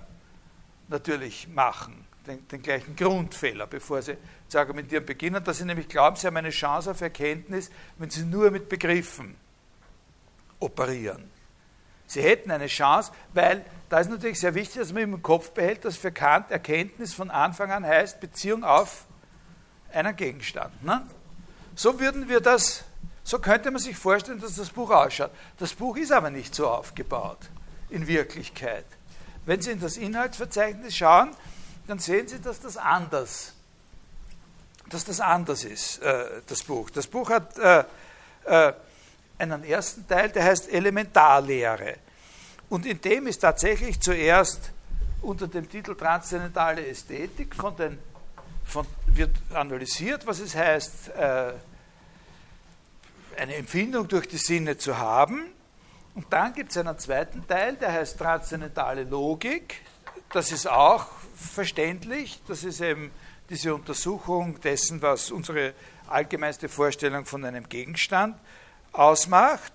natürlich 0.87 1.47
machen, 1.47 2.04
den, 2.27 2.47
den, 2.47 2.61
gleichen 2.61 2.95
Grundfehler, 2.95 3.67
bevor 3.67 4.01
sie 4.01 4.17
zu 4.47 4.57
argumentieren 4.57 5.05
beginnen, 5.05 5.43
dass 5.43 5.57
sie 5.57 5.65
nämlich 5.65 5.87
glauben, 5.87 6.15
sie 6.15 6.27
haben 6.27 6.37
eine 6.37 6.49
Chance 6.49 6.91
auf 6.91 7.01
Erkenntnis, 7.01 7.69
wenn 7.97 8.09
sie 8.09 8.23
nur 8.23 8.51
mit 8.51 8.69
Begriffen 8.69 9.35
operieren. 10.59 11.29
Sie 12.07 12.21
hätten 12.21 12.51
eine 12.51 12.67
Chance, 12.67 13.11
weil 13.33 13.65
da 13.89 13.99
ist 13.99 14.09
natürlich 14.09 14.39
sehr 14.39 14.53
wichtig, 14.53 14.79
dass 14.79 14.93
man 14.93 15.03
im 15.03 15.21
Kopf 15.23 15.51
behält, 15.51 15.85
dass 15.85 15.97
für 15.97 16.11
Kant 16.11 16.51
Erkenntnis 16.51 17.13
von 17.13 17.31
Anfang 17.31 17.71
an 17.71 17.85
heißt 17.85 18.19
Beziehung 18.19 18.63
auf 18.63 19.05
einen 19.91 20.15
Gegenstand. 20.15 20.83
Ne? 20.83 21.05
So 21.75 21.99
würden 21.99 22.29
wir 22.29 22.41
das 22.41 22.85
so 23.25 23.39
könnte 23.39 23.71
man 23.71 23.81
sich 23.81 23.97
vorstellen, 23.97 24.39
dass 24.39 24.55
das 24.55 24.69
Buch 24.69 24.91
ausschaut. 24.91 25.31
Das 25.57 25.73
Buch 25.73 25.97
ist 25.97 26.11
aber 26.11 26.29
nicht 26.29 26.53
so 26.53 26.69
aufgebaut 26.69 27.39
in 27.89 28.05
Wirklichkeit. 28.07 28.85
Wenn 29.47 29.61
Sie 29.61 29.71
in 29.71 29.79
das 29.79 29.97
Inhaltsverzeichnis 29.97 30.95
schauen, 30.95 31.31
dann 31.87 31.99
sehen 31.99 32.27
Sie, 32.27 32.39
dass 32.39 32.59
das 32.59 32.77
anders, 32.77 33.53
dass 34.89 35.05
das 35.05 35.19
anders 35.19 35.63
ist, 35.63 36.01
äh, 36.01 36.41
das 36.47 36.63
Buch. 36.63 36.89
Das 36.89 37.07
Buch 37.07 37.29
hat 37.29 37.57
äh, 37.57 37.83
äh, 38.45 38.73
einen 39.37 39.63
ersten 39.63 40.07
Teil, 40.07 40.29
der 40.29 40.43
heißt 40.43 40.71
Elementarlehre. 40.71 41.97
Und 42.69 42.85
in 42.85 42.99
dem 43.01 43.27
ist 43.27 43.39
tatsächlich 43.39 43.99
zuerst 43.99 44.71
unter 45.21 45.47
dem 45.47 45.69
Titel 45.69 45.95
Transzendentale 45.95 46.87
Ästhetik 46.87 47.55
von 47.55 47.75
den, 47.75 47.99
von, 48.63 48.85
wird 49.07 49.35
analysiert, 49.53 50.25
was 50.25 50.39
es 50.39 50.55
heißt, 50.55 51.09
äh, 51.09 51.53
eine 53.37 53.55
Empfindung 53.55 54.07
durch 54.07 54.27
die 54.27 54.37
Sinne 54.37 54.77
zu 54.77 54.97
haben. 54.97 55.45
Und 56.15 56.31
dann 56.31 56.53
gibt 56.53 56.71
es 56.71 56.77
einen 56.77 56.97
zweiten 56.97 57.45
Teil, 57.47 57.75
der 57.75 57.91
heißt 57.91 58.17
transzendentale 58.17 59.03
Logik. 59.03 59.81
Das 60.31 60.51
ist 60.51 60.67
auch 60.67 61.07
verständlich. 61.35 62.41
Das 62.47 62.63
ist 62.63 62.81
eben 62.81 63.11
diese 63.49 63.75
Untersuchung 63.75 64.59
dessen, 64.61 65.01
was 65.01 65.31
unsere 65.31 65.73
allgemeinste 66.07 66.69
Vorstellung 66.69 67.25
von 67.25 67.43
einem 67.45 67.67
Gegenstand 67.69 68.37
ausmacht. 68.91 69.73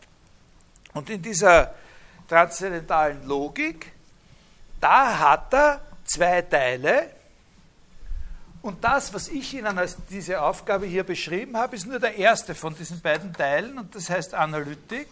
Und 0.92 1.10
in 1.10 1.22
dieser 1.22 1.74
Und 8.62 8.84
das, 8.84 9.14
was 9.14 9.28
ich 9.28 9.54
Ihnen 9.54 9.78
als 9.78 9.96
diese 10.10 10.42
Aufgabe 10.42 10.86
hier 10.86 11.04
beschrieben 11.04 11.56
habe, 11.56 11.76
ist 11.76 11.86
nur 11.86 11.98
der 11.98 12.16
erste 12.16 12.54
von 12.54 12.74
diesen 12.74 13.00
beiden 13.00 13.32
Teilen 13.32 13.78
und 13.78 13.94
das 13.94 14.10
heißt 14.10 14.34
Analytik. 14.34 15.08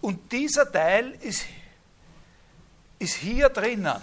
Und 0.00 0.30
dieser 0.30 0.70
Teil 0.70 1.10
ist, 1.20 1.44
ist 2.98 3.14
hier 3.14 3.48
drinnen. 3.48 4.00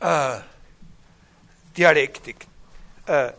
Äh, 0.00 0.38
Dialektik. 1.76 2.46
Äh, 3.06 3.32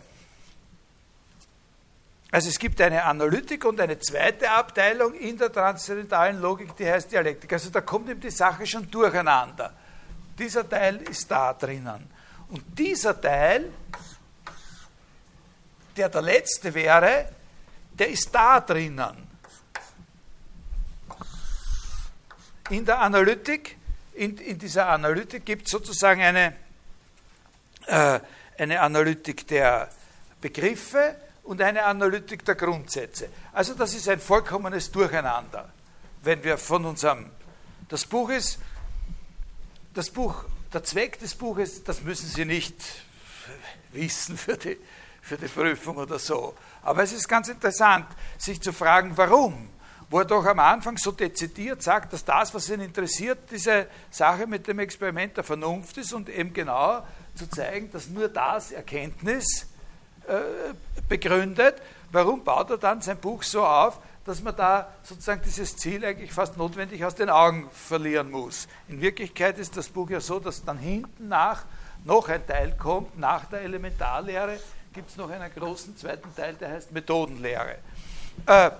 also 2.31 2.47
es 2.47 2.57
gibt 2.57 2.79
eine 2.79 3.03
Analytik 3.03 3.65
und 3.65 3.79
eine 3.81 3.99
zweite 3.99 4.49
Abteilung 4.49 5.13
in 5.15 5.37
der 5.37 5.51
transzendentalen 5.51 6.39
Logik, 6.39 6.75
die 6.77 6.89
heißt 6.89 7.11
Dialektik. 7.11 7.51
Also 7.51 7.69
da 7.69 7.81
kommt 7.81 8.09
eben 8.09 8.21
die 8.21 8.31
Sache 8.31 8.65
schon 8.65 8.89
durcheinander. 8.89 9.73
Dieser 10.37 10.67
Teil 10.67 11.01
ist 11.01 11.29
da 11.29 11.53
drinnen. 11.53 12.09
Und 12.47 12.63
dieser 12.77 13.19
Teil, 13.19 13.71
der 15.97 16.07
der 16.07 16.21
letzte 16.21 16.73
wäre, 16.73 17.29
der 17.91 18.09
ist 18.09 18.33
da 18.33 18.61
drinnen. 18.61 19.30
In 22.71 22.85
der 22.85 22.99
Analytik, 22.99 23.77
in, 24.13 24.37
in 24.37 24.57
dieser 24.57 24.87
Analytik 24.87 25.45
gibt 25.45 25.67
es 25.67 25.71
sozusagen 25.71 26.21
eine, 26.21 26.55
äh, 27.85 28.19
eine 28.57 28.81
Analytik 28.81 29.45
der 29.47 29.89
Begriffe, 30.41 31.15
und 31.43 31.61
eine 31.61 31.83
Analytik 31.83 32.45
der 32.45 32.55
Grundsätze. 32.55 33.29
Also 33.53 33.73
das 33.73 33.93
ist 33.93 34.07
ein 34.07 34.19
vollkommenes 34.19 34.91
Durcheinander, 34.91 35.69
wenn 36.23 36.43
wir 36.43 36.57
von 36.57 36.85
unserem, 36.85 37.29
das 37.89 38.05
Buch 38.05 38.29
ist, 38.29 38.59
das 39.93 40.09
Buch, 40.09 40.45
der 40.73 40.83
Zweck 40.83 41.19
des 41.19 41.35
Buches, 41.35 41.83
das 41.83 42.01
müssen 42.01 42.27
Sie 42.27 42.45
nicht 42.45 42.75
wissen 43.91 44.37
für 44.37 44.55
die, 44.55 44.77
für 45.21 45.37
die 45.37 45.47
Prüfung 45.47 45.97
oder 45.97 46.17
so. 46.17 46.55
Aber 46.83 47.03
es 47.03 47.11
ist 47.11 47.27
ganz 47.27 47.49
interessant, 47.49 48.05
sich 48.37 48.61
zu 48.61 48.71
fragen, 48.71 49.17
warum 49.17 49.69
wo 50.11 50.19
er 50.19 50.25
doch 50.25 50.45
am 50.45 50.59
Anfang 50.59 50.97
so 50.97 51.13
dezidiert 51.13 51.81
sagt, 51.81 52.11
dass 52.11 52.25
das, 52.25 52.53
was 52.53 52.69
ihn 52.69 52.81
interessiert, 52.81 53.39
diese 53.49 53.87
Sache 54.09 54.45
mit 54.45 54.67
dem 54.67 54.79
Experiment 54.79 55.37
der 55.37 55.45
Vernunft 55.45 55.97
ist 55.97 56.11
und 56.11 56.27
eben 56.27 56.53
genau 56.53 57.01
zu 57.33 57.49
zeigen, 57.49 57.89
dass 57.93 58.09
nur 58.09 58.27
das 58.27 58.73
Erkenntnis 58.73 59.67
äh, 60.27 60.73
begründet. 61.07 61.81
Warum 62.11 62.43
baut 62.43 62.71
er 62.71 62.77
dann 62.77 63.01
sein 63.01 63.17
Buch 63.17 63.41
so 63.41 63.65
auf, 63.65 63.99
dass 64.25 64.43
man 64.43 64.53
da 64.53 64.91
sozusagen 65.01 65.41
dieses 65.45 65.77
Ziel 65.77 66.03
eigentlich 66.03 66.33
fast 66.33 66.57
notwendig 66.57 67.05
aus 67.05 67.15
den 67.15 67.29
Augen 67.29 67.69
verlieren 67.71 68.31
muss? 68.31 68.67
In 68.89 68.99
Wirklichkeit 68.99 69.57
ist 69.59 69.77
das 69.77 69.87
Buch 69.87 70.09
ja 70.09 70.19
so, 70.19 70.41
dass 70.41 70.65
dann 70.65 70.77
hinten 70.77 71.29
nach 71.29 71.63
noch 72.03 72.27
ein 72.27 72.45
Teil 72.45 72.75
kommt, 72.77 73.17
nach 73.17 73.45
der 73.45 73.61
Elementarlehre 73.61 74.59
gibt 74.91 75.09
es 75.09 75.15
noch 75.15 75.29
einen 75.29 75.49
großen 75.55 75.95
zweiten 75.95 76.35
Teil, 76.35 76.55
der 76.55 76.71
heißt 76.71 76.91
Methodenlehre. 76.91 77.77
Äh, 78.45 78.71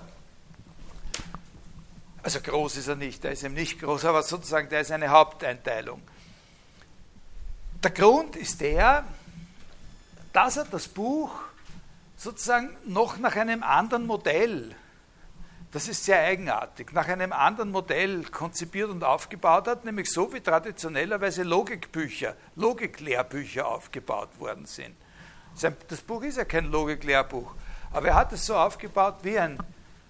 also 2.24 2.40
groß 2.40 2.78
ist 2.78 2.88
er 2.88 2.96
nicht, 2.96 3.24
der 3.24 3.32
ist 3.32 3.44
eben 3.44 3.54
nicht 3.54 3.80
groß, 3.80 4.06
aber 4.06 4.24
sozusagen 4.24 4.70
der 4.70 4.82
ist 4.82 4.92
eine 4.92 5.10
Haupteinteilung. 5.10 6.02
Der 7.84 7.92
Grund 7.92 8.36
ist 8.36 8.62
der, 8.62 9.04
dass 10.34 10.58
er 10.58 10.66
das 10.66 10.88
Buch 10.88 11.32
sozusagen 12.16 12.70
noch 12.86 13.18
nach 13.18 13.36
einem 13.36 13.64
anderen 13.64 14.06
Modell, 14.06 14.76
das 15.72 15.88
ist 15.88 16.06
sehr 16.06 16.20
eigenartig, 16.20 16.92
nach 16.94 17.08
einem 17.08 17.34
anderen 17.34 17.72
Modell 17.72 18.24
konzipiert 18.26 18.90
und 18.90 19.04
aufgebaut 19.04 19.68
hat, 19.68 19.86
nämlich 19.86 20.12
so 20.12 20.32
wie 20.34 20.42
traditionellerweise 20.42 21.44
Logikbücher, 21.44 22.36
Logiklehrbücher 22.56 23.68
aufgebaut 23.68 24.30
worden 24.40 24.66
sind. 24.66 24.96
Das 25.88 26.02
Buch 26.02 26.22
ist 26.24 26.38
ja 26.38 26.46
kein 26.46 26.66
Logiklehrbuch, 26.66 27.56
aber 27.92 28.10
er 28.10 28.16
hat 28.16 28.32
es 28.34 28.46
so 28.46 28.56
aufgebaut 28.56 29.16
wie 29.24 29.40
ein 29.40 29.58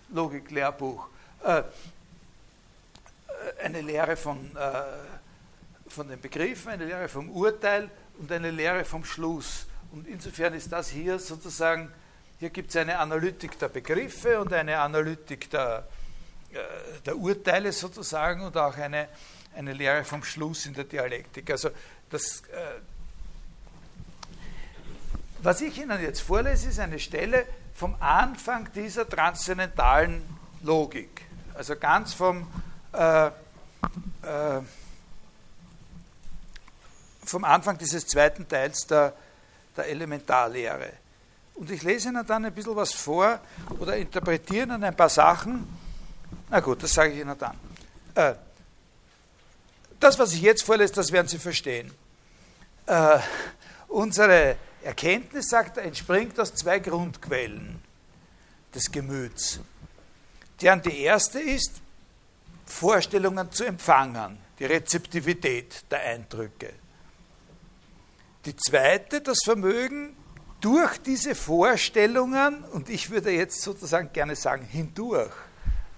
Logiklehrbuch. 0.09 1.07
Äh, 3.41 3.65
eine 3.65 3.81
Lehre 3.81 4.15
von, 4.15 4.55
äh, 4.55 5.89
von 5.89 6.07
den 6.07 6.19
Begriffen, 6.19 6.71
eine 6.71 6.85
Lehre 6.85 7.07
vom 7.07 7.29
Urteil 7.29 7.89
und 8.19 8.31
eine 8.31 8.51
Lehre 8.51 8.85
vom 8.85 9.03
Schluss. 9.03 9.67
Und 9.91 10.07
insofern 10.07 10.53
ist 10.53 10.71
das 10.71 10.89
hier 10.89 11.19
sozusagen, 11.19 11.91
hier 12.39 12.49
gibt 12.49 12.69
es 12.69 12.75
eine 12.77 12.97
Analytik 12.97 13.59
der 13.59 13.69
Begriffe 13.69 14.39
und 14.39 14.53
eine 14.53 14.79
Analytik 14.79 15.49
der, 15.49 15.87
äh, 16.51 16.57
der 17.05 17.17
Urteile 17.17 17.71
sozusagen 17.71 18.41
und 18.41 18.57
auch 18.57 18.77
eine, 18.77 19.09
eine 19.55 19.73
Lehre 19.73 20.03
vom 20.03 20.23
Schluss 20.23 20.65
in 20.65 20.73
der 20.73 20.85
Dialektik. 20.85 21.49
Also 21.51 21.69
das, 22.09 22.41
äh, 22.41 22.79
was 25.41 25.61
ich 25.61 25.77
Ihnen 25.77 26.01
jetzt 26.01 26.21
vorlese, 26.21 26.69
ist 26.69 26.79
eine 26.79 26.99
Stelle 26.99 27.45
vom 27.73 27.95
Anfang 27.99 28.71
dieser 28.73 29.09
transzendentalen 29.09 30.21
Logik. 30.61 31.25
Also 31.55 31.75
ganz 31.75 32.13
vom, 32.13 32.47
äh, 32.93 33.27
äh, 33.27 33.31
vom 37.23 37.43
Anfang 37.43 37.77
dieses 37.77 38.05
zweiten 38.07 38.47
Teils 38.47 38.85
der 38.87 39.13
der 39.75 39.87
Elementarlehre. 39.87 40.93
Und 41.55 41.69
ich 41.71 41.83
lese 41.83 42.09
Ihnen 42.09 42.25
dann 42.25 42.45
ein 42.45 42.53
bisschen 42.53 42.75
was 42.75 42.93
vor 42.93 43.39
oder 43.79 43.95
interpretiere 43.97 44.63
Ihnen 44.63 44.83
ein 44.83 44.95
paar 44.95 45.09
Sachen. 45.09 45.67
Na 46.49 46.59
gut, 46.59 46.83
das 46.83 46.93
sage 46.93 47.13
ich 47.13 47.19
Ihnen 47.19 47.37
dann. 47.37 47.57
Äh, 48.15 48.35
das, 49.99 50.17
was 50.17 50.33
ich 50.33 50.41
jetzt 50.41 50.63
vorlese, 50.63 50.93
das 50.93 51.11
werden 51.11 51.27
Sie 51.27 51.37
verstehen. 51.37 51.91
Äh, 52.87 53.19
unsere 53.87 54.55
Erkenntnis, 54.83 55.49
sagt 55.49 55.77
er, 55.77 55.83
entspringt 55.83 56.39
aus 56.39 56.55
zwei 56.55 56.79
Grundquellen 56.79 57.81
des 58.73 58.91
Gemüts. 58.91 59.59
Deren 60.59 60.81
die 60.81 61.01
erste 61.01 61.39
ist, 61.39 61.81
Vorstellungen 62.71 63.51
zu 63.51 63.65
empfangen, 63.65 64.37
die 64.57 64.65
Rezeptivität 64.65 65.83
der 65.91 66.01
Eindrücke. 66.01 66.73
Die 68.45 68.55
zweite, 68.55 69.21
das 69.21 69.39
Vermögen, 69.43 70.15
durch 70.59 70.97
diese 70.99 71.35
Vorstellungen, 71.35 72.63
und 72.65 72.89
ich 72.89 73.09
würde 73.09 73.31
jetzt 73.31 73.61
sozusagen 73.61 74.11
gerne 74.13 74.35
sagen 74.35 74.65
hindurch, 74.65 75.33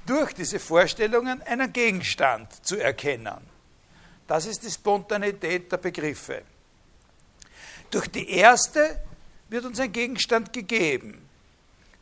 durch 0.06 0.34
diese 0.34 0.60
Vorstellungen 0.60 1.42
einen 1.42 1.72
Gegenstand 1.72 2.66
zu 2.66 2.78
erkennen. 2.78 3.40
Das 4.28 4.46
ist 4.46 4.64
die 4.64 4.72
Spontanität 4.72 5.72
der 5.72 5.78
Begriffe. 5.78 6.44
Durch 7.90 8.08
die 8.08 8.30
erste 8.30 9.00
wird 9.50 9.66
uns 9.66 9.80
ein 9.80 9.92
Gegenstand 9.92 10.52
gegeben. 10.52 11.30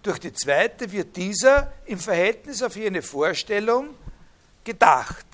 Durch 0.04 0.20
die 0.20 0.34
zweite 0.34 0.92
wird 0.92 1.16
dieser 1.16 1.74
im 1.86 2.00
Verhältnis 2.00 2.64
auf 2.64 2.76
jene 2.76 3.02
Vorstellung 3.02 3.90
gedacht. 4.64 5.26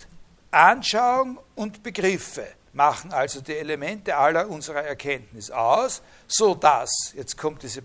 Anschauung 0.52 1.40
und 1.56 1.84
Begriffe 1.84 2.48
machen 2.74 3.12
also 3.12 3.42
die 3.42 3.56
Elemente 3.56 4.16
aller 4.16 4.48
unserer 4.48 4.84
Erkenntnis 4.84 5.52
aus, 5.52 6.02
so 6.28 6.56
dass, 6.56 7.14
jetzt 7.16 7.38
kommt 7.38 7.64
diese 7.64 7.84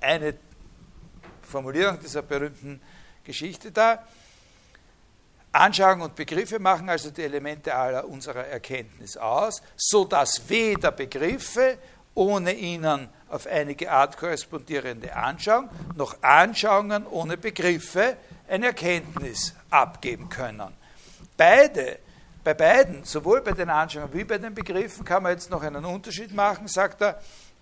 eine 0.00 0.34
Formulierung 1.42 1.98
dieser 2.00 2.22
berühmten 2.22 2.80
Geschichte 3.24 3.72
da, 3.72 4.04
Anschauung 5.52 6.02
und 6.02 6.14
Begriffe 6.14 6.58
machen 6.58 6.88
also 6.88 7.10
die 7.10 7.22
Elemente 7.22 7.74
aller 7.74 8.06
unserer 8.06 8.46
Erkenntnis 8.46 9.16
aus, 9.16 9.62
so 9.76 10.04
dass 10.04 10.48
weder 10.48 10.92
Begriffe 10.92 11.78
ohne 12.14 12.52
ihnen 12.52 13.08
auf 13.28 13.46
einige 13.46 13.90
Art 13.90 14.16
korrespondierende 14.16 15.14
Anschauung, 15.14 15.68
noch 15.96 16.22
Anschauungen 16.22 17.06
ohne 17.06 17.36
Begriffe 17.36 18.16
eine 18.48 18.66
Erkenntnis 18.66 19.54
abgeben 19.70 20.28
können. 20.28 20.72
Beide 21.36 21.98
bei 22.42 22.54
beiden, 22.54 23.04
sowohl 23.04 23.42
bei 23.42 23.52
den 23.52 23.68
Anschauungen 23.68 24.14
wie 24.14 24.24
bei 24.24 24.38
den 24.38 24.54
Begriffen, 24.54 25.04
kann 25.04 25.22
man 25.22 25.32
jetzt 25.32 25.50
noch 25.50 25.62
einen 25.62 25.84
Unterschied 25.84 26.34
machen, 26.34 26.66
sagt 26.66 27.02
er, 27.02 27.20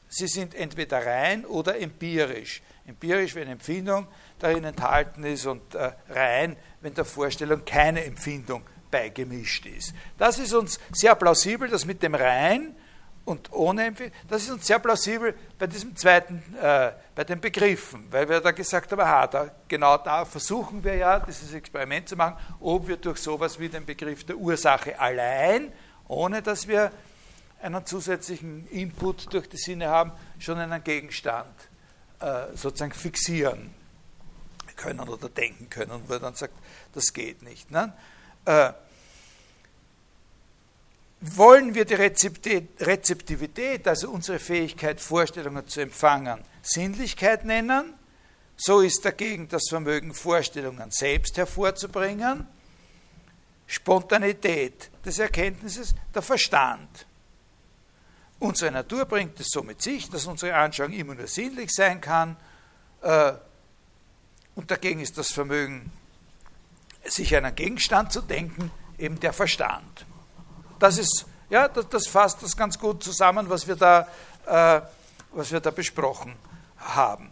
sie 0.09 0.29
sind 0.29 0.55
entweder 0.55 1.05
rein 1.05 1.45
oder 1.45 1.79
empirisch. 1.79 2.63
Empirisch, 2.87 3.35
wenn 3.35 3.49
Empfindung 3.49 4.07
darin 4.39 4.65
enthalten 4.65 5.25
ist 5.25 5.47
und 5.47 5.75
äh, 5.75 5.93
rein, 6.09 6.57
wenn 6.81 6.95
der 6.95 7.05
Vorstellung 7.05 7.65
keine 7.65 8.05
Empfindung 8.05 8.63
beigemischt 8.91 9.67
ist. 9.67 9.93
Das 10.19 10.39
ist 10.39 10.55
uns 10.55 10.79
sehr 10.93 11.17
plausibel, 11.17 11.69
dass 11.69 11.85
mit 11.85 12.03
dem 12.03 12.15
rein 12.15 12.77
und 13.27 13.53
ohne 13.53 13.87
Empfehlung. 13.87 14.13
Das 14.29 14.45
ist 14.45 14.51
uns 14.51 14.67
sehr 14.67 14.79
plausibel 14.79 15.35
bei 15.59 15.67
diesem 15.67 15.95
zweiten, 15.95 16.43
äh, 16.63 16.93
bei 17.15 17.25
den 17.25 17.41
Begriffen, 17.41 18.07
weil 18.11 18.29
wir 18.29 18.41
da 18.41 18.53
gesagt 18.53 18.91
haben, 18.93 19.01
aha, 19.01 19.27
da, 19.27 19.51
genau 19.69 19.99
da 19.99 20.25
versuchen 20.25 20.83
wir 20.83 20.95
ja, 20.95 21.19
dieses 21.21 21.53
Experiment 21.53 22.09
zu 22.09 22.17
machen, 22.17 22.37
ob 22.61 22.87
wir 22.89 22.97
durch 22.97 23.19
sowas 23.19 23.59
wie 23.59 23.69
den 23.69 23.85
Begriff 23.85 24.25
der 24.25 24.37
Ursache 24.37 24.99
allein, 24.99 25.73
ohne 26.09 26.41
dass 26.41 26.69
wir 26.69 26.93
einen 27.61 27.85
zusätzlichen 27.85 28.69
Input 28.69 29.33
durch 29.35 29.49
die 29.49 29.57
Sinne 29.57 29.89
haben, 29.89 30.13
schon 30.39 30.59
einen 30.59 30.83
Gegenstand 30.85 31.55
äh, 32.21 32.55
sozusagen 32.55 32.93
fixieren 32.93 33.75
können 34.77 35.09
oder 35.09 35.29
denken 35.29 35.69
können, 35.69 36.01
wo 36.07 36.13
er 36.13 36.21
dann 36.21 36.35
sagt, 36.35 36.55
das 36.93 37.13
geht 37.13 37.43
nicht. 37.43 37.73
Ne? 37.73 37.93
Äh, 38.45 38.73
wollen 41.35 41.75
wir 41.75 41.85
die 41.85 41.95
Rezeptivität, 41.95 43.89
also 43.89 44.11
unsere 44.11 44.39
Fähigkeit, 44.39 45.01
Vorstellungen 45.01 45.67
zu 45.67 45.81
empfangen, 45.81 46.41
Sinnlichkeit 46.63 47.45
nennen, 47.45 47.95
so 48.57 48.81
ist 48.81 49.05
dagegen 49.05 49.49
das 49.49 49.65
Vermögen, 49.69 50.15
Vorstellungen 50.15 50.91
selbst 50.91 51.37
hervorzubringen, 51.37 52.47
Spontanität 53.67 54.91
des 55.05 55.19
Erkenntnisses, 55.19 55.95
der 56.15 56.23
Verstand. 56.23 57.07
Unsere 58.39 58.71
Natur 58.71 59.07
bringt 59.07 59.41
es 59.41 59.49
so 59.51 59.63
mit 59.63 59.83
sich, 59.83 60.09
dass 60.11 60.27
unsere 60.27 60.55
Anschauung 60.55 60.93
immer 60.93 61.15
nur 61.15 61.27
sinnlich 61.27 61.71
sein 61.73 62.01
kann, 62.01 62.37
äh, 63.03 63.33
und 64.55 64.71
dagegen 64.71 65.01
ist 65.01 65.19
das 65.19 65.33
Vermögen, 65.33 65.93
sich 67.05 67.37
einen 67.37 67.55
Gegenstand 67.55 68.11
zu 68.11 68.23
denken, 68.23 68.71
eben 68.99 69.21
der 69.21 69.35
Verstand. 69.35 70.06
Das 70.79 70.99
ist, 70.99 71.27
ja, 71.49 71.69
das, 71.69 71.89
das 71.89 72.07
fasst 72.07 72.43
das 72.43 72.57
ganz 72.57 72.79
gut 72.79 73.03
zusammen, 73.03 73.49
was 73.49 73.67
wir 73.67 73.77
da, 73.77 74.09
äh, 74.47 74.81
was 75.33 75.51
wir 75.51 75.61
da 75.61 75.71
besprochen 75.71 76.35
haben. 76.79 77.31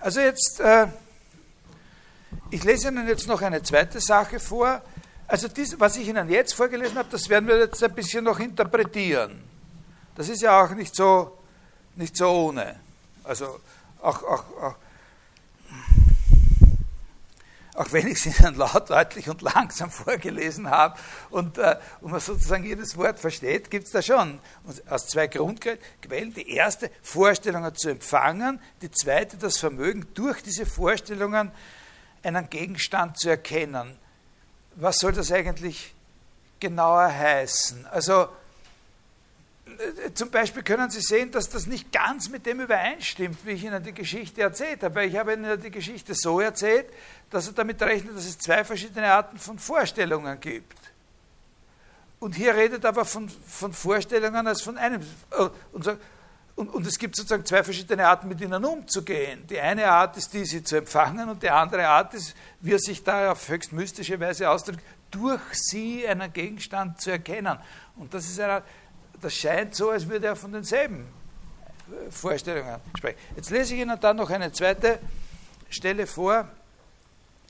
Also 0.00 0.20
jetzt, 0.20 0.60
äh, 0.60 0.86
ich 2.50 2.62
lese 2.62 2.88
Ihnen 2.88 3.08
jetzt 3.08 3.26
noch 3.26 3.40
eine 3.40 3.62
zweite 3.62 4.00
Sache 4.00 4.38
vor. 4.38 4.82
Also 5.26 5.48
dies, 5.48 5.80
was 5.80 5.96
ich 5.96 6.06
Ihnen 6.06 6.28
jetzt 6.28 6.52
vorgelesen 6.52 6.98
habe, 6.98 7.08
das 7.10 7.28
werden 7.30 7.48
wir 7.48 7.58
jetzt 7.58 7.82
ein 7.82 7.94
bisschen 7.94 8.24
noch 8.24 8.38
interpretieren. 8.38 9.42
Das 10.14 10.28
ist 10.28 10.42
ja 10.42 10.62
auch 10.62 10.70
nicht 10.72 10.94
so, 10.94 11.38
nicht 11.96 12.16
so 12.18 12.28
ohne. 12.28 12.83
Also 13.24 13.60
auch, 14.00 14.22
auch, 14.22 14.44
auch, 14.62 14.74
auch 17.74 17.92
wenn 17.92 18.06
ich 18.06 18.24
es 18.24 18.38
Ihnen 18.40 18.54
laut, 18.56 18.90
deutlich 18.90 19.28
und 19.28 19.42
langsam 19.42 19.90
vorgelesen 19.90 20.70
habe 20.70 20.98
und, 21.30 21.58
äh, 21.58 21.76
und 22.00 22.12
man 22.12 22.20
sozusagen 22.20 22.64
jedes 22.64 22.96
Wort 22.96 23.18
versteht, 23.18 23.70
gibt 23.70 23.86
es 23.86 23.92
da 23.92 24.02
schon 24.02 24.38
aus 24.88 25.08
zwei 25.08 25.26
Grundquellen. 25.26 26.34
Die 26.34 26.50
erste, 26.50 26.90
Vorstellungen 27.02 27.74
zu 27.74 27.90
empfangen, 27.90 28.60
die 28.82 28.90
zweite, 28.90 29.36
das 29.36 29.58
Vermögen, 29.58 30.06
durch 30.14 30.42
diese 30.42 30.66
Vorstellungen 30.66 31.50
einen 32.22 32.48
Gegenstand 32.48 33.18
zu 33.18 33.30
erkennen. 33.30 33.98
Was 34.76 34.98
soll 34.98 35.12
das 35.12 35.30
eigentlich 35.30 35.94
genauer 36.60 37.06
heißen? 37.06 37.86
Also 37.86 38.28
zum 40.14 40.30
Beispiel 40.30 40.62
können 40.62 40.90
Sie 40.90 41.00
sehen, 41.00 41.30
dass 41.30 41.48
das 41.48 41.66
nicht 41.66 41.90
ganz 41.90 42.28
mit 42.28 42.44
dem 42.46 42.60
übereinstimmt, 42.60 43.38
wie 43.44 43.52
ich 43.52 43.64
Ihnen 43.64 43.82
die 43.82 43.94
Geschichte 43.94 44.42
erzählt 44.42 44.82
habe. 44.82 45.04
Ich 45.04 45.16
habe 45.16 45.32
Ihnen 45.32 45.60
die 45.60 45.70
Geschichte 45.70 46.14
so 46.14 46.40
erzählt, 46.40 46.86
dass 47.30 47.46
er 47.46 47.54
damit 47.54 47.80
rechnet, 47.82 48.16
dass 48.16 48.26
es 48.26 48.38
zwei 48.38 48.62
verschiedene 48.64 49.10
Arten 49.10 49.38
von 49.38 49.58
Vorstellungen 49.58 50.38
gibt. 50.38 50.78
Und 52.20 52.34
hier 52.36 52.54
redet 52.54 52.84
aber 52.84 53.04
von, 53.04 53.28
von 53.28 53.72
Vorstellungen 53.72 54.46
als 54.46 54.62
von 54.62 54.78
einem. 54.78 55.02
Äh, 55.30 55.48
und, 55.72 55.98
und, 56.56 56.68
und, 56.72 56.86
es 56.86 56.98
gibt 56.98 57.16
sozusagen 57.16 57.44
zwei 57.44 57.64
verschiedene 57.64 58.06
Arten, 58.06 58.28
mit 58.28 58.40
ihnen 58.40 58.64
umzugehen. 58.64 59.46
Die 59.48 59.58
eine 59.58 59.90
Art 59.90 60.16
ist 60.16 60.32
die, 60.32 60.44
sie 60.44 60.62
zu 60.62 60.76
empfangen, 60.76 61.28
und 61.28 61.42
die 61.42 61.50
andere 61.50 61.88
Art 61.88 62.14
ist, 62.14 62.34
wie 62.60 62.72
er 62.72 62.78
sich 62.78 63.02
da 63.02 63.32
auf 63.32 63.48
höchst 63.48 63.72
mystische 63.72 64.20
Weise 64.20 64.48
ausdrückt, 64.48 64.80
durch 65.10 65.40
sie 65.52 66.06
einen 66.06 66.32
Gegenstand 66.32 67.00
zu 67.00 67.10
erkennen. 67.10 67.58
Und 67.96 68.14
das 68.14 68.24
ist 68.24 68.38
eine 68.40 68.62
das 69.20 69.34
scheint 69.34 69.74
so, 69.74 69.90
als 69.90 70.08
würde 70.08 70.26
er 70.26 70.36
von 70.36 70.52
denselben 70.52 71.06
äh, 71.88 72.10
Vorstellungen 72.10 72.80
sprechen. 72.96 73.18
Jetzt 73.36 73.50
lese 73.50 73.74
ich 73.74 73.80
Ihnen 73.80 73.98
dann 74.00 74.16
noch 74.16 74.30
eine 74.30 74.52
zweite 74.52 74.98
Stelle 75.70 76.06
vor. 76.06 76.48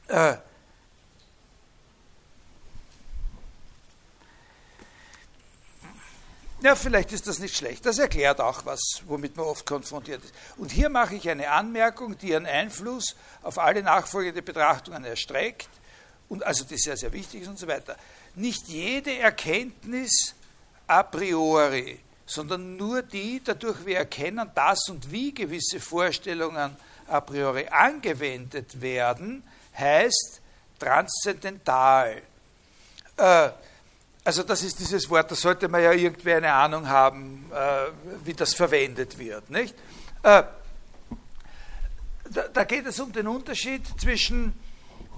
Äh, 0.08 0.36
ja, 6.62 6.74
vielleicht 6.74 7.12
ist 7.12 7.26
das 7.26 7.38
nicht 7.38 7.56
schlecht. 7.56 7.84
Das 7.86 7.98
erklärt 7.98 8.40
auch 8.40 8.64
was, 8.66 8.80
womit 9.06 9.36
man 9.36 9.46
oft 9.46 9.66
konfrontiert 9.66 10.24
ist. 10.24 10.34
Und 10.56 10.72
hier 10.72 10.88
mache 10.88 11.14
ich 11.14 11.28
eine 11.28 11.50
Anmerkung, 11.50 12.16
die 12.18 12.30
ihren 12.30 12.46
Einfluss 12.46 13.16
auf 13.42 13.58
alle 13.58 13.82
nachfolgende 13.82 14.42
Betrachtungen 14.42 15.04
erstreckt 15.04 15.68
und 16.28 16.42
also 16.44 16.64
die 16.64 16.78
sehr, 16.78 16.96
sehr 16.96 17.12
wichtig 17.12 17.42
ist 17.42 17.48
und 17.48 17.58
so 17.58 17.66
weiter. 17.66 17.96
Nicht 18.34 18.68
jede 18.68 19.16
Erkenntnis 19.18 20.34
a 20.86 21.02
priori, 21.02 22.00
sondern 22.26 22.76
nur 22.76 23.02
die, 23.02 23.40
dadurch 23.44 23.84
wir 23.84 23.98
erkennen, 23.98 24.50
dass 24.54 24.88
und 24.88 25.10
wie 25.10 25.32
gewisse 25.32 25.80
Vorstellungen 25.80 26.76
a 27.06 27.20
priori 27.20 27.66
angewendet 27.68 28.80
werden, 28.80 29.42
heißt 29.76 30.40
transzendental. 30.78 32.22
Äh, 33.16 33.50
also 34.24 34.42
das 34.42 34.62
ist 34.62 34.78
dieses 34.80 35.08
Wort, 35.10 35.30
da 35.30 35.34
sollte 35.34 35.68
man 35.68 35.82
ja 35.82 35.92
irgendwie 35.92 36.32
eine 36.32 36.52
Ahnung 36.52 36.88
haben, 36.88 37.50
äh, 37.52 37.90
wie 38.24 38.32
das 38.32 38.54
verwendet 38.54 39.18
wird. 39.18 39.50
Nicht? 39.50 39.74
Äh, 40.22 40.44
da, 42.30 42.48
da, 42.52 42.64
geht 42.64 42.86
es 42.86 42.98
um 43.00 43.12
den 43.12 43.26
Unterschied 43.28 43.82
zwischen, 44.00 44.58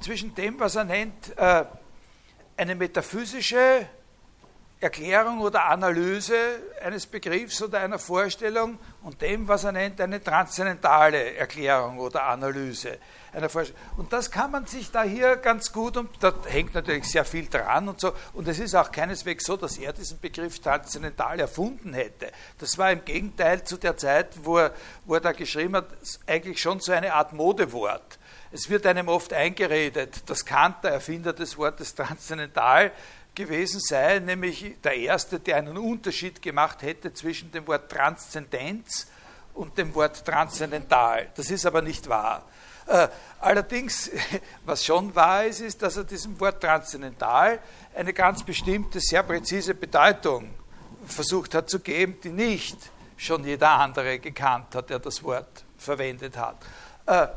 zwischen 0.01 0.35
dem, 0.35 0.59
was 0.59 0.75
er 0.75 0.85
nennt, 0.85 1.39
eine 1.39 2.75
metaphysische 2.75 3.87
Erklärung 4.87 5.41
oder 5.41 5.65
Analyse 5.65 6.37
eines 6.81 7.07
Begriffs 7.07 7.61
oder 7.61 7.81
einer 7.81 7.99
Vorstellung 7.99 8.79
und 9.03 9.21
dem, 9.21 9.49
was 9.49 9.65
er 9.65 9.73
nennt, 9.73 10.01
eine 10.01 10.23
transzendentale 10.23 11.35
Erklärung 11.35 11.99
oder 11.99 12.23
Analyse. 12.23 12.99
Und 13.97 14.13
das 14.13 14.31
kann 14.31 14.53
man 14.53 14.67
sich 14.67 14.93
da 14.93 15.03
hier 15.03 15.37
ganz 15.37 15.73
gut, 15.73 15.97
und 15.97 16.09
da 16.21 16.33
hängt 16.47 16.73
natürlich 16.75 17.11
sehr 17.11 17.25
viel 17.25 17.49
dran 17.49 17.89
und 17.89 18.01
so, 18.01 18.13
und 18.33 18.47
es 18.47 18.61
ist 18.61 18.77
auch 18.77 18.93
keineswegs 18.93 19.45
so, 19.45 19.57
dass 19.57 19.77
er 19.77 19.93
diesen 19.93 20.21
Begriff 20.21 20.61
transzendental 20.61 21.41
erfunden 21.41 21.93
hätte. 21.93 22.31
Das 22.59 22.79
war 22.79 22.93
im 22.93 23.05
Gegenteil 23.05 23.65
zu 23.65 23.79
der 23.79 23.97
Zeit, 23.97 24.29
wo 24.45 24.59
er, 24.59 24.73
wo 25.05 25.15
er 25.15 25.21
da 25.21 25.33
geschrieben 25.33 25.75
hat, 25.75 25.89
eigentlich 26.29 26.61
schon 26.61 26.79
so 26.79 26.93
eine 26.93 27.13
Art 27.13 27.33
Modewort. 27.33 28.21
Es 28.53 28.71
wird 28.71 28.87
einem 28.87 29.09
oft 29.09 29.33
eingeredet, 29.33 30.31
dass 30.31 30.45
Kant, 30.45 30.85
der 30.85 30.93
Erfinder 30.93 31.33
des 31.33 31.59
Wortes 31.59 31.97
transzendental, 31.97 32.93
gewesen 33.37 33.79
sei, 33.81 34.19
nämlich 34.19 34.75
der 34.83 34.97
erste, 34.97 35.39
der 35.39 35.59
einen 35.59 35.77
Unterschied 35.77 36.43
gemacht 36.43 36.83
hätte 36.83 37.13
zwischen 37.13 37.53
dem 37.53 37.67
Wort 37.69 37.93
Transzendenz 37.93 39.07
und 39.55 39.79
dem 39.79 39.95
Wort 39.95 40.25
transzendental. 40.25 41.29
Das 41.37 41.51
ist 41.51 41.65
aber 41.65 41.83
nicht 41.83 42.09
wahr. 42.09 42.45
Äh, 42.87 43.09
allerdings, 43.41 44.11
was 44.65 44.85
schon 44.85 45.15
wahr 45.15 45.45
ist, 45.45 45.61
ist, 45.61 45.83
dass 45.83 45.97
er 45.97 46.05
diesem 46.05 46.39
Wort 46.41 46.61
transzendental 46.61 47.61
eine 47.95 48.13
ganz 48.13 48.43
bestimmte, 48.43 49.01
sehr 49.01 49.23
präzise 49.23 49.75
Bedeutung 49.75 50.51
versucht 51.07 51.55
hat 51.55 51.71
zu 51.71 51.81
geben, 51.81 52.19
die 52.23 52.31
nicht 52.31 52.77
schon 53.17 53.45
jeder 53.45 53.71
andere 53.71 54.19
gekannt 54.19 54.75
hat, 54.75 54.91
der 54.91 54.99
das 54.99 55.23
Wort 55.23 55.65
verwendet 55.79 56.37
hat. 56.37 56.57
Äh, 57.07 57.29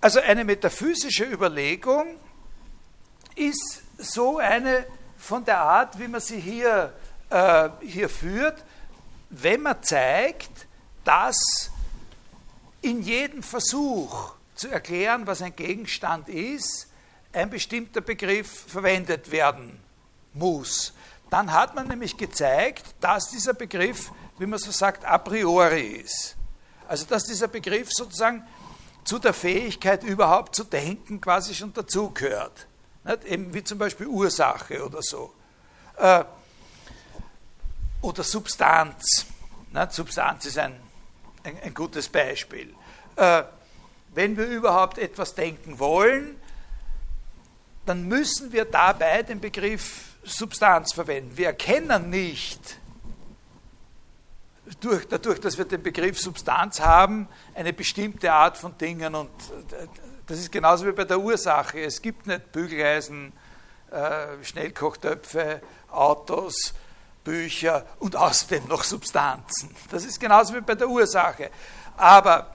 also 0.00 0.20
eine 0.20 0.44
metaphysische 0.44 1.24
Überlegung 1.24 2.16
ist 3.36 3.79
so 4.02 4.38
eine 4.38 4.86
von 5.16 5.44
der 5.44 5.60
Art, 5.60 5.98
wie 5.98 6.08
man 6.08 6.20
sie 6.20 6.40
hier, 6.40 6.92
äh, 7.28 7.68
hier 7.80 8.08
führt, 8.08 8.64
wenn 9.30 9.62
man 9.62 9.82
zeigt, 9.82 10.66
dass 11.04 11.70
in 12.82 13.02
jedem 13.02 13.42
Versuch 13.42 14.32
zu 14.54 14.68
erklären, 14.68 15.26
was 15.26 15.42
ein 15.42 15.54
Gegenstand 15.54 16.28
ist, 16.28 16.88
ein 17.32 17.50
bestimmter 17.50 18.00
Begriff 18.00 18.64
verwendet 18.66 19.30
werden 19.30 19.78
muss. 20.32 20.92
Dann 21.28 21.52
hat 21.52 21.74
man 21.74 21.86
nämlich 21.86 22.16
gezeigt, 22.16 22.94
dass 23.00 23.30
dieser 23.30 23.54
Begriff, 23.54 24.10
wie 24.38 24.46
man 24.46 24.58
so 24.58 24.72
sagt, 24.72 25.04
a 25.04 25.18
priori 25.18 26.02
ist. 26.04 26.36
Also 26.88 27.06
dass 27.06 27.24
dieser 27.24 27.46
Begriff 27.46 27.88
sozusagen 27.92 28.44
zu 29.04 29.18
der 29.18 29.32
Fähigkeit 29.32 30.02
überhaupt 30.02 30.56
zu 30.56 30.64
denken 30.64 31.20
quasi 31.20 31.54
schon 31.54 31.72
dazugehört. 31.72 32.66
Nicht? 33.04 33.24
Eben 33.24 33.54
wie 33.54 33.64
zum 33.64 33.78
Beispiel 33.78 34.06
Ursache 34.06 34.84
oder 34.84 35.02
so. 35.02 35.32
Äh, 35.96 36.24
oder 38.02 38.22
Substanz. 38.22 39.26
Nicht? 39.72 39.92
Substanz 39.92 40.46
ist 40.46 40.58
ein, 40.58 40.78
ein, 41.44 41.58
ein 41.62 41.74
gutes 41.74 42.08
Beispiel. 42.08 42.74
Äh, 43.16 43.44
wenn 44.14 44.36
wir 44.36 44.46
überhaupt 44.46 44.98
etwas 44.98 45.34
denken 45.34 45.78
wollen, 45.78 46.40
dann 47.86 48.08
müssen 48.08 48.52
wir 48.52 48.64
dabei 48.64 49.22
den 49.22 49.40
Begriff 49.40 50.16
Substanz 50.24 50.92
verwenden. 50.92 51.36
Wir 51.36 51.46
erkennen 51.46 52.10
nicht, 52.10 52.78
durch, 54.80 55.06
dadurch, 55.08 55.40
dass 55.40 55.58
wir 55.58 55.64
den 55.64 55.82
Begriff 55.82 56.20
Substanz 56.20 56.80
haben, 56.80 57.28
eine 57.54 57.72
bestimmte 57.72 58.32
Art 58.32 58.56
von 58.56 58.76
Dingen 58.78 59.14
und 59.14 59.30
das 60.30 60.38
ist 60.38 60.52
genauso 60.52 60.86
wie 60.86 60.92
bei 60.92 61.04
der 61.04 61.18
Ursache. 61.18 61.80
Es 61.80 62.00
gibt 62.00 62.28
nicht 62.28 62.52
Bügeleisen, 62.52 63.32
äh, 63.90 64.44
Schnellkochtöpfe, 64.44 65.60
Autos, 65.90 66.72
Bücher 67.24 67.84
und 67.98 68.14
außerdem 68.14 68.68
noch 68.68 68.84
Substanzen. 68.84 69.74
Das 69.90 70.04
ist 70.04 70.20
genauso 70.20 70.54
wie 70.54 70.60
bei 70.60 70.76
der 70.76 70.88
Ursache. 70.88 71.50
Aber 71.96 72.54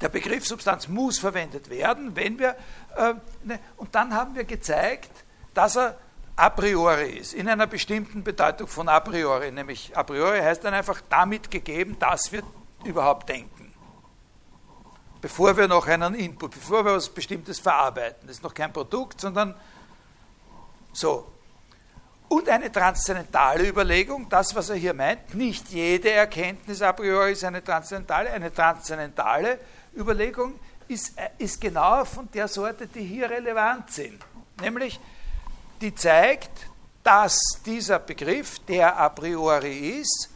der 0.00 0.08
Begriff 0.08 0.46
Substanz 0.46 0.86
muss 0.86 1.18
verwendet 1.18 1.68
werden, 1.70 2.14
wenn 2.14 2.38
wir, 2.38 2.54
äh, 2.96 3.14
ne, 3.42 3.58
und 3.76 3.92
dann 3.92 4.14
haben 4.14 4.36
wir 4.36 4.44
gezeigt, 4.44 5.10
dass 5.54 5.76
er 5.76 5.98
a 6.36 6.50
priori 6.50 7.18
ist, 7.18 7.34
in 7.34 7.48
einer 7.48 7.66
bestimmten 7.66 8.22
Bedeutung 8.22 8.68
von 8.68 8.88
a 8.88 9.00
priori, 9.00 9.50
nämlich 9.50 9.96
a 9.96 10.04
priori 10.04 10.38
heißt 10.38 10.62
dann 10.62 10.74
einfach 10.74 11.00
damit 11.08 11.50
gegeben, 11.50 11.96
dass 11.98 12.30
wir 12.30 12.44
überhaupt 12.84 13.28
denken. 13.28 13.53
Bevor 15.24 15.56
wir 15.56 15.66
noch 15.66 15.86
einen 15.86 16.14
Input, 16.16 16.50
bevor 16.50 16.84
wir 16.84 16.96
was 16.96 17.08
Bestimmtes 17.08 17.58
verarbeiten. 17.58 18.26
Das 18.26 18.36
ist 18.36 18.42
noch 18.42 18.52
kein 18.52 18.70
Produkt, 18.70 19.22
sondern 19.22 19.54
so. 20.92 21.32
Und 22.28 22.46
eine 22.46 22.70
transzendentale 22.70 23.66
Überlegung, 23.66 24.28
das, 24.28 24.54
was 24.54 24.68
er 24.68 24.76
hier 24.76 24.92
meint, 24.92 25.34
nicht 25.34 25.70
jede 25.70 26.10
Erkenntnis 26.10 26.82
a 26.82 26.92
priori 26.92 27.32
ist 27.32 27.42
eine 27.42 27.64
transzendentale, 27.64 28.32
eine 28.32 28.52
transzendentale 28.52 29.60
Überlegung 29.96 30.60
ist, 30.88 31.14
ist 31.38 31.58
genau 31.58 32.04
von 32.04 32.30
der 32.30 32.46
Sorte, 32.46 32.86
die 32.86 33.06
hier 33.06 33.30
relevant 33.30 33.90
sind. 33.92 34.22
Nämlich, 34.60 35.00
die 35.80 35.94
zeigt, 35.94 36.66
dass 37.02 37.38
dieser 37.64 37.98
Begriff, 37.98 38.58
der 38.66 38.98
a 38.98 39.08
priori 39.08 40.00
ist, 40.02 40.28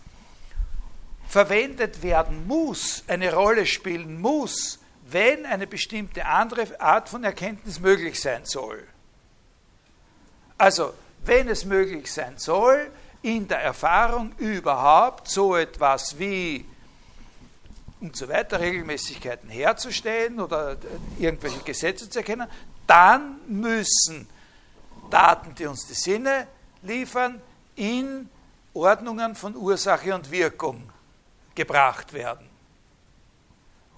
verwendet 1.28 2.02
werden 2.02 2.46
muss, 2.46 3.04
eine 3.06 3.34
Rolle 3.34 3.66
spielen 3.66 4.18
muss, 4.18 4.77
wenn 5.10 5.46
eine 5.46 5.66
bestimmte 5.66 6.26
andere 6.26 6.80
Art 6.80 7.08
von 7.08 7.24
Erkenntnis 7.24 7.80
möglich 7.80 8.20
sein 8.20 8.44
soll. 8.44 8.86
Also, 10.58 10.92
wenn 11.24 11.48
es 11.48 11.64
möglich 11.64 12.12
sein 12.12 12.36
soll, 12.36 12.90
in 13.22 13.48
der 13.48 13.60
Erfahrung 13.60 14.32
überhaupt 14.38 15.28
so 15.28 15.56
etwas 15.56 16.18
wie 16.18 16.64
und 18.00 18.16
so 18.16 18.28
weiter, 18.28 18.60
Regelmäßigkeiten 18.60 19.48
herzustellen 19.48 20.40
oder 20.40 20.76
irgendwelche 21.18 21.60
Gesetze 21.60 22.08
zu 22.08 22.20
erkennen, 22.20 22.48
dann 22.86 23.40
müssen 23.48 24.28
Daten, 25.10 25.54
die 25.54 25.66
uns 25.66 25.86
die 25.86 25.94
Sinne 25.94 26.46
liefern, 26.82 27.40
in 27.74 28.28
Ordnungen 28.74 29.34
von 29.34 29.56
Ursache 29.56 30.14
und 30.14 30.30
Wirkung 30.30 30.92
gebracht 31.54 32.12
werden. 32.12 32.47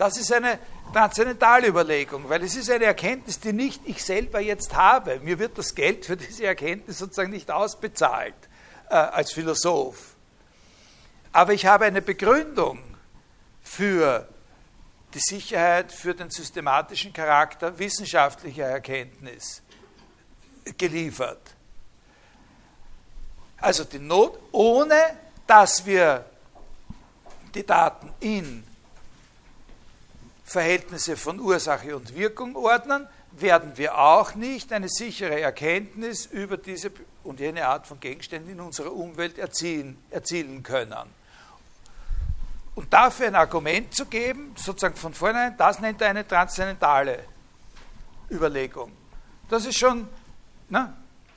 Das 0.01 0.17
ist 0.17 0.33
eine 0.33 0.59
transzendentale 0.95 1.67
Überlegung, 1.67 2.27
weil 2.31 2.43
es 2.43 2.57
ist 2.57 2.71
eine 2.71 2.87
Erkenntnis, 2.87 3.39
die 3.39 3.53
nicht 3.53 3.83
ich 3.85 4.03
selber 4.03 4.41
jetzt 4.41 4.75
habe. 4.75 5.21
Mir 5.21 5.39
wird 5.39 5.59
das 5.59 5.75
Geld 5.75 6.07
für 6.07 6.17
diese 6.17 6.47
Erkenntnis 6.47 6.97
sozusagen 6.97 7.31
nicht 7.31 7.51
ausbezahlt 7.51 8.35
äh, 8.89 8.95
als 8.95 9.33
Philosoph. 9.33 10.17
Aber 11.33 11.53
ich 11.53 11.67
habe 11.67 11.85
eine 11.85 12.01
Begründung 12.01 12.83
für 13.63 14.27
die 15.13 15.21
Sicherheit, 15.21 15.93
für 15.93 16.15
den 16.15 16.31
systematischen 16.31 17.13
Charakter 17.13 17.79
wissenschaftlicher 17.79 18.65
Erkenntnis 18.65 19.61
geliefert. 20.79 21.43
Also 23.59 23.85
die 23.85 23.99
Not, 23.99 24.39
ohne 24.51 24.97
dass 25.47 25.85
wir 25.85 26.25
die 27.55 27.67
Daten 27.67 28.15
in 28.21 28.70
Verhältnisse 30.51 31.17
von 31.17 31.39
Ursache 31.39 31.95
und 31.95 32.17
Wirkung 32.17 32.57
ordnen, 32.57 33.07
werden 33.31 33.79
wir 33.79 33.97
auch 33.97 34.35
nicht 34.35 34.73
eine 34.73 34.89
sichere 34.89 35.41
Erkenntnis 35.41 36.27
über 36.27 36.57
diese 36.57 36.91
und 37.23 37.39
jene 37.39 37.69
Art 37.69 37.87
von 37.87 38.01
Gegenständen 38.01 38.51
in 38.51 38.61
unserer 38.61 38.91
Umwelt 38.93 39.39
erzielen, 39.39 39.97
erzielen 40.11 40.65
können. 40.65 41.09
Und 42.75 42.93
dafür 42.93 43.29
ein 43.29 43.37
Argument 43.37 43.95
zu 43.95 44.07
geben, 44.07 44.53
sozusagen 44.57 44.97
von 44.97 45.15
vornherein, 45.15 45.57
das 45.57 45.79
nennt 45.79 46.03
er 46.03 46.09
eine 46.09 46.27
transzendentale 46.27 47.21
Überlegung. 48.29 48.91
Das 49.49 49.65
ist 49.67 49.79
schon, 49.79 50.09
ne? 50.69 50.93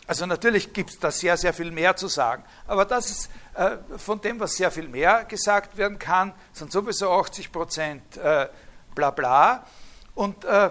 also 0.08 0.26
natürlich 0.26 0.74
gibt 0.74 0.90
es 0.90 0.98
da 0.98 1.12
sehr, 1.12 1.38
sehr 1.38 1.54
viel 1.54 1.70
mehr 1.70 1.96
zu 1.96 2.08
sagen, 2.08 2.44
aber 2.66 2.86
das 2.86 3.12
ist 3.12 3.30
äh, 3.54 3.78
von 3.96 4.20
dem, 4.22 4.40
was 4.40 4.56
sehr 4.56 4.72
viel 4.72 4.88
mehr 4.88 5.24
gesagt 5.26 5.78
werden 5.78 6.00
kann, 6.00 6.34
sind 6.52 6.72
sowieso 6.72 7.12
80 7.12 7.52
Prozent 7.52 8.18
äh, 8.18 8.48
bla 8.94 9.12
bla. 9.12 9.66
Und, 10.16 10.46
äh, 10.46 10.70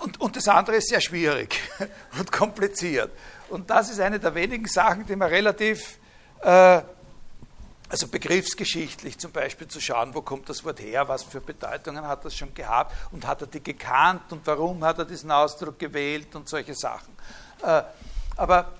und, 0.00 0.20
und 0.20 0.36
das 0.36 0.48
andere 0.48 0.76
ist 0.76 0.88
sehr 0.88 1.00
schwierig 1.00 1.58
und 2.18 2.30
kompliziert. 2.30 3.10
Und 3.48 3.70
das 3.70 3.90
ist 3.90 4.00
eine 4.00 4.18
der 4.18 4.34
wenigen 4.34 4.66
Sachen, 4.66 5.06
die 5.06 5.16
man 5.16 5.28
relativ, 5.28 5.98
äh, 6.40 6.82
also 7.88 8.08
begriffsgeschichtlich 8.08 9.18
zum 9.18 9.30
Beispiel 9.30 9.68
zu 9.68 9.80
schauen, 9.80 10.14
wo 10.14 10.22
kommt 10.22 10.48
das 10.48 10.64
Wort 10.64 10.80
her, 10.80 11.06
was 11.08 11.22
für 11.22 11.40
Bedeutungen 11.40 12.06
hat 12.06 12.24
das 12.24 12.34
schon 12.34 12.52
gehabt 12.52 12.92
und 13.12 13.26
hat 13.26 13.42
er 13.42 13.46
die 13.46 13.62
gekannt 13.62 14.32
und 14.32 14.44
warum 14.46 14.82
hat 14.84 14.98
er 14.98 15.04
diesen 15.04 15.30
Ausdruck 15.30 15.78
gewählt 15.78 16.34
und 16.34 16.48
solche 16.48 16.74
Sachen. 16.74 17.16
Äh, 17.62 17.82
aber, 18.36 18.72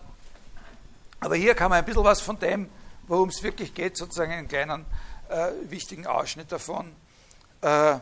aber 1.20 1.36
hier 1.36 1.54
kann 1.54 1.70
man 1.70 1.78
ein 1.78 1.84
bisschen 1.84 2.04
was 2.04 2.20
von 2.20 2.38
dem, 2.38 2.68
worum 3.07 3.28
es 3.28 3.42
wirklich 3.42 3.72
geht, 3.72 3.96
sozusagen 3.96 4.32
einen 4.32 4.48
kleinen 4.48 4.84
äh, 5.28 5.50
wichtigen 5.70 6.07
Ausschnitt 6.07 6.50
davon 6.50 6.92
äh, 7.66 7.98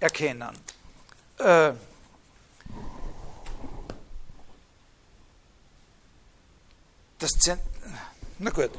erkennen. 0.00 0.58
Äh, 1.38 1.72
das 7.18 7.30
Zent 7.38 7.60
Na 8.38 8.50
gut. 8.50 8.70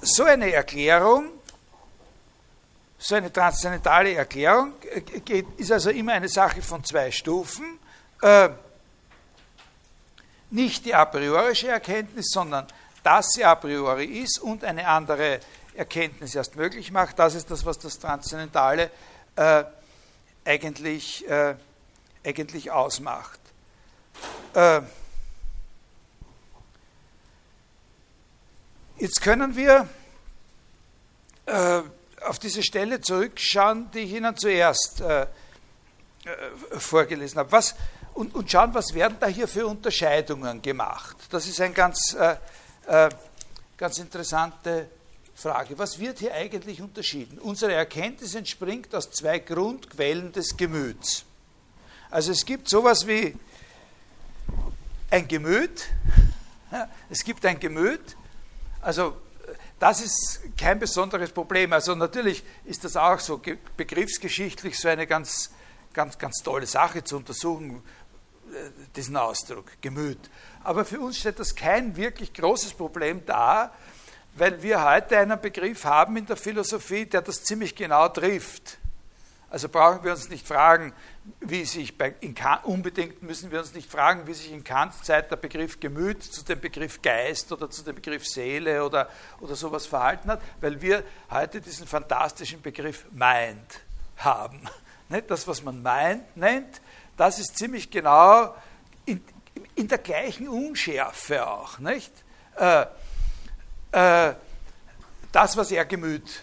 So 0.00 0.24
eine 0.24 0.52
Erklärung, 0.52 1.30
so 2.98 3.14
eine 3.14 3.32
transzendentale 3.32 4.14
Erklärung 4.14 4.74
geht, 5.24 5.46
ist 5.56 5.72
also 5.72 5.90
immer 5.90 6.12
eine 6.12 6.28
Sache 6.28 6.60
von 6.60 6.84
zwei 6.84 7.10
Stufen. 7.10 7.78
Äh, 8.20 8.50
nicht 10.50 10.84
die 10.84 10.94
a 10.94 11.04
priorische 11.04 11.68
Erkenntnis, 11.68 12.26
sondern 12.30 12.66
dass 13.02 13.32
sie 13.32 13.44
a 13.44 13.54
priori 13.54 14.04
ist 14.04 14.40
und 14.40 14.64
eine 14.64 14.86
andere 14.86 15.40
Erkenntnis 15.76 16.34
erst 16.34 16.56
möglich 16.56 16.90
macht. 16.90 17.18
Das 17.18 17.34
ist 17.34 17.50
das, 17.50 17.64
was 17.64 17.78
das 17.78 17.98
Transzendentale 17.98 18.90
äh, 19.36 19.64
eigentlich, 20.44 21.28
äh, 21.28 21.54
eigentlich 22.24 22.70
ausmacht. 22.70 23.40
Äh, 24.54 24.80
jetzt 28.98 29.20
können 29.20 29.54
wir 29.56 29.88
äh, 31.46 31.82
auf 32.22 32.38
diese 32.38 32.62
Stelle 32.62 33.00
zurückschauen, 33.00 33.90
die 33.92 34.00
ich 34.00 34.12
Ihnen 34.12 34.36
zuerst 34.36 35.00
äh, 35.00 35.22
äh, 35.22 35.26
vorgelesen 36.70 37.38
habe. 37.38 37.52
Was, 37.52 37.74
und, 38.14 38.34
und, 38.34 38.50
schauen, 38.50 38.72
was 38.72 38.94
werden 38.94 39.18
da 39.20 39.26
hier 39.26 39.46
für 39.46 39.66
Unterscheidungen 39.66 40.62
gemacht. 40.62 41.16
Das 41.30 41.46
ist 41.46 41.60
eine 41.60 41.74
ganz, 41.74 42.16
ganz 43.76 43.98
interessante 43.98 44.88
Frage, 45.36 45.78
was 45.78 45.98
wird 45.98 46.18
hier 46.18 46.32
eigentlich 46.32 46.80
unterschieden? 46.80 47.38
Unsere 47.38 47.74
Erkenntnis 47.74 48.34
entspringt 48.34 48.94
aus 48.94 49.10
zwei 49.10 49.38
Grundquellen 49.38 50.32
des 50.32 50.56
Gemüts. 50.56 51.26
Also 52.10 52.32
es 52.32 52.46
gibt 52.46 52.70
sowas 52.70 53.06
wie 53.06 53.36
ein 55.10 55.28
Gemüt, 55.28 55.88
es 57.10 57.22
gibt 57.22 57.44
ein 57.44 57.60
Gemüt, 57.60 58.16
also 58.80 59.14
das 59.78 60.00
ist 60.00 60.40
kein 60.56 60.78
besonderes 60.78 61.30
Problem. 61.30 61.70
Also 61.74 61.94
natürlich 61.94 62.42
ist 62.64 62.84
das 62.84 62.96
auch 62.96 63.20
so 63.20 63.40
begriffsgeschichtlich 63.76 64.78
so 64.78 64.88
eine 64.88 65.06
ganz, 65.06 65.50
ganz, 65.92 66.16
ganz 66.16 66.36
tolle 66.42 66.66
Sache 66.66 67.04
zu 67.04 67.18
untersuchen, 67.18 67.82
äh, 68.54 68.70
diesen 68.96 69.18
Ausdruck, 69.18 69.66
Gemüt. 69.82 70.30
Aber 70.64 70.86
für 70.86 70.98
uns 70.98 71.18
stellt 71.18 71.38
das 71.38 71.54
kein 71.54 71.94
wirklich 71.94 72.32
großes 72.32 72.72
Problem 72.72 73.26
dar, 73.26 73.74
weil 74.36 74.62
wir 74.62 74.84
heute 74.84 75.18
einen 75.18 75.40
Begriff 75.40 75.84
haben 75.84 76.16
in 76.16 76.26
der 76.26 76.36
Philosophie, 76.36 77.06
der 77.06 77.22
das 77.22 77.42
ziemlich 77.42 77.74
genau 77.74 78.08
trifft. 78.08 78.78
Also 79.48 79.68
brauchen 79.68 80.02
wir 80.04 80.10
uns 80.10 80.28
nicht 80.28 80.46
fragen, 80.46 80.92
wie 81.40 81.64
sich 81.64 81.96
bei, 81.96 82.14
in 82.20 82.34
Kant, 82.34 82.64
unbedingt 82.64 83.22
müssen 83.22 83.50
wir 83.50 83.60
uns 83.60 83.74
nicht 83.74 83.90
fragen, 83.90 84.26
wie 84.26 84.34
sich 84.34 84.52
in 84.52 84.64
Kants 84.64 85.02
Zeit 85.02 85.30
der 85.30 85.36
Begriff 85.36 85.80
Gemüt 85.80 86.22
zu 86.22 86.44
dem 86.44 86.60
Begriff 86.60 87.00
Geist 87.00 87.52
oder 87.52 87.70
zu 87.70 87.82
dem 87.82 87.94
Begriff 87.94 88.26
Seele 88.26 88.84
oder, 88.84 89.08
oder 89.40 89.54
sowas 89.54 89.86
verhalten 89.86 90.30
hat, 90.30 90.42
weil 90.60 90.82
wir 90.82 91.04
heute 91.30 91.60
diesen 91.60 91.86
fantastischen 91.86 92.60
Begriff 92.60 93.06
Mind 93.12 93.80
haben. 94.16 94.60
Das, 95.28 95.46
was 95.46 95.62
man 95.62 95.80
Mind 95.84 96.36
nennt, 96.36 96.80
das 97.16 97.38
ist 97.38 97.56
ziemlich 97.56 97.92
genau 97.92 98.56
in, 99.04 99.22
in 99.76 99.86
der 99.86 99.98
gleichen 99.98 100.48
Unschärfe 100.48 101.46
auch. 101.46 101.78
Nicht? 101.78 102.12
Äh, 103.96 104.34
das, 105.32 105.56
was 105.56 105.70
er 105.70 105.86
Gemüt 105.86 106.42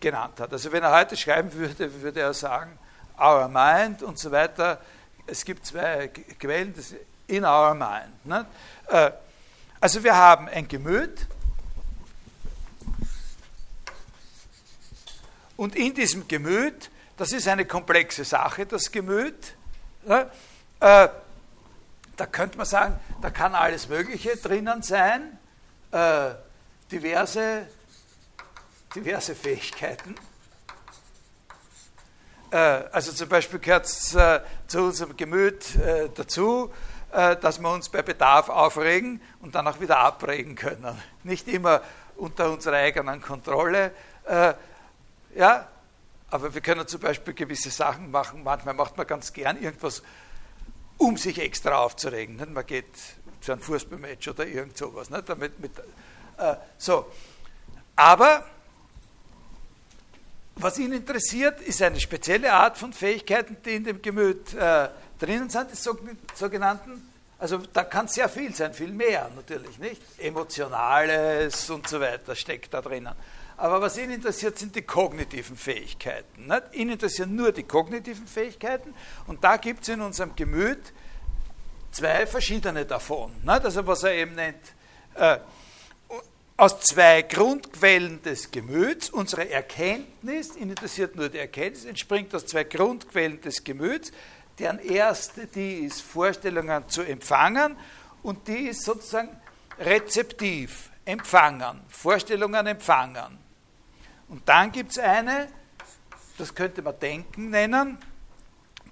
genannt 0.00 0.40
hat. 0.40 0.50
Also 0.50 0.72
wenn 0.72 0.82
er 0.82 0.92
heute 0.92 1.14
schreiben 1.14 1.52
würde, 1.52 2.00
würde 2.00 2.20
er 2.20 2.32
sagen, 2.32 2.78
our 3.18 3.48
mind 3.48 4.02
und 4.02 4.18
so 4.18 4.30
weiter. 4.30 4.80
Es 5.26 5.44
gibt 5.44 5.66
zwei 5.66 6.08
Quellen, 6.08 6.74
das 6.74 6.94
in 7.26 7.44
our 7.44 7.74
mind. 7.74 8.24
Ne? 8.24 8.46
Äh, 8.88 9.10
also 9.78 10.02
wir 10.02 10.16
haben 10.16 10.48
ein 10.48 10.68
Gemüt 10.68 11.26
Und 15.58 15.76
in 15.76 15.92
diesem 15.92 16.26
Gemüt, 16.26 16.90
das 17.18 17.32
ist 17.32 17.46
eine 17.46 17.66
komplexe 17.66 18.24
Sache, 18.24 18.64
das 18.64 18.90
Gemüt, 18.90 19.54
ja, 20.06 20.22
äh, 20.80 21.08
da 22.16 22.26
könnte 22.26 22.56
man 22.56 22.64
sagen, 22.64 22.98
da 23.20 23.28
kann 23.28 23.54
alles 23.54 23.86
Mögliche 23.86 24.38
drinnen 24.38 24.80
sein, 24.80 25.38
äh, 25.92 26.30
diverse, 26.90 27.66
diverse 28.94 29.34
Fähigkeiten. 29.34 30.14
Äh, 32.50 32.56
also 32.56 33.12
zum 33.12 33.28
Beispiel 33.28 33.60
gehört 33.60 33.86
es 33.86 34.14
äh, 34.14 34.40
zu 34.66 34.82
unserem 34.82 35.16
Gemüt 35.16 35.76
äh, 35.76 36.08
dazu, 36.14 36.72
dass 37.12 37.58
wir 37.58 37.72
uns 37.72 37.88
bei 37.88 38.02
Bedarf 38.02 38.48
aufregen 38.48 39.20
und 39.40 39.56
dann 39.56 39.66
auch 39.66 39.80
wieder 39.80 39.98
abregen 39.98 40.54
können. 40.54 40.96
Nicht 41.24 41.48
immer 41.48 41.80
unter 42.14 42.52
unserer 42.52 42.76
eigenen 42.76 43.20
Kontrolle. 43.20 43.90
Ja, 45.34 45.66
aber 46.30 46.54
wir 46.54 46.60
können 46.60 46.86
zum 46.86 47.00
Beispiel 47.00 47.34
gewisse 47.34 47.70
Sachen 47.70 48.12
machen. 48.12 48.44
Manchmal 48.44 48.74
macht 48.74 48.96
man 48.96 49.08
ganz 49.08 49.32
gern 49.32 49.60
irgendwas, 49.60 50.04
um 50.98 51.16
sich 51.16 51.40
extra 51.40 51.78
aufzuregen. 51.78 52.36
Man 52.52 52.64
geht 52.64 52.86
zu 53.40 53.50
einem 53.50 53.60
Fußballmatch 53.60 54.28
oder 54.28 54.46
irgend 54.46 54.78
sowas. 54.78 55.08
Damit, 55.08 55.58
mit, 55.58 55.72
äh, 56.40 56.56
so. 56.78 57.06
Aber 57.96 58.44
was 60.56 60.78
ihn 60.78 60.92
interessiert, 60.92 61.60
ist 61.60 61.82
eine 61.82 62.00
spezielle 62.00 62.52
Art 62.52 62.76
von 62.76 62.92
Fähigkeiten, 62.92 63.56
die 63.64 63.76
in 63.76 63.84
dem 63.84 64.02
Gemüt 64.02 64.52
äh, 64.54 64.88
drinnen 65.18 65.48
sind, 65.48 65.70
die 65.70 65.76
sogenannten, 66.34 67.10
also 67.38 67.58
da 67.72 67.84
kann 67.84 68.08
sehr 68.08 68.28
viel 68.28 68.54
sein, 68.54 68.74
viel 68.74 68.92
mehr 68.92 69.30
natürlich, 69.34 69.78
nicht? 69.78 70.02
Emotionales 70.18 71.70
und 71.70 71.88
so 71.88 72.00
weiter 72.00 72.34
steckt 72.34 72.74
da 72.74 72.82
drinnen. 72.82 73.14
Aber 73.56 73.80
was 73.80 73.98
ihn 73.98 74.10
interessiert, 74.10 74.58
sind 74.58 74.74
die 74.74 74.82
kognitiven 74.82 75.56
Fähigkeiten. 75.56 76.46
Nicht? 76.46 76.62
Ihn 76.72 76.90
interessieren 76.90 77.34
nur 77.34 77.52
die 77.52 77.62
kognitiven 77.62 78.26
Fähigkeiten 78.26 78.94
und 79.26 79.44
da 79.44 79.58
gibt 79.58 79.82
es 79.82 79.90
in 79.90 80.00
unserem 80.00 80.34
Gemüt 80.34 80.92
zwei 81.90 82.26
verschiedene 82.26 82.86
davon. 82.86 83.32
Nicht? 83.42 83.64
Also 83.64 83.86
was 83.86 84.02
er 84.02 84.14
eben 84.14 84.34
nennt, 84.34 84.62
äh, 85.14 85.38
aus 86.60 86.78
zwei 86.80 87.22
Grundquellen 87.22 88.20
des 88.20 88.50
Gemüts, 88.50 89.08
unsere 89.08 89.50
Erkenntnis, 89.50 90.56
ihn 90.56 90.68
interessiert 90.68 91.16
nur 91.16 91.30
die 91.30 91.38
Erkenntnis, 91.38 91.86
entspringt 91.86 92.34
aus 92.34 92.44
zwei 92.44 92.64
Grundquellen 92.64 93.40
des 93.40 93.64
Gemüts, 93.64 94.12
deren 94.58 94.78
erste, 94.78 95.46
die 95.46 95.78
ist 95.78 96.02
Vorstellungen 96.02 96.86
zu 96.86 97.00
empfangen 97.00 97.78
und 98.22 98.46
die 98.46 98.68
ist 98.68 98.84
sozusagen 98.84 99.30
rezeptiv, 99.78 100.90
empfangen, 101.06 101.80
Vorstellungen 101.88 102.66
empfangen. 102.66 103.38
Und 104.28 104.46
dann 104.46 104.70
gibt 104.70 104.90
es 104.90 104.98
eine, 104.98 105.48
das 106.36 106.54
könnte 106.54 106.82
man 106.82 106.98
Denken 106.98 107.48
nennen, 107.48 107.96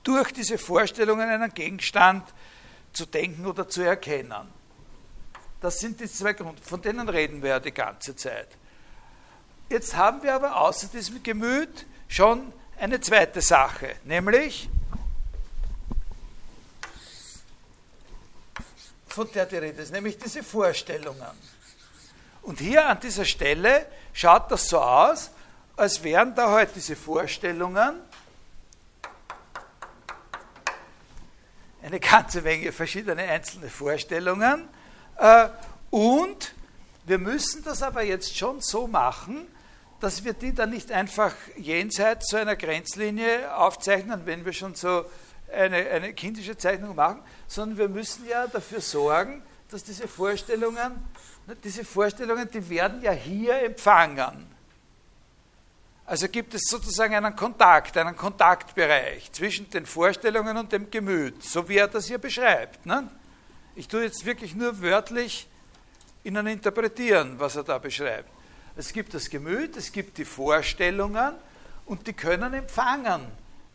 durch 0.05 0.33
diese 0.33 0.57
Vorstellungen 0.57 1.29
einen 1.29 1.53
Gegenstand 1.53 2.33
zu 2.95 3.05
denken 3.05 3.45
oder 3.45 3.69
zu 3.69 3.83
erkennen. 3.83 4.58
Das 5.61 5.81
sind 5.81 6.01
die 6.01 6.11
zwei 6.11 6.33
Gründe, 6.35 6.63
von 6.63 6.81
denen 6.81 7.09
reden 7.09 7.43
wir 7.43 7.51
ja 7.51 7.61
die 7.61 7.73
ganze 7.73 8.15
Zeit. 8.15 8.49
Jetzt 9.69 9.97
haben 9.97 10.23
wir 10.23 10.35
aber 10.35 10.57
außer 10.57 10.87
diesem 10.89 11.23
Gemüt 11.23 11.87
schon 12.07 12.53
eine 12.79 13.01
zweite 13.01 13.41
Sache, 13.41 13.97
nämlich 14.05 14.69
von 19.09 19.31
der 19.33 19.47
die 19.47 19.57
Rede 19.57 19.83
ist, 19.83 19.93
nämlich 19.93 20.17
diese 20.17 20.43
Vorstellungen. 20.43 21.27
Und 22.43 22.61
hier 22.61 22.87
an 22.87 23.01
dieser 23.01 23.25
Stelle 23.25 23.87
schaut 24.13 24.51
das 24.51 24.69
so 24.69 24.81
aus, 24.81 25.31
als 25.77 26.03
wären 26.03 26.35
da 26.35 26.51
halt 26.51 26.75
diese 26.77 26.97
Vorstellungen 26.97 28.01
eine 31.83 32.01
ganze 32.01 32.43
Menge 32.43 32.73
verschiedene 32.73 33.23
einzelne 33.23 33.69
Vorstellungen. 33.69 34.69
Äh, 35.19 35.49
und 35.91 36.55
wir 37.05 37.19
müssen 37.19 37.63
das 37.65 37.83
aber 37.83 38.03
jetzt 38.03 38.37
schon 38.37 38.61
so 38.61 38.87
machen, 38.87 39.47
dass 40.01 40.25
wir 40.25 40.33
die 40.33 40.55
dann 40.55 40.71
nicht 40.71 40.93
einfach 40.93 41.35
jenseits 41.57 42.31
so 42.31 42.37
einer 42.37 42.57
Grenzlinie 42.57 43.55
aufzeichnen, 43.57 44.23
wenn 44.25 44.45
wir 44.45 44.53
schon 44.53 44.75
so 44.75 45.05
eine, 45.53 45.77
eine 45.77 46.13
kindische 46.13 46.57
Zeichnung 46.57 46.95
machen, 46.95 47.21
sondern 47.47 47.79
wir 47.79 47.89
müssen 47.89 48.27
ja 48.29 48.47
dafür 48.47 48.81
sorgen, 48.81 49.43
dass 49.71 49.85
diese 49.85 50.07
Vorstellungen 50.07 50.93
diese 51.65 51.85
Vorstellungen, 51.85 52.51
die 52.51 52.69
werden 52.69 53.03
ja 53.03 53.13
hier 53.13 53.63
empfangen. 53.63 54.47
Also 56.05 56.29
gibt 56.29 56.55
es 56.55 56.63
sozusagen 56.69 57.15
einen 57.15 57.37
Kontakt, 57.37 57.97
einen 57.97 58.17
Kontaktbereich 58.17 59.31
zwischen 59.33 59.69
den 59.71 59.85
Vorstellungen 59.85 60.57
und 60.57 60.73
dem 60.73 60.91
Gemüt, 60.91 61.43
so 61.43 61.69
wie 61.69 61.77
er 61.77 61.89
das 61.89 62.07
hier 62.07 62.19
beschreibt. 62.19 62.87
Ne? 62.87 63.09
Ich 63.79 63.87
tue 63.87 64.03
jetzt 64.03 64.25
wirklich 64.25 64.57
nur 64.57 64.83
wörtlich 64.83 65.47
Ihnen 66.25 66.49
interpretieren, 66.49 67.39
was 67.39 67.55
er 67.55 67.63
da 67.63 67.79
beschreibt. 67.79 68.29
Es 68.77 68.93
gibt 68.93 69.15
das 69.15 69.31
Gemüt, 69.31 69.77
es 69.77 69.93
gibt 69.93 70.19
die 70.19 70.25
Vorstellungen 70.25 71.35
und 71.87 72.05
die 72.05 72.13
können 72.13 72.55
empfangen 72.55 73.21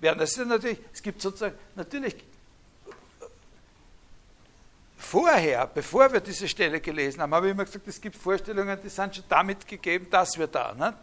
werden. 0.02 0.20
Das 0.20 0.38
ist 0.38 0.46
natürlich, 0.46 0.78
es 0.92 1.02
gibt 1.02 1.22
sozusagen, 1.22 1.56
natürlich 1.76 2.18
Vorher, 4.98 5.68
bevor 5.68 6.12
wir 6.12 6.20
diese 6.20 6.50
Stelle 6.50 6.82
gelesen 6.82 7.22
haben, 7.22 7.34
habe 7.34 7.48
ich 7.48 7.52
immer 7.52 7.66
gesagt, 7.66 7.88
es 7.88 8.02
gibt 8.02 8.18
Vorstellungen, 8.18 8.78
die 8.84 8.90
sind 8.90 9.16
schon 9.16 9.26
damit 9.30 9.66
gegeben, 9.66 10.08
dass 10.10 10.38
wir 10.38 10.48
da. 10.48 10.96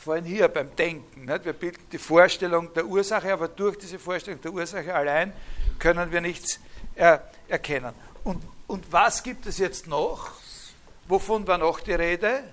Nicht? 0.00 0.04
Vorhin 0.04 0.24
hier 0.24 0.48
beim 0.48 0.74
Denken. 0.76 1.26
Nicht? 1.26 1.44
Wir 1.44 1.52
bilden 1.52 1.82
die 1.92 1.98
Vorstellung 1.98 2.72
der 2.74 2.86
Ursache, 2.86 3.32
aber 3.32 3.48
durch 3.48 3.76
diese 3.76 3.98
Vorstellung 3.98 4.40
der 4.40 4.52
Ursache 4.52 4.94
allein 4.94 5.32
können 5.78 6.10
wir 6.10 6.20
nichts 6.20 6.58
er, 6.94 7.30
erkennen. 7.48 7.94
Und, 8.24 8.42
und 8.66 8.92
was 8.92 9.22
gibt 9.22 9.46
es 9.46 9.58
jetzt 9.58 9.86
noch? 9.86 10.30
Wovon 11.08 11.46
war 11.46 11.58
noch 11.58 11.80
die 11.80 11.92
Rede? 11.92 12.44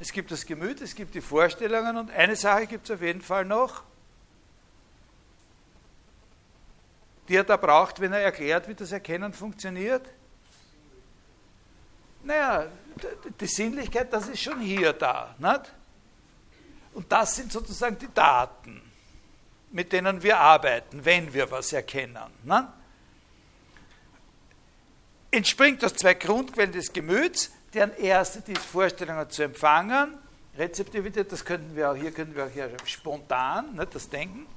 Es 0.00 0.12
gibt 0.12 0.30
das 0.30 0.46
Gemüt, 0.46 0.80
es 0.80 0.94
gibt 0.94 1.14
die 1.14 1.20
Vorstellungen 1.20 1.96
und 1.96 2.10
eine 2.10 2.36
Sache 2.36 2.66
gibt 2.66 2.88
es 2.88 2.94
auf 2.94 3.02
jeden 3.02 3.22
Fall 3.22 3.44
noch. 3.44 3.82
die 7.28 7.36
er 7.36 7.44
da 7.44 7.56
braucht, 7.56 8.00
wenn 8.00 8.12
er 8.12 8.20
erklärt, 8.20 8.68
wie 8.68 8.74
das 8.74 8.90
Erkennen 8.90 9.32
funktioniert? 9.32 10.08
Naja, 12.24 12.66
die 13.38 13.46
Sinnlichkeit, 13.46 14.12
das 14.12 14.28
ist 14.28 14.40
schon 14.40 14.60
hier 14.60 14.94
da. 14.94 15.34
Nicht? 15.38 15.72
Und 16.98 17.12
das 17.12 17.36
sind 17.36 17.52
sozusagen 17.52 17.96
die 17.96 18.12
Daten, 18.12 18.82
mit 19.70 19.92
denen 19.92 20.20
wir 20.20 20.36
arbeiten, 20.36 21.04
wenn 21.04 21.32
wir 21.32 21.48
was 21.48 21.72
erkennen. 21.72 22.18
Nicht? 22.42 22.64
Entspringt 25.30 25.84
aus 25.84 25.94
zwei 25.94 26.14
Grundquellen 26.14 26.72
des 26.72 26.92
Gemüts, 26.92 27.52
deren 27.72 27.96
erste 27.98 28.40
die 28.40 28.56
Vorstellungen 28.56 29.30
zu 29.30 29.44
empfangen. 29.44 30.18
Rezeptivität, 30.56 31.30
das 31.30 31.44
könnten 31.44 31.76
wir 31.76 31.92
auch 31.92 31.94
hier, 31.94 32.10
können 32.10 32.34
wir 32.34 32.46
auch 32.46 32.50
hier 32.50 32.68
spontan, 32.84 33.76
nicht, 33.76 33.94
das 33.94 34.08
Denken. 34.08 34.48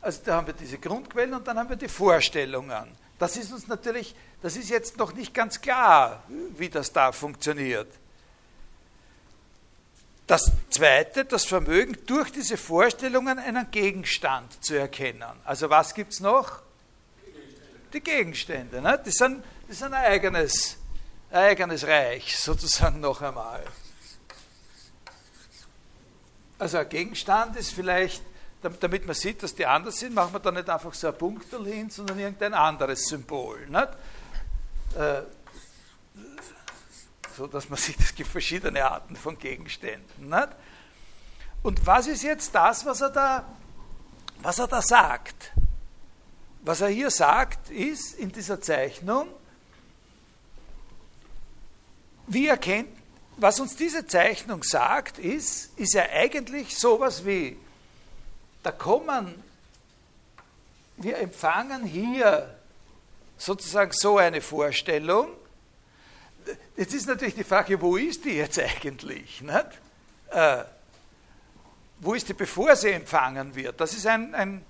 Also 0.00 0.20
da 0.24 0.34
haben 0.34 0.48
wir 0.48 0.54
diese 0.54 0.78
Grundquellen 0.78 1.34
und 1.34 1.46
dann 1.46 1.60
haben 1.60 1.68
wir 1.68 1.76
die 1.76 1.86
Vorstellungen. 1.86 2.88
Das 3.20 3.36
ist 3.36 3.52
uns 3.52 3.68
natürlich, 3.68 4.16
das 4.42 4.56
ist 4.56 4.68
jetzt 4.68 4.96
noch 4.96 5.12
nicht 5.12 5.32
ganz 5.32 5.60
klar, 5.60 6.24
wie 6.56 6.68
das 6.68 6.92
da 6.92 7.12
funktioniert. 7.12 8.01
Das 10.26 10.50
zweite, 10.70 11.24
das 11.24 11.44
Vermögen, 11.44 11.96
durch 12.06 12.30
diese 12.30 12.56
Vorstellungen 12.56 13.38
einen 13.38 13.70
Gegenstand 13.70 14.64
zu 14.64 14.78
erkennen. 14.78 15.24
Also 15.44 15.68
was 15.68 15.94
gibt 15.94 16.12
es 16.12 16.20
noch? 16.20 16.62
Die 17.92 18.00
Gegenstände. 18.00 18.80
Ne? 18.80 19.00
Die, 19.04 19.10
sind, 19.10 19.44
die 19.68 19.74
sind 19.74 19.92
ein 19.92 20.04
eigenes, 20.04 20.78
eigenes 21.30 21.86
Reich, 21.86 22.38
sozusagen 22.38 23.00
noch 23.00 23.20
einmal. 23.20 23.62
Also 26.58 26.78
ein 26.78 26.88
Gegenstand 26.88 27.56
ist 27.56 27.72
vielleicht 27.72 28.22
damit 28.62 29.06
man 29.06 29.14
sieht, 29.14 29.42
dass 29.42 29.54
die 29.54 29.66
anders 29.66 29.98
sind, 29.98 30.14
machen 30.14 30.32
wir 30.32 30.40
da 30.40 30.50
nicht 30.50 30.68
einfach 30.68 30.94
so 30.94 31.08
ein 31.08 31.18
Punktel 31.18 31.66
hin, 31.66 31.90
sondern 31.90 32.18
irgendein 32.18 32.54
anderes 32.54 33.08
Symbol. 33.08 33.66
Nicht? 33.66 33.88
Äh, 34.96 35.22
so 37.36 37.46
dass 37.46 37.68
man 37.68 37.78
sieht, 37.78 38.00
es 38.00 38.14
gibt 38.14 38.30
verschiedene 38.30 38.84
Arten 38.84 39.16
von 39.16 39.38
Gegenständen. 39.38 40.28
Nicht? 40.28 40.48
Und 41.62 41.86
was 41.86 42.06
ist 42.06 42.22
jetzt 42.22 42.54
das, 42.54 42.84
was 42.84 43.00
er 43.00 43.10
da, 43.10 43.44
was 44.38 44.58
er 44.58 44.66
da 44.66 44.82
sagt? 44.82 45.52
Was 46.62 46.80
er 46.80 46.88
hier 46.88 47.10
sagt, 47.10 47.70
ist 47.70 48.14
in 48.14 48.30
dieser 48.30 48.60
Zeichnung, 48.60 49.28
wie 52.26 52.46
erkennt, 52.46 52.88
was 53.36 53.60
uns 53.60 53.76
diese 53.76 54.06
Zeichnung 54.06 54.62
sagt, 54.62 55.18
ist, 55.18 55.76
ist 55.78 55.94
ja 55.94 56.04
eigentlich 56.12 56.78
sowas 56.78 57.24
wie 57.24 57.56
da 58.62 58.70
kommen, 58.70 59.42
wir 60.96 61.18
empfangen 61.18 61.84
hier 61.84 62.56
sozusagen 63.36 63.92
so 63.92 64.18
eine 64.18 64.40
Vorstellung, 64.40 65.28
jetzt 66.76 66.94
ist 66.94 67.06
natürlich 67.06 67.34
die 67.34 67.44
Frage, 67.44 67.80
wo 67.80 67.96
ist 67.96 68.24
die 68.24 68.36
jetzt 68.36 68.58
eigentlich? 68.58 69.42
Äh, 70.30 70.64
wo 72.00 72.14
ist 72.14 72.28
die, 72.28 72.34
bevor 72.34 72.74
sie 72.74 72.90
empfangen 72.90 73.54
wird? 73.54 73.80
Das 73.80 73.94
ist 73.94 74.06
ein, 74.06 74.34
ein, 74.34 74.64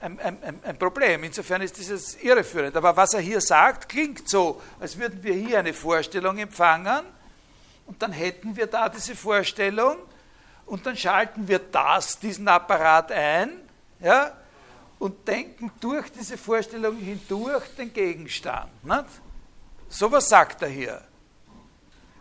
ein, 0.00 0.20
ein, 0.20 0.60
ein 0.62 0.78
Problem. 0.78 1.24
Insofern 1.24 1.62
ist 1.62 1.78
dieses 1.78 2.16
irreführend. 2.22 2.76
Aber 2.76 2.96
was 2.96 3.14
er 3.14 3.20
hier 3.20 3.40
sagt, 3.40 3.88
klingt 3.88 4.28
so, 4.28 4.60
als 4.78 4.98
würden 4.98 5.22
wir 5.22 5.34
hier 5.34 5.60
eine 5.60 5.72
Vorstellung 5.72 6.38
empfangen 6.38 7.04
und 7.86 8.02
dann 8.02 8.12
hätten 8.12 8.56
wir 8.56 8.66
da 8.66 8.88
diese 8.88 9.16
Vorstellung 9.16 9.96
und 10.66 10.84
dann 10.86 10.96
schalten 10.96 11.48
wir 11.48 11.58
das, 11.58 12.18
diesen 12.18 12.48
Apparat 12.48 13.12
ein 13.12 13.50
ja, 14.00 14.32
und 14.98 15.26
denken 15.26 15.70
durch 15.80 16.10
diese 16.12 16.36
Vorstellung 16.36 16.96
hindurch 16.96 17.64
den 17.76 17.92
Gegenstand. 17.92 18.84
Nicht? 18.84 19.04
So 19.88 20.10
was 20.10 20.28
sagt 20.28 20.62
er 20.62 20.68
hier. 20.68 21.00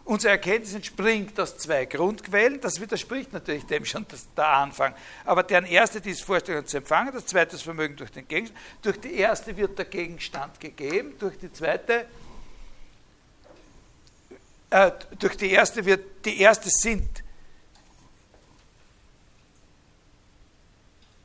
Unsere 0.06 0.34
Erkenntnis 0.34 0.74
entspringt 0.74 1.40
aus 1.40 1.58
zwei 1.58 1.86
Grundquellen. 1.86 2.60
Das 2.60 2.82
widerspricht 2.82 3.32
natürlich 3.32 3.66
dem 3.66 3.86
schon 3.86 4.06
das, 4.10 4.28
der 4.36 4.50
Anfang. 4.50 4.94
Aber 5.24 5.44
deren 5.44 5.66
erste, 5.66 6.02
die 6.02 6.10
ist 6.10 6.24
Vorstellung 6.24 6.66
zu 6.68 6.78
empfangen, 6.78 7.14
das 7.14 7.26
zweite 7.26 7.54
das 7.54 7.62
Vermögen 7.62 7.96
durch 7.96 8.12
den 8.12 8.28
Gegenstand. 8.28 8.60
Durch 8.82 9.00
die 9.00 9.14
erste 9.14 9.56
wird 9.56 9.78
der 9.78 9.86
Gegenstand 9.86 10.60
gegeben, 10.60 11.16
durch 11.20 11.38
die 11.38 11.54
zweite, 11.54 12.06
äh, 14.72 14.92
durch 15.20 15.38
die 15.38 15.52
erste 15.52 15.86
wird, 15.86 16.26
die 16.26 16.42
erste 16.42 16.70
sind, 16.70 17.24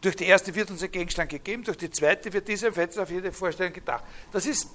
durch 0.01 0.14
die 0.14 0.26
erste 0.26 0.55
wird 0.55 0.70
unser 0.70 0.87
Gegenstand 0.87 1.31
gegeben, 1.31 1.64
durch 1.64 1.79
die 1.79 1.91
zweite 1.91 2.33
wird 2.33 2.47
dieser 2.47 2.72
Fetz 2.72 2.97
auf 2.97 3.11
jede 3.11 3.33
Vorstellung 3.33 3.72
gedacht. 3.72 4.05
Das 4.31 4.47
ist 4.47 4.68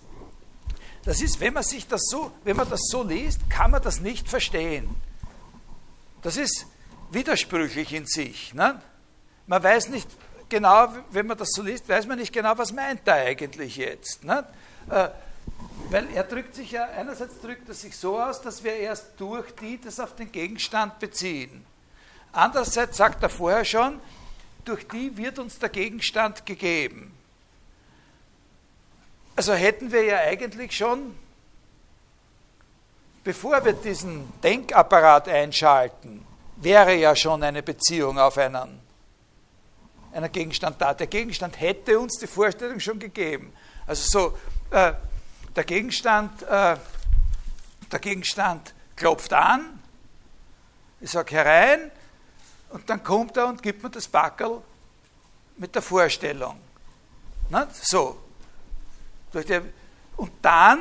das 1.03 1.21
ist, 1.21 1.39
wenn 1.39 1.53
man 1.53 1.63
sich 1.63 1.87
das 1.87 2.03
so, 2.09 2.31
wenn 2.43 2.55
man 2.55 2.69
das 2.69 2.81
so 2.89 3.03
liest, 3.03 3.49
kann 3.49 3.71
man 3.71 3.81
das 3.81 3.99
nicht 3.99 4.29
verstehen. 4.29 4.89
Das 6.21 6.37
ist 6.37 6.65
widersprüchlich 7.11 7.93
in 7.93 8.05
sich. 8.05 8.53
Ne? 8.53 8.81
Man 9.47 9.61
weiß 9.61 9.89
nicht 9.89 10.07
genau, 10.47 10.87
wenn 11.11 11.27
man 11.27 11.37
das 11.37 11.49
so 11.51 11.61
liest, 11.61 11.89
weiß 11.89 12.07
man 12.07 12.19
nicht 12.19 12.31
genau, 12.31 12.57
was 12.57 12.71
meint 12.71 13.01
er 13.05 13.15
eigentlich 13.15 13.75
jetzt. 13.75 14.23
Ne? 14.23 14.45
Äh, 14.89 15.09
weil 15.89 16.07
er 16.13 16.23
drückt 16.23 16.55
sich 16.55 16.71
ja, 16.71 16.85
einerseits 16.85 17.39
drückt 17.41 17.67
er 17.67 17.75
sich 17.75 17.95
so 17.97 18.19
aus, 18.19 18.41
dass 18.41 18.63
wir 18.63 18.73
erst 18.73 19.11
durch 19.17 19.53
die 19.55 19.79
das 19.79 19.99
auf 19.99 20.15
den 20.15 20.31
Gegenstand 20.31 20.99
beziehen. 20.99 21.65
Andererseits 22.31 22.97
sagt 22.97 23.21
er 23.21 23.29
vorher 23.29 23.65
schon, 23.65 23.99
durch 24.65 24.87
die 24.87 25.15
wird 25.17 25.37
uns 25.37 25.59
der 25.59 25.69
Gegenstand 25.69 26.45
gegeben. 26.45 27.13
Also 29.35 29.53
hätten 29.53 29.91
wir 29.91 30.03
ja 30.03 30.17
eigentlich 30.19 30.75
schon, 30.75 31.15
bevor 33.23 33.63
wir 33.65 33.73
diesen 33.73 34.31
Denkapparat 34.41 35.27
einschalten, 35.27 36.25
wäre 36.57 36.93
ja 36.95 37.15
schon 37.15 37.41
eine 37.41 37.63
Beziehung 37.63 38.19
auf 38.19 38.37
einen, 38.37 38.79
einen 40.13 40.31
Gegenstand 40.31 40.79
da. 40.79 40.93
Der 40.93 41.07
Gegenstand 41.07 41.59
hätte 41.59 41.99
uns 41.99 42.19
die 42.19 42.27
Vorstellung 42.27 42.79
schon 42.79 42.99
gegeben. 42.99 43.53
Also 43.87 44.03
so, 44.07 44.37
äh, 44.75 44.93
der, 45.55 45.63
Gegenstand, 45.63 46.43
äh, 46.43 46.77
der 47.91 47.99
Gegenstand 47.99 48.73
klopft 48.95 49.33
an, 49.33 49.79
ich 51.01 51.09
sage 51.09 51.35
herein, 51.35 51.91
und 52.69 52.89
dann 52.89 53.03
kommt 53.03 53.35
er 53.37 53.47
und 53.47 53.61
gibt 53.61 53.83
mir 53.83 53.89
das 53.89 54.07
Backel 54.07 54.61
mit 55.57 55.75
der 55.75 55.81
Vorstellung. 55.81 56.59
Nicht? 57.49 57.85
So, 57.85 58.22
und 60.17 60.31
dann 60.41 60.79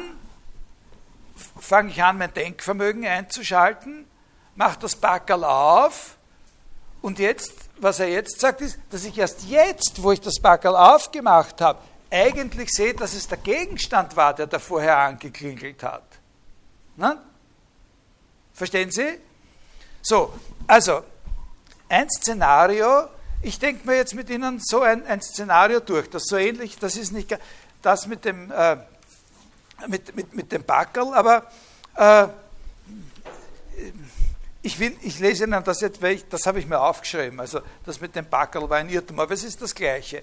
fange 1.60 1.90
ich 1.90 2.02
an, 2.02 2.18
mein 2.18 2.32
Denkvermögen 2.34 3.06
einzuschalten, 3.06 4.06
mache 4.54 4.78
das 4.80 4.96
Backerl 4.96 5.44
auf 5.44 6.16
und 7.00 7.18
jetzt, 7.18 7.52
was 7.78 7.98
er 8.00 8.08
jetzt 8.08 8.40
sagt, 8.40 8.60
ist, 8.60 8.78
dass 8.90 9.04
ich 9.04 9.18
erst 9.18 9.44
jetzt, 9.44 10.02
wo 10.02 10.12
ich 10.12 10.20
das 10.20 10.38
Backerl 10.40 10.76
aufgemacht 10.76 11.60
habe, 11.60 11.80
eigentlich 12.10 12.70
sehe, 12.70 12.94
dass 12.94 13.14
es 13.14 13.26
der 13.26 13.38
Gegenstand 13.38 14.16
war, 14.16 14.34
der 14.34 14.46
da 14.46 14.58
vorher 14.58 14.98
angeklingelt 14.98 15.82
hat. 15.82 16.04
Na? 16.96 17.22
Verstehen 18.52 18.90
Sie? 18.90 19.18
So, 20.02 20.32
also 20.66 21.02
ein 21.88 22.08
Szenario, 22.10 23.08
ich 23.40 23.58
denke 23.58 23.86
mir 23.86 23.96
jetzt 23.96 24.14
mit 24.14 24.30
Ihnen 24.30 24.60
so 24.62 24.82
ein, 24.82 25.04
ein 25.06 25.22
Szenario 25.22 25.80
durch, 25.80 26.08
das 26.10 26.24
so 26.26 26.36
ähnlich, 26.36 26.78
das 26.78 26.96
ist 26.96 27.12
nicht 27.12 27.36
das 27.82 28.06
mit 28.06 28.24
dem, 28.24 28.50
äh, 28.50 28.76
mit, 29.88 30.14
mit, 30.14 30.34
mit 30.34 30.52
dem 30.52 30.64
Backerl, 30.64 31.12
aber 31.14 31.46
äh, 31.96 32.28
ich, 34.62 34.78
will, 34.78 34.96
ich 35.02 35.18
lese 35.18 35.44
Ihnen 35.44 35.62
das 35.64 35.80
jetzt, 35.80 36.00
weil 36.00 36.14
ich, 36.14 36.28
das 36.28 36.46
habe 36.46 36.58
ich 36.58 36.66
mir 36.66 36.80
aufgeschrieben, 36.80 37.40
also 37.40 37.60
das 37.84 38.00
mit 38.00 38.14
dem 38.14 38.28
Backerl 38.28 38.70
war 38.70 38.78
ein 38.78 38.88
Irrtum, 38.88 39.20
aber 39.20 39.34
es 39.34 39.44
ist 39.44 39.60
das 39.60 39.74
Gleiche. 39.74 40.22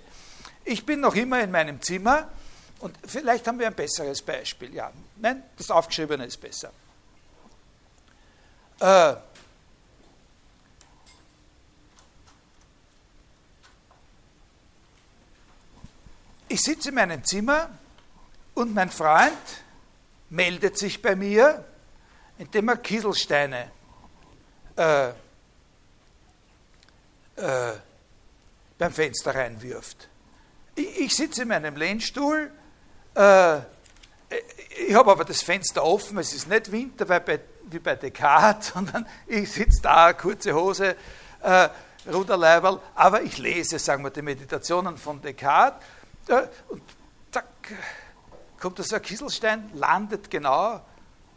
Ich 0.64 0.86
bin 0.86 1.02
noch 1.02 1.16
immer 1.16 1.42
in 1.42 1.52
meinem 1.52 1.82
Zimmer 1.82 2.30
und 2.80 2.98
vielleicht 3.06 3.48
haben 3.48 3.60
wir 3.60 3.68
ein 3.68 3.76
besseres 3.76 4.22
Beispiel. 4.22 4.74
Ja, 4.74 4.92
nein, 5.18 5.44
das 5.58 5.70
Aufgeschriebene 5.70 6.26
ist 6.26 6.38
besser. 6.38 6.72
Äh, 8.80 9.16
Ich 16.52 16.64
sitze 16.64 16.90
in 16.90 16.96
meinem 16.96 17.24
Zimmer 17.24 17.70
und 18.56 18.74
mein 18.74 18.90
Freund 18.90 19.38
meldet 20.32 20.80
sich 20.80 21.00
bei 21.00 21.16
mir, 21.16 21.64
indem 22.40 22.70
er 22.70 22.78
Kieselsteine 22.78 23.72
äh, 24.76 25.10
äh, 25.10 25.14
beim 28.80 28.92
Fenster 28.92 29.36
reinwirft. 29.36 30.10
Ich, 30.74 31.00
ich 31.02 31.16
sitze 31.16 31.44
in 31.44 31.50
meinem 31.50 31.76
Lehnstuhl, 31.76 32.52
äh, 33.14 33.58
ich 34.88 34.96
habe 34.96 35.12
aber 35.12 35.26
das 35.26 35.44
Fenster 35.44 35.84
offen, 35.84 36.18
es 36.18 36.34
ist 36.34 36.50
nicht 36.50 36.72
Winter 36.72 37.08
weil 37.08 37.22
bei, 37.22 37.40
wie 37.66 37.78
bei 37.78 37.96
Descartes, 37.96 38.70
sondern 38.74 39.06
ich 39.28 39.52
sitze 39.52 39.84
da, 39.84 40.14
kurze 40.14 40.56
Hose, 40.56 40.96
äh, 41.44 41.70
Ruderleiberl, 42.12 42.80
aber 42.96 43.22
ich 43.22 43.38
lese, 43.38 43.78
sagen 43.78 44.04
wir, 44.04 44.10
die 44.10 44.24
Meditationen 44.24 44.98
von 44.98 45.22
Descartes 45.22 45.86
und 46.70 46.82
zack, 47.32 47.46
kommt 48.60 48.80
da 48.80 48.84
so 48.84 48.96
ein 48.96 49.02
Kieselstein, 49.02 49.72
landet 49.74 50.30
genau 50.30 50.82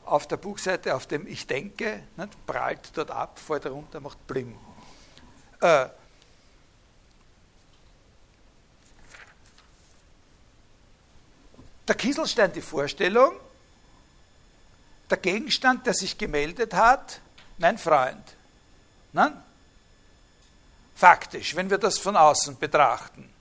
auf 0.05 0.27
der 0.27 0.37
Buchseite, 0.37 0.95
auf 0.95 1.07
dem 1.07 1.27
Ich 1.27 1.47
denke, 1.47 2.03
nicht, 2.17 2.47
prallt 2.47 2.91
dort 2.95 3.11
ab, 3.11 3.39
fällt 3.39 3.67
runter, 3.67 4.01
macht 4.01 4.27
Blim. 4.27 4.57
Äh, 5.61 5.87
der 11.87 11.95
Kieselstein 11.95 12.53
die 12.53 12.61
Vorstellung, 12.61 13.33
der 15.09 15.19
Gegenstand, 15.19 15.87
der 15.87 15.95
sich 15.95 16.19
gemeldet 16.19 16.75
hat, 16.75 17.21
mein 17.59 17.79
Freund. 17.79 18.35
Nein? 19.13 19.43
Faktisch, 20.95 21.55
wenn 21.55 21.71
wir 21.71 21.79
das 21.79 21.99
von 21.99 22.17
außen 22.17 22.59
betrachten. 22.59 23.32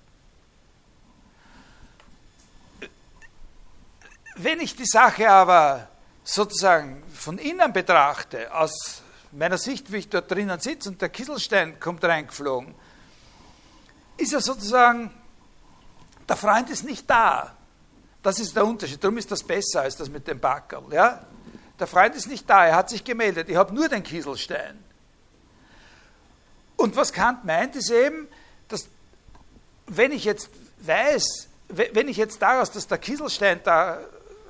Wenn 4.36 4.60
ich 4.60 4.76
die 4.76 4.86
Sache 4.86 5.30
aber 5.30 5.88
sozusagen 6.24 7.04
von 7.14 7.38
innen 7.38 7.74
betrachte, 7.74 8.54
aus 8.54 9.02
meiner 9.32 9.58
Sicht, 9.58 9.92
wie 9.92 9.98
ich 9.98 10.10
dort 10.10 10.30
drinnen 10.32 10.60
sitze 10.60 10.90
und 10.90 11.02
der 11.02 11.10
Kieselstein 11.10 11.80
kommt 11.80 12.04
reingeflogen, 12.04 12.74
ist 14.18 14.34
er 14.34 14.42
sozusagen, 14.42 15.12
der 16.28 16.36
Freund 16.36 16.70
ist 16.70 16.84
nicht 16.84 17.10
da. 17.10 17.56
Das 18.24 18.40
ist 18.40 18.56
der 18.56 18.66
Unterschied. 18.66 19.04
Darum 19.04 19.18
ist 19.18 19.32
das 19.32 19.44
besser 19.44 19.82
als 19.82 19.96
das 19.96 20.10
mit 20.10 20.28
dem 20.28 20.40
Backerl. 20.40 20.84
Ja? 20.92 21.26
Der 21.80 21.88
Freund 21.88 22.16
ist 22.16 22.28
nicht 22.28 22.48
da, 22.50 22.68
er 22.68 22.76
hat 22.76 22.90
sich 22.90 23.04
gemeldet. 23.04 23.50
Ich 23.50 23.56
habe 23.56 23.74
nur 23.74 23.90
den 23.90 24.04
Kieselstein. 24.04 24.84
Und 26.76 26.96
was 26.96 27.12
Kant 27.12 27.44
meint, 27.46 27.76
ist 27.76 27.90
eben, 27.90 28.28
dass 28.68 28.88
wenn 29.88 30.12
ich 30.12 30.24
jetzt 30.24 30.50
weiß, 30.80 31.48
wenn 31.70 32.08
ich 32.08 32.18
jetzt 32.18 32.42
daraus, 32.42 32.72
dass 32.72 32.88
der 32.88 32.98
Kieselstein 32.98 33.62
da 33.64 34.00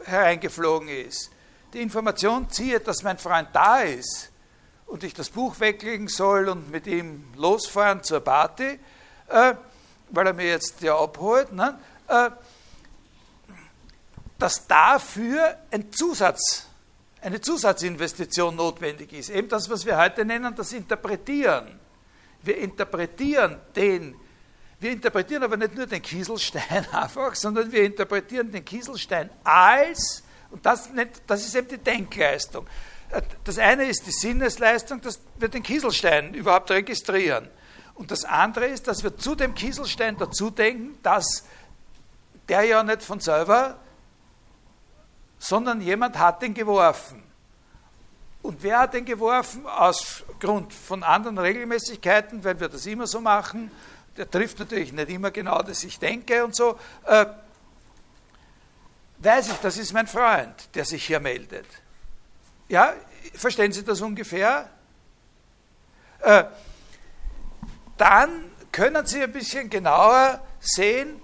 hereingeflogen 0.06 0.90
ist, 0.90 1.32
die 1.74 1.82
Information 1.82 2.50
ziehe, 2.50 2.80
dass 2.80 3.04
mein 3.04 3.18
Freund 3.18 3.50
da 3.54 3.82
ist 3.82 4.30
und 4.86 5.04
ich 5.04 5.14
das 5.14 5.30
Buch 5.30 5.60
weglegen 5.60 6.08
soll 6.08 6.50
und 6.50 6.70
mit 6.70 6.86
ihm 6.86 7.24
losfahren 7.38 8.04
zur 8.04 8.20
Party, 8.20 8.78
äh, 9.30 9.54
weil 10.10 10.28
er 10.28 10.34
mir 10.34 10.48
jetzt 10.48 10.82
ja 10.82 10.98
abholt, 10.98 11.54
ne, 11.54 11.80
äh, 12.08 12.30
dass 14.38 14.68
dafür 14.68 15.58
ein 15.72 15.94
Zusatz, 15.94 16.68
eine 17.22 17.40
Zusatzinvestition 17.40 18.56
notwendig 18.56 19.14
ist. 19.14 19.30
Eben 19.30 19.48
das, 19.48 19.70
was 19.70 19.86
wir 19.86 19.98
heute 19.98 20.26
nennen, 20.26 20.54
das 20.56 20.74
Interpretieren. 20.74 21.80
Wir 22.42 22.58
interpretieren 22.58 23.60
den 23.76 24.16
wir 24.82 24.92
interpretieren 24.92 25.44
aber 25.44 25.58
nicht 25.58 25.76
nur 25.76 25.86
den 25.86 26.02
Kieselstein 26.02 26.88
einfach, 26.92 27.36
sondern 27.36 27.72
wir 27.72 27.84
interpretieren 27.84 28.52
den 28.52 28.66
Kieselstein 28.66 29.30
als 29.44 30.24
Und 30.50 30.66
das, 30.66 30.90
das 31.28 31.46
ist 31.46 31.56
eben 31.56 31.68
die 31.68 31.78
Denkleistung. 31.78 32.68
Das 33.44 33.60
eine 33.60 33.86
ist 33.86 34.08
die 34.08 34.12
Sinnesleistung, 34.12 35.00
dass 35.02 35.20
wir 35.38 35.50
den 35.50 35.62
Kieselstein 35.62 36.34
überhaupt 36.34 36.72
registrieren. 36.72 37.48
Und 37.94 38.10
das 38.10 38.26
andere 38.26 38.66
ist, 38.66 38.88
dass 38.88 39.04
wir 39.04 39.16
zu 39.16 39.36
dem 39.36 39.54
Kieselstein 39.54 40.18
dazu 40.18 40.50
denken, 40.50 40.98
dass 41.04 41.46
der 42.50 42.64
ja 42.64 42.82
nicht 42.82 43.04
von 43.04 43.20
selber, 43.20 43.78
sondern 45.38 45.80
jemand 45.82 46.18
hat 46.18 46.42
den 46.42 46.56
geworfen. 46.56 47.22
Und 48.42 48.64
wer 48.64 48.80
hat 48.80 48.96
den 48.96 49.06
geworfen? 49.06 49.68
Aus 49.68 50.24
Grund 50.40 50.74
von 50.74 51.04
anderen 51.04 51.38
Regelmäßigkeiten, 51.38 52.44
weil 52.44 52.60
wir 52.60 52.70
das 52.70 52.88
immer 52.88 53.06
so 53.06 53.22
machen. 53.22 53.70
Der 54.18 54.30
trifft 54.30 54.60
natürlich 54.60 54.92
nicht 54.92 55.10
immer 55.10 55.32
genau, 55.32 55.62
dass 55.62 55.84
ich 55.84 55.98
denke 55.98 56.44
und 56.44 56.56
so. 56.56 56.78
Äh, 57.06 57.26
weiß 59.20 59.50
ich, 59.50 59.58
das 59.58 59.78
ist 59.78 59.94
mein 59.94 60.08
Freund, 60.08 60.70
der 60.76 60.86
sich 60.86 61.06
hier 61.06 61.20
meldet. 61.20 61.66
Ja, 62.68 62.94
verstehen 63.34 63.72
Sie 63.72 63.84
das 63.84 64.02
ungefähr? 64.02 64.70
Äh, 66.20 66.46
dann 67.98 68.52
können 68.72 69.06
Sie 69.06 69.22
ein 69.22 69.32
bisschen 69.32 69.70
genauer 69.70 70.42
sehen, 70.60 71.22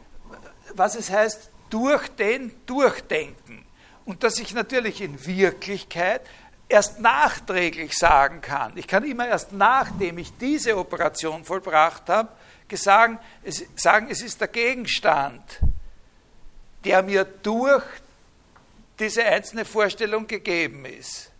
was 0.73 0.95
es 0.95 1.09
heißt, 1.09 1.49
durch 1.69 2.07
den 2.09 2.53
Durchdenken. 2.65 3.65
Und 4.05 4.23
dass 4.23 4.39
ich 4.39 4.53
natürlich 4.53 5.01
in 5.01 5.25
Wirklichkeit 5.25 6.21
erst 6.69 6.99
nachträglich 6.99 7.97
sagen 7.97 8.41
kann. 8.41 8.75
Ich 8.75 8.87
kann 8.87 9.03
immer 9.03 9.27
erst 9.27 9.53
nachdem 9.53 10.17
ich 10.17 10.37
diese 10.37 10.77
Operation 10.77 11.45
vollbracht 11.45 12.09
habe, 12.09 12.29
sagen, 12.75 13.19
es, 13.43 13.63
sagen, 13.75 14.07
es 14.09 14.21
ist 14.21 14.41
der 14.41 14.49
Gegenstand, 14.49 15.61
der 16.83 17.03
mir 17.03 17.23
durch 17.23 17.83
diese 18.99 19.23
einzelne 19.23 19.63
Vorstellung 19.63 20.27
gegeben 20.27 20.85
ist. 20.85 21.31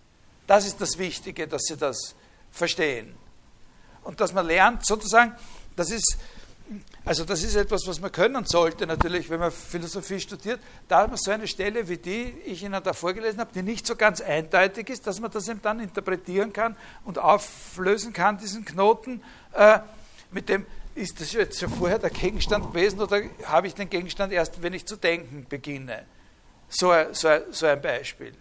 Das 0.46 0.66
ist 0.66 0.80
das 0.80 0.98
Wichtige, 0.98 1.48
dass 1.48 1.64
Sie 1.64 1.76
das 1.76 2.16
verstehen. 2.52 3.16
Und 4.04 4.22
dass 4.22 4.32
man 4.32 4.46
lernt, 4.46 4.86
sozusagen, 4.86 5.36
das 5.76 5.92
ist 5.92 6.18
also 7.06 7.24
das 7.24 7.44
ist 7.44 7.56
etwas, 7.56 7.88
was 7.88 8.02
man 8.02 8.12
können 8.12 8.46
sollte 8.46 8.86
natürlich, 8.86 9.30
wenn 9.30 9.40
man 9.40 9.52
Philosophie 9.52 10.20
studiert. 10.20 10.60
Da 10.90 11.04
hat 11.04 11.08
man 11.08 11.18
so 11.18 11.32
eine 11.32 11.48
Stelle 11.48 11.88
wie 11.88 11.98
die, 11.98 12.34
ich 12.46 12.64
Ihnen 12.64 12.84
da 12.84 12.92
vorgelesen 12.92 13.40
habe, 13.40 13.52
die 13.54 13.64
nicht 13.64 13.88
so 13.88 13.96
ganz 13.96 14.20
eindeutig 14.20 14.90
ist, 14.90 15.08
dass 15.08 15.22
man 15.22 15.32
das 15.32 15.48
eben 15.48 15.62
dann 15.62 15.80
interpretieren 15.80 16.52
kann 16.52 16.76
und 17.06 17.20
auflösen 17.20 18.12
kann, 18.12 18.38
diesen 18.38 18.66
Knoten, 18.66 19.24
äh, 19.54 19.80
mit 20.32 20.50
dem, 20.50 20.66
ist 20.98 21.22
das 21.22 21.32
jetzt 21.32 21.60
schon 21.60 21.70
vorher 21.70 22.00
der 22.00 22.10
Gegenstand 22.10 22.74
gewesen 22.74 23.00
oder 23.00 23.22
habe 23.46 23.68
ich 23.68 23.76
den 23.76 23.90
Gegenstand 23.90 24.34
erst, 24.34 24.62
wenn 24.62 24.74
ich 24.74 24.86
zu 24.86 24.96
denken 24.96 25.46
beginne? 25.48 26.06
So, 26.70 26.92
so, 27.12 27.30
so 27.52 27.68
ein 27.68 27.82
Beispiel. 27.82 28.34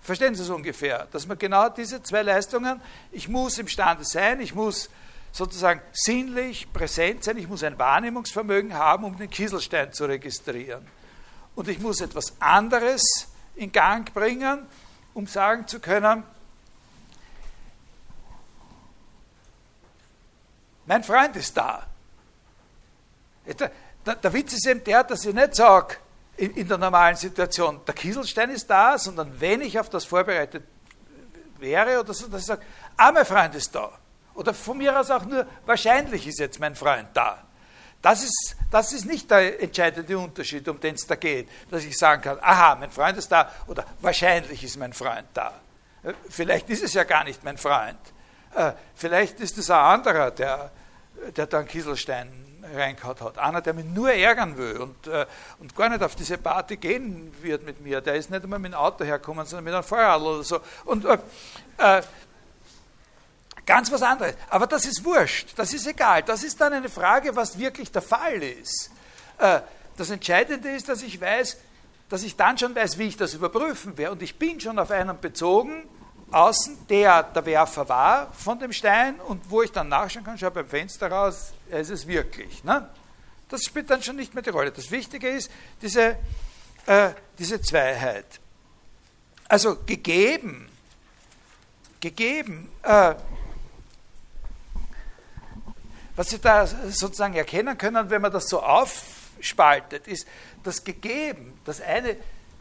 Verstehen 0.00 0.34
Sie 0.34 0.42
es 0.42 0.50
ungefähr? 0.50 1.06
Dass 1.12 1.26
man 1.26 1.38
genau 1.38 1.68
diese 1.68 2.02
zwei 2.02 2.22
Leistungen, 2.22 2.80
ich 3.12 3.28
muss 3.28 3.58
imstande 3.58 4.04
sein, 4.04 4.40
ich 4.40 4.54
muss 4.54 4.90
sozusagen 5.30 5.80
sinnlich 5.92 6.72
präsent 6.72 7.22
sein, 7.22 7.36
ich 7.36 7.48
muss 7.48 7.62
ein 7.62 7.78
Wahrnehmungsvermögen 7.78 8.74
haben, 8.74 9.04
um 9.04 9.16
den 9.16 9.30
Kieselstein 9.30 9.92
zu 9.92 10.06
registrieren. 10.06 10.84
Und 11.54 11.68
ich 11.68 11.78
muss 11.78 12.00
etwas 12.00 12.34
anderes 12.40 13.28
in 13.54 13.70
Gang 13.70 14.12
bringen, 14.12 14.66
um 15.14 15.26
sagen 15.26 15.68
zu 15.68 15.78
können, 15.78 16.24
mein 20.86 21.04
Freund 21.04 21.36
ist 21.36 21.56
da. 21.56 21.86
Der, 23.58 24.14
der, 24.16 24.32
Witz 24.32 24.52
ist 24.52 24.66
eben 24.66 24.82
der, 24.84 25.04
dass 25.04 25.24
ich 25.24 25.34
nicht 25.34 25.54
sage, 25.54 25.96
in, 26.36 26.66
der 26.66 26.78
normalen 26.78 27.16
Situation, 27.16 27.80
der 27.86 27.94
Kieselstein 27.94 28.50
ist 28.50 28.68
da, 28.68 28.96
sondern 28.96 29.38
wenn 29.40 29.60
ich 29.60 29.78
auf 29.78 29.90
das 29.90 30.04
vorbereitet 30.04 30.64
wäre 31.58 32.00
oder 32.00 32.14
so, 32.14 32.28
dass 32.28 32.40
ich 32.40 32.46
sage, 32.46 32.62
ah, 32.96 33.12
mein 33.12 33.26
Freund 33.26 33.54
ist 33.54 33.74
da. 33.74 33.90
Oder 34.34 34.54
von 34.54 34.78
mir 34.78 34.98
aus 34.98 35.10
auch 35.10 35.24
nur, 35.24 35.46
wahrscheinlich 35.66 36.26
ist 36.26 36.38
jetzt 36.38 36.58
mein 36.58 36.74
Freund 36.74 37.08
da. 37.12 37.44
Das 38.00 38.22
ist, 38.22 38.56
das 38.70 38.94
ist 38.94 39.04
nicht 39.04 39.30
der 39.30 39.62
entscheidende 39.62 40.16
Unterschied, 40.16 40.66
um 40.68 40.80
den 40.80 40.94
es 40.94 41.06
da 41.06 41.16
geht, 41.16 41.48
dass 41.70 41.84
ich 41.84 41.98
sagen 41.98 42.22
kann, 42.22 42.38
aha, 42.40 42.76
mein 42.76 42.90
Freund 42.90 43.18
ist 43.18 43.30
da 43.30 43.50
oder 43.66 43.84
wahrscheinlich 44.00 44.64
ist 44.64 44.78
mein 44.78 44.94
Freund 44.94 45.26
da. 45.34 45.52
Äh, 46.02 46.14
vielleicht 46.30 46.70
ist 46.70 46.82
es 46.82 46.94
ja 46.94 47.04
gar 47.04 47.24
nicht 47.24 47.44
mein 47.44 47.58
Freund. 47.58 47.98
Äh, 48.54 48.72
vielleicht 48.94 49.40
ist 49.40 49.58
es 49.58 49.70
ein 49.70 49.78
anderer, 49.78 50.30
der, 50.30 50.70
der 51.36 51.52
einen 51.52 51.68
Kieselstein 51.68 52.49
reingehauen 52.74 53.20
hat. 53.20 53.38
Einer, 53.38 53.60
der 53.60 53.74
mich 53.74 53.84
nur 53.84 54.12
ärgern 54.12 54.56
will 54.56 54.78
und, 54.78 55.06
äh, 55.06 55.26
und 55.58 55.74
gar 55.74 55.88
nicht 55.88 56.02
auf 56.02 56.14
diese 56.14 56.38
Party 56.38 56.76
gehen 56.76 57.34
wird 57.42 57.64
mit 57.64 57.80
mir. 57.80 58.00
Der 58.00 58.14
ist 58.14 58.30
nicht 58.30 58.42
einmal 58.42 58.58
mit 58.58 58.72
dem 58.72 58.78
Auto 58.78 59.04
hergekommen, 59.04 59.46
sondern 59.46 59.64
mit 59.64 59.74
einem 59.74 59.84
Feuerrad 59.84 60.20
oder 60.20 60.42
so. 60.42 60.60
Und 60.84 61.04
äh, 61.04 62.02
Ganz 63.70 63.92
was 63.92 64.02
anderes. 64.02 64.34
Aber 64.48 64.66
das 64.66 64.84
ist 64.84 65.04
wurscht, 65.04 65.50
das 65.54 65.72
ist 65.72 65.86
egal. 65.86 66.24
Das 66.24 66.42
ist 66.42 66.60
dann 66.60 66.72
eine 66.72 66.88
Frage, 66.88 67.36
was 67.36 67.56
wirklich 67.56 67.92
der 67.92 68.02
Fall 68.02 68.42
ist. 68.42 68.90
Äh, 69.38 69.60
das 69.96 70.10
Entscheidende 70.10 70.70
ist, 70.70 70.88
dass 70.88 71.02
ich 71.02 71.20
weiß, 71.20 71.56
dass 72.08 72.24
ich 72.24 72.34
dann 72.34 72.58
schon 72.58 72.74
weiß, 72.74 72.98
wie 72.98 73.06
ich 73.06 73.16
das 73.16 73.34
überprüfen 73.34 73.96
werde. 73.96 74.12
Und 74.12 74.22
ich 74.22 74.36
bin 74.40 74.58
schon 74.58 74.76
auf 74.78 74.90
einen 74.90 75.20
bezogen, 75.20 75.84
außen, 76.32 76.86
der 76.88 77.22
der 77.22 77.44
Werfer 77.44 77.88
war 77.88 78.32
von 78.32 78.58
dem 78.58 78.72
Stein 78.72 79.20
und 79.20 79.50
wo 79.50 79.62
ich 79.62 79.72
dann 79.72 79.88
nachschauen 79.88 80.24
kann, 80.24 80.38
schau 80.38 80.50
beim 80.50 80.68
Fenster 80.68 81.10
raus, 81.10 81.52
ist 81.70 81.90
es 81.90 82.06
wirklich. 82.06 82.62
Ne? 82.64 82.88
Das 83.48 83.64
spielt 83.64 83.90
dann 83.90 84.02
schon 84.02 84.16
nicht 84.16 84.34
mehr 84.34 84.42
die 84.42 84.50
Rolle. 84.50 84.70
Das 84.70 84.90
Wichtige 84.90 85.28
ist 85.28 85.50
diese, 85.82 86.16
äh, 86.86 87.10
diese 87.38 87.60
Zweiheit. 87.60 88.40
Also 89.48 89.76
gegeben, 89.84 90.68
gegeben, 91.98 92.70
äh, 92.82 93.14
was 96.14 96.30
Sie 96.30 96.38
da 96.38 96.66
sozusagen 96.66 97.34
erkennen 97.34 97.76
können, 97.76 98.10
wenn 98.10 98.22
man 98.22 98.30
das 98.30 98.48
so 98.48 98.62
aufspaltet, 98.62 100.06
ist 100.06 100.26
das 100.62 100.84
Gegeben, 100.84 101.58
das 101.64 101.80
eine 101.80 102.16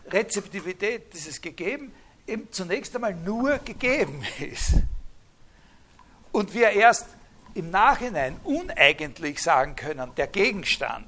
Rezeptivität, 0.08 1.14
dieses 1.14 1.42
Gegeben, 1.42 1.94
eben 2.30 2.52
zunächst 2.52 2.96
einmal 2.96 3.14
nur 3.14 3.58
gegeben 3.60 4.24
ist. 4.40 4.74
Und 6.32 6.54
wir 6.54 6.70
erst 6.70 7.08
im 7.54 7.72
Nachhinein 7.72 8.40
uneigentlich 8.44 9.42
sagen 9.42 9.76
können, 9.76 10.12
der 10.16 10.28
Gegenstand 10.28 11.08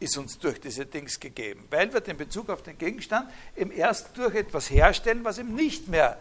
ist 0.00 0.16
uns 0.18 0.38
durch 0.38 0.60
diese 0.60 0.86
Dings 0.86 1.20
gegeben, 1.20 1.66
weil 1.70 1.92
wir 1.92 2.00
den 2.00 2.16
Bezug 2.16 2.50
auf 2.50 2.62
den 2.62 2.76
Gegenstand 2.76 3.30
eben 3.56 3.70
erst 3.70 4.16
durch 4.16 4.34
etwas 4.34 4.70
herstellen, 4.70 5.24
was 5.24 5.38
eben 5.38 5.54
nicht 5.54 5.88
mehr 5.88 6.18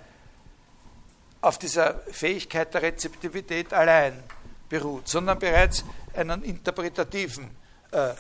auf 1.41 1.57
dieser 1.57 1.99
Fähigkeit 2.11 2.73
der 2.73 2.83
Rezeptivität 2.83 3.73
allein 3.73 4.23
beruht, 4.69 5.07
sondern 5.07 5.39
bereits 5.39 5.83
einen 6.13 6.43
interpretativen 6.43 7.49
äh, 7.91 8.13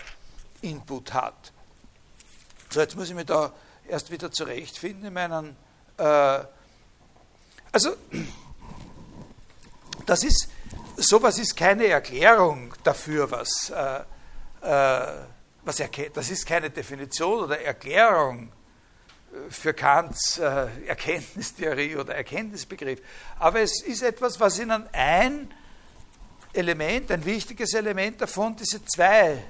Input 0.61 1.13
hat. 1.13 1.53
So, 2.69 2.81
jetzt 2.81 2.95
muss 2.95 3.09
ich 3.09 3.15
mich 3.15 3.25
da 3.25 3.53
erst 3.87 4.11
wieder 4.11 4.31
zurechtfinden 4.31 5.05
in 5.05 5.13
meinen. 5.13 5.55
Äh, 6.03 6.45
also, 7.71 7.95
das 10.05 10.23
ist, 10.23 10.49
sowas 10.97 11.39
ist 11.39 11.55
keine 11.55 11.87
Erklärung 11.87 12.73
dafür, 12.83 13.31
was, 13.31 13.69
äh, 13.69 14.01
äh 14.61 15.07
was 15.65 15.79
erkennt. 15.79 16.17
Das 16.17 16.29
ist 16.29 16.45
keine 16.45 16.69
Definition 16.69 17.45
oder 17.45 17.61
Erklärung 17.61 18.51
für 19.49 19.73
Kants 19.73 20.37
Erkenntnistheorie 20.37 21.95
oder 21.95 22.15
Erkenntnisbegriff. 22.15 22.99
Aber 23.39 23.61
es 23.61 23.81
ist 23.81 24.03
etwas, 24.03 24.37
was 24.41 24.59
Ihnen 24.59 24.85
ein 24.91 25.53
Element, 26.51 27.09
ein 27.11 27.23
wichtiges 27.23 27.73
Element 27.75 28.19
davon, 28.19 28.57
diese 28.57 28.83
Zweiheit 28.83 29.45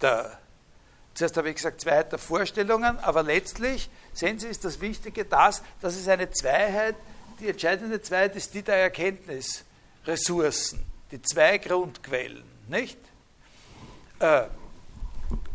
der, 0.00 0.41
zuerst 1.14 1.36
habe 1.36 1.50
ich 1.50 1.56
gesagt, 1.56 1.80
Zweiheit 1.80 2.12
der 2.12 2.18
Vorstellungen, 2.18 2.98
aber 3.00 3.22
letztlich, 3.22 3.90
sehen 4.12 4.38
Sie, 4.38 4.48
ist 4.48 4.64
das 4.64 4.80
Wichtige 4.80 5.24
das, 5.24 5.62
dass 5.80 5.96
es 5.96 6.08
eine 6.08 6.30
Zweiheit, 6.30 6.96
die 7.40 7.48
entscheidende 7.48 8.00
Zweiheit 8.00 8.36
ist 8.36 8.54
die 8.54 8.62
der 8.62 8.76
Erkenntnisressourcen, 8.76 10.84
die 11.10 11.20
zwei 11.22 11.58
Grundquellen, 11.58 12.44
nicht? 12.68 12.98
Äh, 14.18 14.44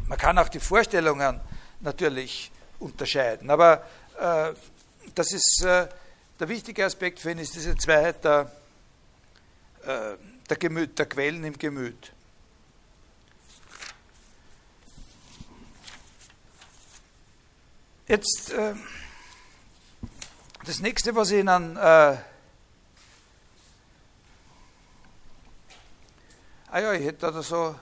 man 0.07 0.17
kann 0.17 0.37
auch 0.37 0.49
die 0.49 0.59
Vorstellungen 0.59 1.39
natürlich 1.79 2.51
unterscheiden, 2.79 3.49
aber 3.49 3.83
äh, 4.19 4.53
das 5.15 5.31
ist 5.31 5.63
äh, 5.63 5.87
der 6.39 6.49
wichtige 6.49 6.85
Aspekt 6.85 7.19
für 7.19 7.31
ihn, 7.31 7.39
ist 7.39 7.55
diese 7.55 7.75
Zweiheit 7.75 8.23
der 8.23 8.51
äh, 9.87 10.17
der, 10.49 10.57
Gemüt, 10.57 10.97
der 10.97 11.05
Quellen 11.05 11.43
im 11.43 11.57
Gemüt. 11.57 12.11
Jetzt 18.07 18.51
äh, 18.51 18.75
das 20.65 20.79
nächste, 20.79 21.15
was 21.15 21.31
ich 21.31 21.39
Ihnen. 21.39 21.75
Äh, 21.75 21.79
ah 21.79 22.23
ja, 26.79 26.93
ich 26.93 27.05
hätte 27.05 27.31
da 27.31 27.41
so. 27.41 27.75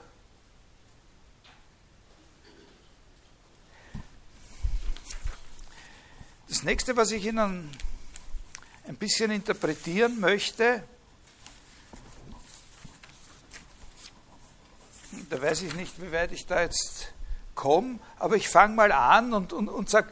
nächste, 6.66 6.98
was 6.98 7.12
ich 7.12 7.24
Ihnen 7.24 7.70
ein 8.88 8.96
bisschen 8.98 9.30
interpretieren 9.30 10.20
möchte, 10.20 10.84
da 15.30 15.42
weiß 15.42 15.62
ich 15.62 15.76
nicht, 15.76 16.02
wie 16.02 16.12
weit 16.12 16.32
ich 16.32 16.48
da 16.48 16.62
jetzt 16.62 17.14
komme, 17.56 18.00
aber 18.20 18.36
ich 18.36 18.50
fange 18.50 18.76
mal 18.76 18.92
an 18.92 19.34
und, 19.34 19.54
und, 19.54 19.70
und 19.70 19.90
sage, 19.90 20.10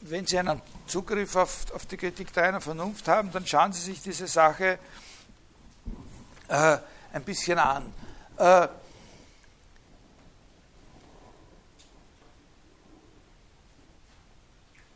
wenn 0.00 0.26
Sie 0.26 0.38
einen 0.38 0.62
Zugriff 0.86 1.36
auf, 1.36 1.72
auf 1.74 1.84
die 1.86 1.96
Kritik 1.96 2.32
der 2.32 2.44
einer 2.44 2.60
Vernunft 2.60 3.08
haben, 3.08 3.30
dann 3.32 3.46
schauen 3.46 3.72
Sie 3.72 3.80
sich 3.80 4.00
diese 4.00 4.26
Sache 4.26 4.78
äh, 6.48 6.78
ein 7.12 7.24
bisschen 7.24 7.58
an. 7.58 7.92
Äh, 8.38 8.68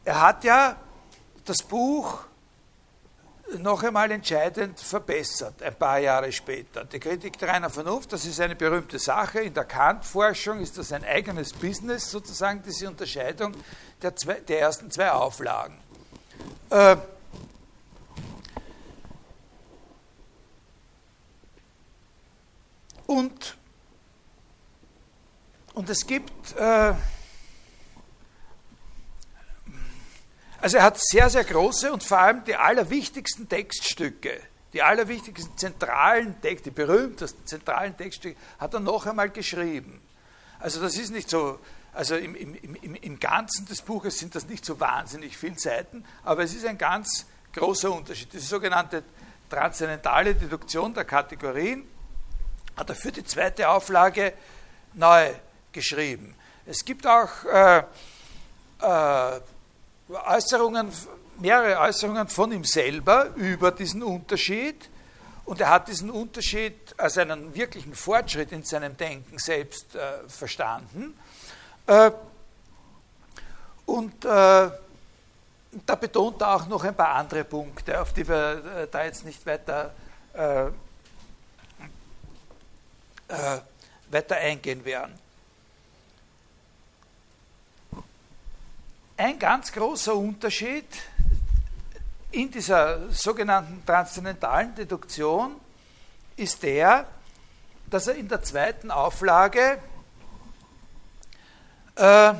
er 0.04 0.20
hat 0.20 0.44
ja 0.44 0.76
das 1.44 1.58
Buch 1.58 2.24
noch 3.58 3.82
einmal 3.82 4.10
entscheidend 4.10 4.78
verbessert, 4.78 5.62
ein 5.62 5.74
paar 5.74 5.98
Jahre 5.98 6.30
später. 6.32 6.84
Die 6.84 7.00
Kritik 7.00 7.38
der 7.38 7.48
reiner 7.48 7.70
Vernunft, 7.70 8.12
das 8.12 8.24
ist 8.24 8.40
eine 8.40 8.54
berühmte 8.56 8.98
Sache. 8.98 9.40
In 9.40 9.54
der 9.54 9.64
Kant-Forschung 9.64 10.60
ist 10.60 10.78
das 10.78 10.92
ein 10.92 11.04
eigenes 11.04 11.52
Business, 11.52 12.10
sozusagen 12.10 12.62
diese 12.62 12.88
Unterscheidung 12.88 13.54
der, 14.02 14.14
zwei, 14.16 14.34
der 14.34 14.60
ersten 14.60 14.90
zwei 14.90 15.10
Auflagen. 15.10 15.76
Äh, 16.70 16.96
und, 23.06 23.56
und 25.74 25.90
es 25.90 26.06
gibt 26.06 26.56
äh, 26.56 26.94
Also 30.60 30.76
er 30.76 30.82
hat 30.82 30.98
sehr, 31.00 31.30
sehr 31.30 31.44
große 31.44 31.90
und 31.92 32.04
vor 32.04 32.18
allem 32.18 32.44
die 32.44 32.54
allerwichtigsten 32.54 33.48
Textstücke, 33.48 34.40
die 34.72 34.82
allerwichtigsten 34.82 35.56
zentralen 35.56 36.40
Texte, 36.40 36.70
die 36.70 36.74
berühmtesten 36.74 37.46
zentralen 37.46 37.96
Textstücke, 37.96 38.38
hat 38.58 38.74
er 38.74 38.80
noch 38.80 39.06
einmal 39.06 39.30
geschrieben. 39.30 40.00
Also 40.58 40.80
das 40.82 40.96
ist 40.96 41.10
nicht 41.10 41.30
so, 41.30 41.58
also 41.94 42.14
im, 42.16 42.34
im, 42.34 42.54
im, 42.54 42.94
im 42.94 43.18
Ganzen 43.18 43.66
des 43.66 43.80
Buches 43.80 44.18
sind 44.18 44.34
das 44.34 44.46
nicht 44.46 44.64
so 44.64 44.78
wahnsinnig 44.78 45.36
viele 45.36 45.58
Seiten, 45.58 46.04
aber 46.24 46.42
es 46.42 46.54
ist 46.54 46.66
ein 46.66 46.76
ganz 46.76 47.26
großer 47.54 47.90
Unterschied. 47.90 48.32
Diese 48.32 48.46
sogenannte 48.46 49.02
transzendentale 49.48 50.34
Deduktion 50.34 50.92
der 50.92 51.04
Kategorien 51.04 51.84
hat 52.76 52.90
er 52.90 52.94
für 52.94 53.12
die 53.12 53.24
zweite 53.24 53.68
Auflage 53.68 54.34
neu 54.92 55.30
geschrieben. 55.72 56.34
Es 56.66 56.84
gibt 56.84 57.06
auch 57.06 57.44
äh, 57.46 57.78
äh, 58.82 59.40
Äußerungen, 60.10 60.90
mehrere 61.38 61.78
Äußerungen 61.80 62.28
von 62.28 62.52
ihm 62.52 62.64
selber 62.64 63.30
über 63.36 63.70
diesen 63.70 64.02
Unterschied. 64.02 64.88
Und 65.44 65.60
er 65.60 65.70
hat 65.70 65.88
diesen 65.88 66.10
Unterschied 66.10 66.74
als 66.96 67.18
einen 67.18 67.54
wirklichen 67.54 67.94
Fortschritt 67.94 68.52
in 68.52 68.62
seinem 68.62 68.96
Denken 68.96 69.38
selbst 69.38 69.94
äh, 69.94 70.28
verstanden. 70.28 71.18
Äh, 71.86 72.10
und 73.86 74.24
äh, 74.24 74.70
da 75.86 75.94
betont 75.98 76.40
er 76.40 76.54
auch 76.54 76.66
noch 76.66 76.84
ein 76.84 76.94
paar 76.94 77.14
andere 77.14 77.44
Punkte, 77.44 78.00
auf 78.00 78.12
die 78.12 78.26
wir 78.26 78.64
äh, 78.64 78.88
da 78.90 79.04
jetzt 79.04 79.24
nicht 79.24 79.44
weiter, 79.46 79.92
äh, 80.34 80.66
äh, 80.66 80.70
weiter 84.10 84.36
eingehen 84.36 84.84
werden. 84.84 85.18
Ein 89.20 89.38
ganz 89.38 89.70
großer 89.70 90.14
Unterschied 90.14 90.86
in 92.30 92.50
dieser 92.50 93.12
sogenannten 93.12 93.84
transzendentalen 93.84 94.74
Deduktion 94.74 95.56
ist 96.36 96.62
der, 96.62 97.06
dass 97.90 98.06
er 98.06 98.14
in 98.14 98.28
der 98.28 98.42
zweiten 98.42 98.90
Auflage 98.90 99.78
äh, 101.96 102.32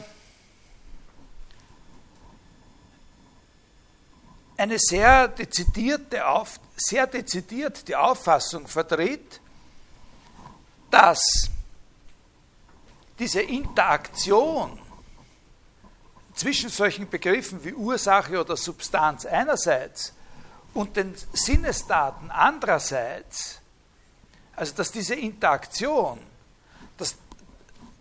eine 4.56 4.78
sehr 4.78 5.28
dezidierte, 5.28 6.26
auf, 6.26 6.58
sehr 6.76 7.06
dezidiert 7.06 7.88
die 7.88 7.96
Auffassung 7.96 8.66
vertritt, 8.66 9.38
dass 10.90 11.50
diese 13.18 13.42
Interaktion 13.42 14.78
zwischen 16.40 16.70
solchen 16.70 17.10
Begriffen 17.10 17.62
wie 17.64 17.74
Ursache 17.74 18.40
oder 18.40 18.56
Substanz 18.56 19.26
einerseits 19.26 20.14
und 20.72 20.96
den 20.96 21.14
Sinnesdaten 21.34 22.30
andererseits, 22.30 23.60
also 24.56 24.74
dass 24.74 24.90
diese 24.90 25.16
Interaktion, 25.16 26.18
dass, 26.96 27.16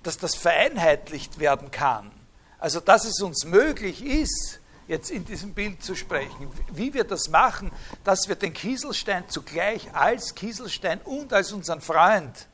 dass 0.04 0.18
das 0.18 0.36
vereinheitlicht 0.36 1.38
werden 1.38 1.70
kann, 1.70 2.12
also 2.60 2.80
dass 2.80 3.04
es 3.04 3.22
uns 3.22 3.44
möglich 3.44 4.06
ist, 4.06 4.62
jetzt 4.88 5.12
in 5.12 5.26
diesem 5.26 5.54
Bild 5.54 5.84
zu 5.84 5.94
sprechen, 5.94 6.50
wie 6.72 6.94
wir 6.94 7.04
das 7.04 7.28
machen, 7.28 7.74
dass 8.06 8.30
wir 8.30 8.38
den 8.38 8.54
Kieselstein 8.54 9.28
zugleich 9.28 9.94
als 9.94 10.34
Kieselstein 10.34 11.02
und 11.02 11.34
als 11.34 11.52
unseren 11.52 11.82
Freund 11.82 12.48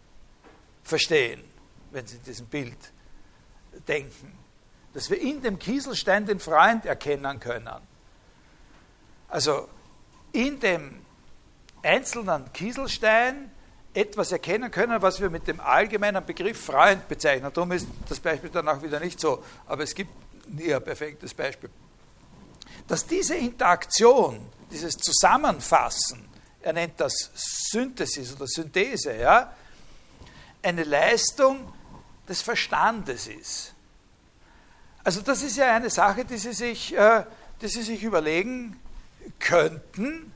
verstehen, 0.83 1.43
wenn 1.91 2.07
Sie 2.07 2.17
in 2.17 2.23
diesem 2.23 2.47
Bild 2.47 2.79
denken 3.87 4.44
dass 4.95 5.09
wir 5.09 5.19
in 5.19 5.41
dem 5.41 5.59
Kieselstein 5.59 6.25
den 6.25 6.39
Freund 6.39 6.85
erkennen 6.85 7.41
können. 7.41 7.81
Also 9.27 9.67
in 10.31 10.57
dem 10.61 11.01
einzelnen 11.83 12.51
Kieselstein 12.53 13.51
etwas 13.93 14.31
erkennen 14.31 14.71
können, 14.71 15.01
was 15.01 15.19
wir 15.19 15.29
mit 15.29 15.47
dem 15.47 15.59
allgemeinen 15.59 16.25
Begriff 16.25 16.63
Freund 16.63 17.09
bezeichnen. 17.09 17.51
Darum 17.53 17.73
ist 17.73 17.87
das 18.07 18.21
Beispiel 18.21 18.49
dann 18.49 18.69
auch 18.69 18.81
wieder 18.81 19.01
nicht 19.01 19.19
so, 19.19 19.43
aber 19.67 19.83
es 19.83 19.93
gibt 19.93 20.11
nie 20.47 20.73
ein 20.73 20.81
perfektes 20.81 21.33
Beispiel. 21.33 21.69
Dass 22.87 23.05
diese 23.05 23.35
Interaktion, 23.35 24.47
dieses 24.71 24.95
Zusammenfassen, 24.95 26.25
er 26.61 26.71
nennt 26.71 26.97
das 27.01 27.31
Synthesis 27.35 28.33
oder 28.33 28.47
Synthese, 28.47 29.17
ja, 29.17 29.53
eine 30.63 30.85
Leistung 30.85 31.73
des 32.29 32.41
Verstandes 32.41 33.27
ist. 33.27 33.74
Also 35.05 35.21
das 35.21 35.43
ist 35.43 35.55
ja 35.55 35.75
eine 35.75 35.91
Sache, 35.91 36.25
die 36.25 36.37
Sie 36.37 36.51
sich, 36.51 36.97
äh, 36.97 37.23
die 37.61 37.67
Sie 37.67 37.83
sich 37.83 38.01
überlegen 38.01 38.75
könnten, 39.37 40.33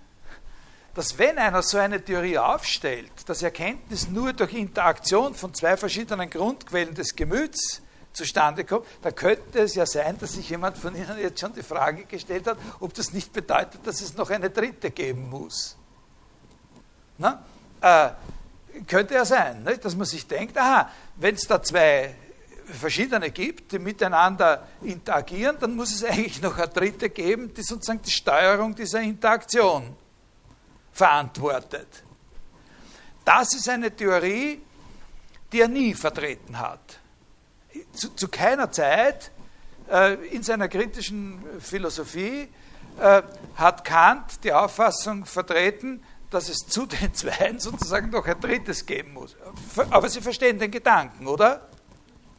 dass 0.93 1.17
wenn 1.17 1.39
einer 1.39 1.63
so 1.63 1.79
eine 1.79 1.99
Theorie 1.99 2.37
aufstellt, 2.37 3.11
dass 3.25 3.41
Erkenntnis 3.41 4.09
nur 4.09 4.31
durch 4.31 4.53
Interaktion 4.53 5.33
von 5.33 5.55
zwei 5.55 5.75
verschiedenen 5.75 6.29
Grundquellen 6.29 6.93
des 6.93 7.15
Gemüts 7.15 7.81
zustande 8.13 8.63
kommt, 8.63 8.85
dann 9.01 9.15
könnte 9.15 9.57
es 9.57 9.73
ja 9.73 9.87
sein, 9.87 10.19
dass 10.19 10.33
sich 10.33 10.47
jemand 10.51 10.77
von 10.77 10.95
Ihnen 10.95 11.17
jetzt 11.19 11.39
schon 11.39 11.53
die 11.53 11.63
Frage 11.63 12.05
gestellt 12.05 12.45
hat, 12.45 12.59
ob 12.79 12.93
das 12.93 13.11
nicht 13.11 13.33
bedeutet, 13.33 13.81
dass 13.87 14.01
es 14.01 14.15
noch 14.15 14.29
eine 14.29 14.51
dritte 14.51 14.91
geben 14.91 15.31
muss. 15.31 15.77
Na? 17.17 17.43
Äh, 17.81 18.09
könnte 18.85 19.15
ja 19.15 19.25
sein, 19.25 19.63
nicht? 19.63 19.83
dass 19.83 19.95
man 19.95 20.05
sich 20.05 20.27
denkt, 20.27 20.55
aha, 20.59 20.91
wenn 21.15 21.33
es 21.33 21.47
da 21.47 21.63
zwei 21.63 22.13
verschiedene 22.73 23.31
gibt, 23.31 23.71
die 23.71 23.79
miteinander 23.79 24.67
interagieren, 24.81 25.57
dann 25.59 25.75
muss 25.75 25.93
es 25.93 26.03
eigentlich 26.03 26.41
noch 26.41 26.57
eine 26.57 26.67
dritte 26.67 27.09
geben, 27.09 27.53
die 27.53 27.63
sozusagen 27.63 28.01
die 28.01 28.11
Steuerung 28.11 28.75
dieser 28.75 29.01
Interaktion 29.01 29.95
verantwortet. 30.91 32.03
Das 33.25 33.53
ist 33.53 33.69
eine 33.69 33.95
Theorie, 33.95 34.61
die 35.51 35.61
er 35.61 35.67
nie 35.67 35.93
vertreten 35.93 36.57
hat. 36.59 36.99
Zu, 37.93 38.09
zu 38.15 38.27
keiner 38.27 38.71
Zeit 38.71 39.31
äh, 39.89 40.15
in 40.27 40.43
seiner 40.43 40.67
kritischen 40.67 41.39
Philosophie 41.59 42.49
äh, 42.99 43.21
hat 43.55 43.85
Kant 43.85 44.43
die 44.43 44.51
Auffassung 44.51 45.25
vertreten, 45.25 46.03
dass 46.29 46.49
es 46.49 46.57
zu 46.67 46.85
den 46.85 47.13
Zweien 47.13 47.59
sozusagen 47.59 48.09
noch 48.09 48.25
ein 48.25 48.39
drittes 48.39 48.85
geben 48.85 49.13
muss. 49.13 49.35
Aber 49.89 50.09
Sie 50.09 50.21
verstehen 50.21 50.59
den 50.59 50.71
Gedanken, 50.71 51.27
oder? 51.27 51.68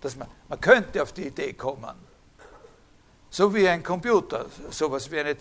Dass 0.00 0.16
man, 0.16 0.28
man 0.48 0.60
könnte 0.60 1.02
auf 1.02 1.12
die 1.12 1.26
Idee 1.26 1.52
kommen. 1.52 1.94
So 3.30 3.54
wie 3.54 3.68
ein 3.68 3.82
Computer, 3.82 4.46
sowas 4.70 5.10
wie 5.10 5.20
eine 5.20 5.36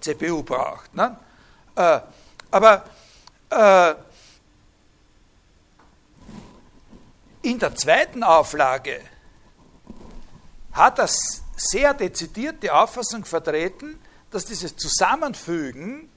CPU 0.00 0.42
braucht. 0.42 0.94
Ne? 0.94 1.16
Äh, 1.74 2.00
aber 2.50 2.84
äh, 3.50 3.94
in 7.42 7.58
der 7.58 7.74
zweiten 7.74 8.22
Auflage 8.22 9.00
hat 10.72 10.98
er 10.98 11.08
sehr 11.56 11.94
dezidiert 11.94 12.62
die 12.62 12.70
Auffassung 12.70 13.24
vertreten, 13.24 13.98
dass 14.30 14.44
dieses 14.44 14.76
Zusammenfügen 14.76 16.08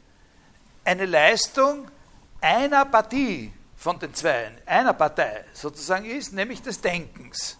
eine 0.84 1.06
Leistung 1.06 1.90
einer 2.42 2.86
Partie 2.86 3.52
von 3.86 4.00
den 4.00 4.16
Zweien, 4.16 4.58
einer 4.66 4.94
Partei 4.94 5.46
sozusagen 5.54 6.06
ist, 6.06 6.34
nämlich 6.34 6.60
des 6.60 6.82
Denkens. 6.82 7.56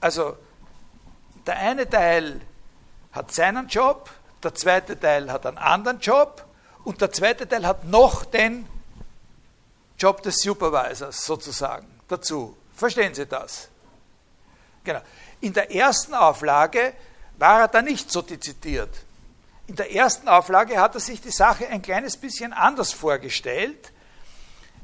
Also 0.00 0.36
der 1.44 1.56
eine 1.56 1.90
Teil 1.90 2.40
hat 3.10 3.34
seinen 3.34 3.66
Job, 3.66 4.10
der 4.44 4.54
zweite 4.54 4.96
Teil 4.96 5.32
hat 5.32 5.44
einen 5.44 5.58
anderen 5.58 5.98
Job 5.98 6.46
und 6.84 7.00
der 7.00 7.10
zweite 7.10 7.48
Teil 7.48 7.66
hat 7.66 7.82
noch 7.84 8.24
den 8.24 8.64
Job 9.98 10.22
des 10.22 10.36
Supervisors 10.36 11.26
sozusagen 11.26 11.88
dazu. 12.06 12.56
Verstehen 12.76 13.12
Sie 13.12 13.26
das? 13.26 13.68
Genau. 14.84 15.00
In 15.40 15.52
der 15.52 15.68
ersten 15.74 16.14
Auflage 16.14 16.92
war 17.38 17.62
er 17.62 17.68
da 17.68 17.82
nicht 17.82 18.08
so 18.08 18.22
dezidiert. 18.22 19.04
In 19.72 19.76
der 19.76 19.90
ersten 19.90 20.28
Auflage 20.28 20.78
hat 20.78 20.96
er 20.96 21.00
sich 21.00 21.22
die 21.22 21.30
Sache 21.30 21.66
ein 21.66 21.80
kleines 21.80 22.18
bisschen 22.18 22.52
anders 22.52 22.92
vorgestellt. 22.92 23.90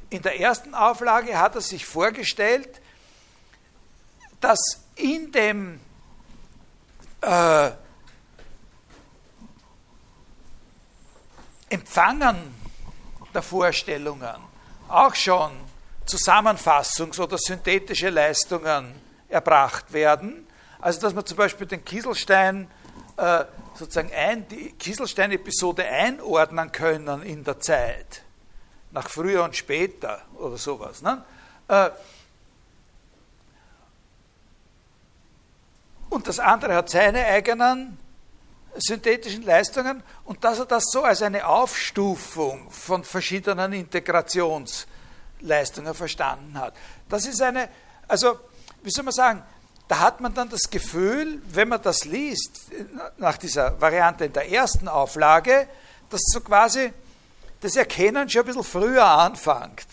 In 0.09 0.23
der 0.23 0.41
ersten 0.41 0.75
Auflage 0.75 1.39
hat 1.39 1.57
er 1.57 1.61
sich 1.61 1.85
vorgestellt, 1.85 2.81
dass 4.41 4.59
in 4.95 5.31
dem 5.31 5.79
äh, 7.21 7.71
Empfangen 11.69 12.55
der 13.35 13.43
Vorstellungen 13.43 14.37
auch 14.89 15.15
schon 15.15 15.51
Zusammenfassungs- 16.07 17.21
oder 17.21 17.37
synthetische 17.37 18.09
Leistungen 18.09 18.95
erbracht 19.29 19.93
werden. 19.93 20.47
Also 20.81 20.99
dass 21.03 21.13
man 21.13 21.27
zum 21.27 21.37
Beispiel 21.37 21.67
den 21.67 21.85
Kieselstein 21.85 22.71
äh, 23.19 23.45
sozusagen 23.75 24.11
ein, 24.13 24.49
die 24.49 24.73
Kieselstein-Episode 24.73 25.85
einordnen 25.85 26.73
können 26.73 27.23
in 27.23 27.45
der 27.45 27.61
Zeit, 27.61 28.23
nach 28.93 29.11
früher 29.11 29.45
und 29.45 29.55
später 29.57 30.23
oder 30.37 30.57
sowas. 30.57 31.03
Ne? 31.03 31.23
Äh, 31.69 31.91
und 36.11 36.27
das 36.27 36.39
andere 36.39 36.75
hat 36.75 36.89
seine 36.91 37.27
eigenen 37.27 37.99
synthetischen 38.77 39.43
Leistungen 39.43 40.03
und 40.25 40.45
dass 40.45 40.61
er 40.61 40.67
das 40.67 40.85
so 40.91 41.03
als 41.03 41.23
eine 41.23 41.47
Aufstufung 41.47 42.71
von 42.71 43.05
verschiedenen 43.05 43.73
Integrationsleistungen 43.73 45.95
verstanden 45.95 46.59
hat. 46.59 46.75
Das 47.09 47.27
ist 47.27 47.41
eine, 47.43 47.69
also 48.07 48.39
wie 48.83 48.91
soll 48.91 49.05
man 49.05 49.13
sagen, 49.13 49.43
da 49.89 50.01
hat 50.01 50.21
man 50.21 50.35
dann 50.35 50.51
das 50.51 50.71
Gefühl, 50.71 51.41
wenn 51.49 51.69
man 51.69 51.81
das 51.83 52.05
liest, 52.05 52.71
nach 53.17 53.39
dieser 53.39 53.81
Variante 53.81 54.27
in 54.27 54.33
der 54.35 54.51
ersten 54.53 54.87
Auflage, 54.87 55.67
dass 56.11 56.21
so 56.27 56.41
quasi 56.41 56.93
das 57.61 57.75
Erkennen 57.75 58.29
schon 58.29 58.43
ein 58.43 58.47
bisschen 58.47 58.65
früher 58.65 59.05
anfängt. 59.05 59.87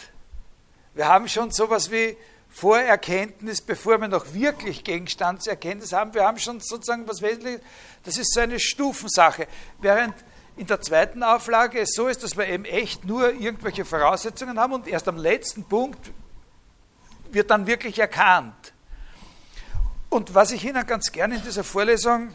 Wir 0.94 1.08
haben 1.08 1.28
schon 1.28 1.52
sowas 1.52 1.92
wie 1.92 2.18
Vorerkenntnis, 2.50 3.62
bevor 3.62 4.00
wir 4.00 4.08
noch 4.08 4.34
wirklich 4.34 4.84
Gegenstandserkenntnis 4.84 5.92
haben. 5.92 6.14
Wir 6.14 6.26
haben 6.26 6.40
schon 6.40 6.60
sozusagen 6.60 7.08
was 7.08 7.22
Wesentliches, 7.22 7.62
das 8.04 8.18
ist 8.18 8.34
so 8.34 8.42
eine 8.42 8.60
Stufensache. 8.60 9.48
Während 9.80 10.14
in 10.58 10.68
der 10.68 10.80
zweiten 10.80 11.24
Auflage 11.24 11.80
es 11.80 11.94
so 11.94 12.08
ist, 12.08 12.24
dass 12.24 12.38
wir 12.38 12.48
eben 12.48 12.64
echt 12.66 13.04
nur 13.04 13.34
irgendwelche 13.34 13.84
Voraussetzungen 13.84 14.60
haben 14.60 14.74
und 14.74 14.88
erst 14.88 15.08
am 15.08 15.18
letzten 15.18 15.66
Punkt 15.66 16.12
wird 17.32 17.50
dann 17.50 17.68
wirklich 17.68 18.00
erkannt. 18.00 18.74
Und 20.10 20.34
was 20.34 20.52
ich 20.52 20.64
Ihnen 20.64 20.86
ganz 20.86 21.12
gerne 21.12 21.36
in 21.36 21.42
dieser 21.42 21.64
Vorlesung, 21.64 22.34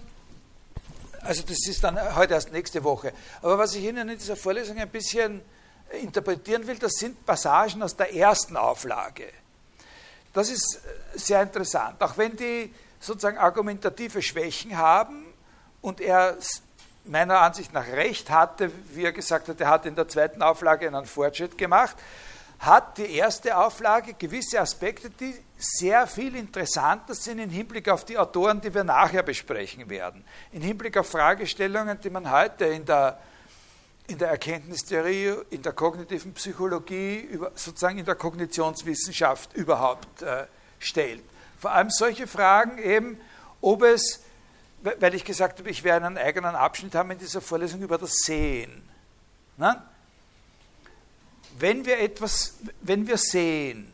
also 1.23 1.43
das 1.43 1.67
ist 1.67 1.83
dann 1.85 2.17
heute 2.17 2.35
erst 2.35 2.53
nächste 2.53 2.83
Woche, 2.85 3.13
aber 3.43 3.59
was 3.59 3.75
ich 3.75 3.85
Ihnen 3.85 4.09
in 4.09 4.19
dieser 4.19 4.37
Vorlesung 4.37 4.79
ein 4.79 4.89
bisschen 4.89 5.41
interpretieren 6.03 6.67
will, 6.67 6.79
das 6.79 6.93
sind 6.93 7.25
Passagen 7.27 7.83
aus 7.83 7.97
der 7.97 8.15
ersten 8.15 8.57
Auflage. 8.57 9.29
Das 10.33 10.49
ist 10.49 10.81
sehr 11.15 11.43
interessant, 11.43 12.01
auch 12.03 12.17
wenn 12.17 12.37
die 12.37 12.73
sozusagen 13.01 13.39
argumentative 13.39 14.23
Schwächen 14.23 14.77
haben 14.77 15.27
und 15.81 16.01
er 16.01 16.37
meiner 17.05 17.41
Ansicht 17.41 17.73
nach 17.73 17.87
recht 17.89 18.31
hatte, 18.31 18.71
wie 18.95 19.05
er 19.05 19.13
gesagt 19.13 19.49
hat, 19.49 19.61
er 19.61 19.69
hat 19.69 19.87
in 19.87 19.95
der 19.95 20.07
zweiten 20.07 20.43
Auflage 20.43 20.87
einen 20.87 21.07
Fortschritt 21.07 21.57
gemacht, 21.57 21.97
hat 22.61 22.99
die 22.99 23.17
erste 23.17 23.57
Auflage 23.57 24.15
gewisse 24.15 24.61
Aspekte, 24.61 25.09
die 25.11 25.35
sehr 25.61 26.07
viel 26.07 26.35
interessanter 26.37 27.15
sind 27.15 27.39
im 27.39 27.51
Hinblick 27.51 27.89
auf 27.89 28.05
die 28.05 28.16
Autoren, 28.16 28.61
die 28.61 28.73
wir 28.73 28.85
nachher 28.85 29.23
besprechen 29.23 29.89
werden. 29.91 30.24
Im 30.53 30.62
Hinblick 30.62 30.97
auf 30.97 31.09
Fragestellungen, 31.09 32.01
die 32.01 32.11
man 32.11 32.31
heute 32.31 32.65
in 32.65 32.85
der 32.85 33.20
in 34.11 34.19
der 34.19 34.28
Erkenntnistheorie, 34.31 35.35
in 35.51 35.62
der 35.62 35.73
kognitiven 35.73 36.35
Psychologie, 36.35 37.28
sozusagen 37.55 37.97
in 37.97 38.05
der 38.05 38.16
Kognitionswissenschaft 38.16 39.55
überhaupt 39.55 40.23
äh, 40.23 40.47
stellt. 40.81 41.23
Vor 41.61 41.70
allem 41.70 41.91
solche 41.91 42.27
Fragen 42.27 42.78
eben, 42.78 43.20
ob 43.61 43.85
es, 43.85 44.24
weil 44.82 45.15
ich 45.15 45.24
gesagt 45.24 45.61
habe, 45.61 45.70
ich 45.70 45.85
werde 45.85 46.07
einen 46.07 46.19
eigenen 46.19 46.57
Abschnitt 46.57 46.95
haben 46.97 47.12
in 47.12 47.19
dieser 47.19 47.41
Vorlesung 47.41 47.82
über 47.82 47.99
das 47.99 48.12
Sehen. 48.24 48.82
Na? 49.57 49.87
Wenn 51.59 51.85
wir 51.85 52.01
etwas, 52.01 52.57
wenn 52.81 53.07
wir 53.07 53.19
sehen, 53.19 53.93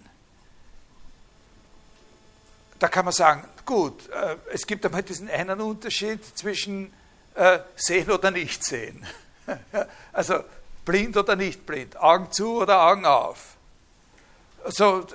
da 2.79 2.89
kann 2.89 3.05
man 3.05 3.13
sagen, 3.13 3.45
gut, 3.65 4.09
äh, 4.11 4.37
es 4.53 4.67
gibt 4.67 4.85
einmal 4.85 5.03
diesen 5.03 5.29
einen 5.29 5.61
Unterschied 5.61 6.25
zwischen 6.37 6.93
äh, 7.35 7.61
Sehen 7.77 8.11
oder 8.11 8.31
Nicht-Sehen. 8.31 9.07
Also 10.13 10.43
blind 10.85 11.17
oder 11.17 11.37
nicht 11.37 11.67
blind, 11.67 11.97
Augen 11.99 12.33
zu 12.33 12.63
oder 12.63 12.83
Augen 12.83 13.05
auf. 13.05 13.57
Also, 14.65 15.07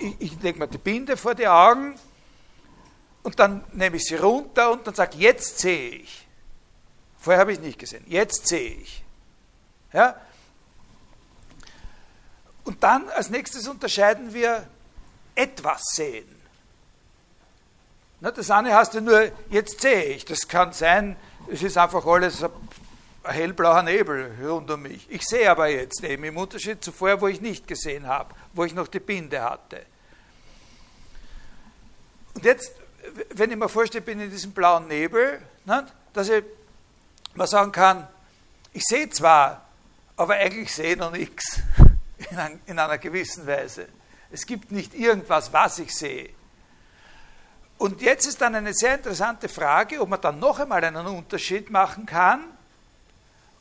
ich, 0.00 0.16
ich 0.18 0.42
lege 0.42 0.58
mir 0.58 0.68
die 0.68 0.78
Binde 0.78 1.16
vor 1.16 1.34
die 1.34 1.46
Augen 1.48 1.98
und 3.22 3.38
dann 3.38 3.64
nehme 3.72 3.96
ich 3.96 4.04
sie 4.04 4.16
runter 4.16 4.72
und 4.72 4.86
dann 4.86 4.94
sage 4.94 5.16
jetzt 5.16 5.58
sehe 5.58 5.90
ich. 5.90 6.26
Vorher 7.20 7.40
habe 7.40 7.52
ich 7.52 7.58
es 7.58 7.64
nicht 7.64 7.78
gesehen, 7.78 8.04
jetzt 8.08 8.48
sehe 8.48 8.72
ich. 8.72 9.04
Ja? 9.92 10.20
Und 12.64 12.82
dann 12.82 13.08
als 13.10 13.30
nächstes 13.30 13.66
unterscheiden 13.68 14.34
wir 14.34 14.68
etwas 15.38 15.82
sehen. 15.94 16.28
das 18.20 18.50
eine 18.50 18.74
hast 18.74 18.94
du 18.94 19.00
nur, 19.00 19.30
jetzt 19.50 19.80
sehe 19.80 20.04
ich. 20.04 20.24
Das 20.24 20.48
kann 20.48 20.72
sein, 20.72 21.16
es 21.50 21.62
ist 21.62 21.78
einfach 21.78 22.04
alles 22.04 22.42
ein 22.42 22.50
hellblauer 23.22 23.82
Nebel 23.82 24.32
rund 24.42 24.70
um 24.70 24.82
mich. 24.82 25.06
Ich 25.10 25.24
sehe 25.24 25.48
aber 25.48 25.68
jetzt 25.68 26.02
eben 26.02 26.24
im 26.24 26.36
Unterschied 26.36 26.82
zu 26.82 26.90
vorher, 26.90 27.20
wo 27.20 27.28
ich 27.28 27.40
nicht 27.40 27.68
gesehen 27.68 28.08
habe, 28.08 28.34
wo 28.52 28.64
ich 28.64 28.74
noch 28.74 28.88
die 28.88 29.00
Binde 29.00 29.40
hatte. 29.40 29.82
Und 32.34 32.44
jetzt, 32.44 32.72
wenn 33.30 33.50
ich 33.50 33.56
mir 33.56 33.68
vorstelle, 33.68 34.00
ich 34.00 34.06
bin 34.06 34.20
in 34.20 34.30
diesem 34.30 34.52
blauen 34.52 34.88
Nebel, 34.88 35.40
ne, 35.64 35.86
dass 36.12 36.28
ich 36.28 36.44
mal 37.34 37.46
sagen 37.46 37.70
kann, 37.70 38.08
ich 38.72 38.82
sehe 38.84 39.08
zwar, 39.10 39.64
aber 40.16 40.34
eigentlich 40.34 40.74
sehe 40.74 40.92
ich 40.92 40.98
noch 40.98 41.12
nichts 41.12 41.60
in 42.66 42.78
einer 42.78 42.98
gewissen 42.98 43.46
Weise. 43.46 43.86
Es 44.30 44.46
gibt 44.46 44.70
nicht 44.72 44.94
irgendwas, 44.94 45.52
was 45.52 45.78
ich 45.78 45.94
sehe. 45.94 46.30
Und 47.78 48.02
jetzt 48.02 48.26
ist 48.26 48.40
dann 48.40 48.54
eine 48.54 48.74
sehr 48.74 48.94
interessante 48.94 49.48
Frage, 49.48 50.00
ob 50.00 50.08
man 50.08 50.20
dann 50.20 50.38
noch 50.38 50.58
einmal 50.58 50.82
einen 50.82 51.06
Unterschied 51.06 51.70
machen 51.70 52.06
kann 52.06 52.44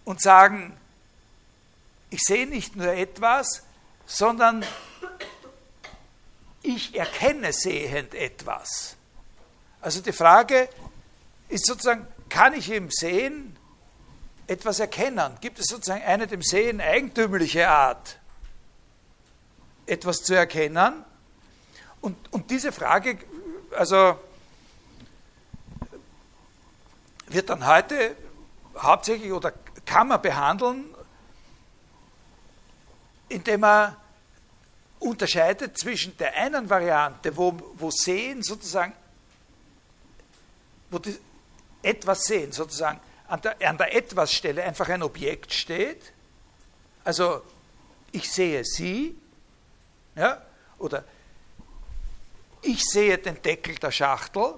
und 0.05 0.21
sagen, 0.21 0.75
ich 2.09 2.21
sehe 2.23 2.47
nicht 2.47 2.75
nur 2.75 2.91
etwas, 2.91 3.63
sondern 4.05 4.65
ich 6.63 6.95
erkenne 6.95 7.53
sehend 7.53 8.15
etwas. 8.15 8.95
Also 9.81 10.01
die 10.01 10.11
Frage 10.11 10.67
ist 11.49 11.65
sozusagen, 11.65 12.07
kann 12.29 12.53
ich 12.53 12.71
im 12.71 12.89
Sehen 12.89 13.55
etwas 14.47 14.79
erkennen? 14.79 15.37
Gibt 15.41 15.59
es 15.59 15.67
sozusagen 15.67 16.03
eine 16.03 16.27
dem 16.27 16.41
Sehen 16.41 16.81
eigentümliche 16.81 17.69
Art, 17.69 18.17
etwas 19.87 20.23
zu 20.23 20.35
erkennen? 20.35 21.03
Und, 22.01 22.15
und 22.31 22.51
diese 22.51 22.71
Frage, 22.71 23.17
also 23.75 24.19
wird 27.27 27.49
dann 27.49 27.65
heute 27.65 28.15
hauptsächlich 28.77 29.31
oder 29.31 29.53
kann 29.85 30.09
man 30.09 30.21
behandeln, 30.21 30.85
indem 33.29 33.61
man 33.61 33.95
unterscheidet 34.99 35.77
zwischen 35.77 36.15
der 36.17 36.33
einen 36.35 36.69
Variante, 36.69 37.35
wo, 37.35 37.57
wo 37.75 37.91
Sehen 37.91 38.43
sozusagen, 38.43 38.93
wo 40.89 40.99
die, 40.99 41.17
etwas 41.81 42.23
Sehen 42.25 42.51
sozusagen 42.51 42.99
an 43.27 43.41
der, 43.41 43.69
an 43.69 43.77
der 43.77 43.95
Etwas-Stelle 43.95 44.63
einfach 44.63 44.89
ein 44.89 45.03
Objekt 45.03 45.53
steht, 45.53 46.13
also 47.03 47.41
ich 48.11 48.31
sehe 48.31 48.63
Sie, 48.63 49.17
ja, 50.17 50.41
oder 50.79 51.03
ich 52.61 52.83
sehe 52.83 53.17
den 53.17 53.41
Deckel 53.41 53.75
der 53.75 53.91
Schachtel, 53.91 54.55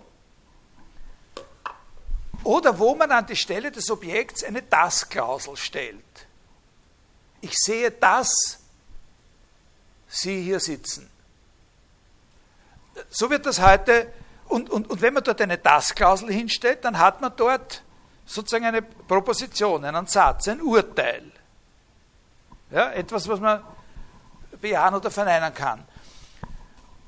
oder 2.43 2.79
wo 2.79 2.95
man 2.95 3.11
an 3.11 3.25
die 3.25 3.35
Stelle 3.35 3.71
des 3.71 3.91
Objekts 3.91 4.43
eine 4.43 4.61
Das-Klausel 4.61 5.57
stellt. 5.57 6.03
Ich 7.41 7.53
sehe, 7.53 7.91
dass 7.91 8.59
Sie 10.07 10.41
hier 10.41 10.59
sitzen. 10.59 11.09
So 13.09 13.29
wird 13.29 13.45
das 13.45 13.61
heute 13.61 14.11
und, 14.47 14.69
und, 14.69 14.89
und 14.89 15.01
wenn 15.01 15.13
man 15.13 15.23
dort 15.23 15.41
eine 15.41 15.57
Das-Klausel 15.57 16.31
hinstellt, 16.31 16.83
dann 16.83 16.97
hat 16.97 17.21
man 17.21 17.33
dort 17.35 17.83
sozusagen 18.25 18.65
eine 18.65 18.81
Proposition, 18.81 19.85
einen 19.85 20.07
Satz, 20.07 20.47
ein 20.47 20.61
Urteil. 20.61 21.31
Ja, 22.71 22.91
etwas, 22.91 23.27
was 23.27 23.39
man 23.39 23.63
bejahen 24.61 24.95
oder 24.95 25.11
verneinen 25.11 25.53
kann. 25.53 25.85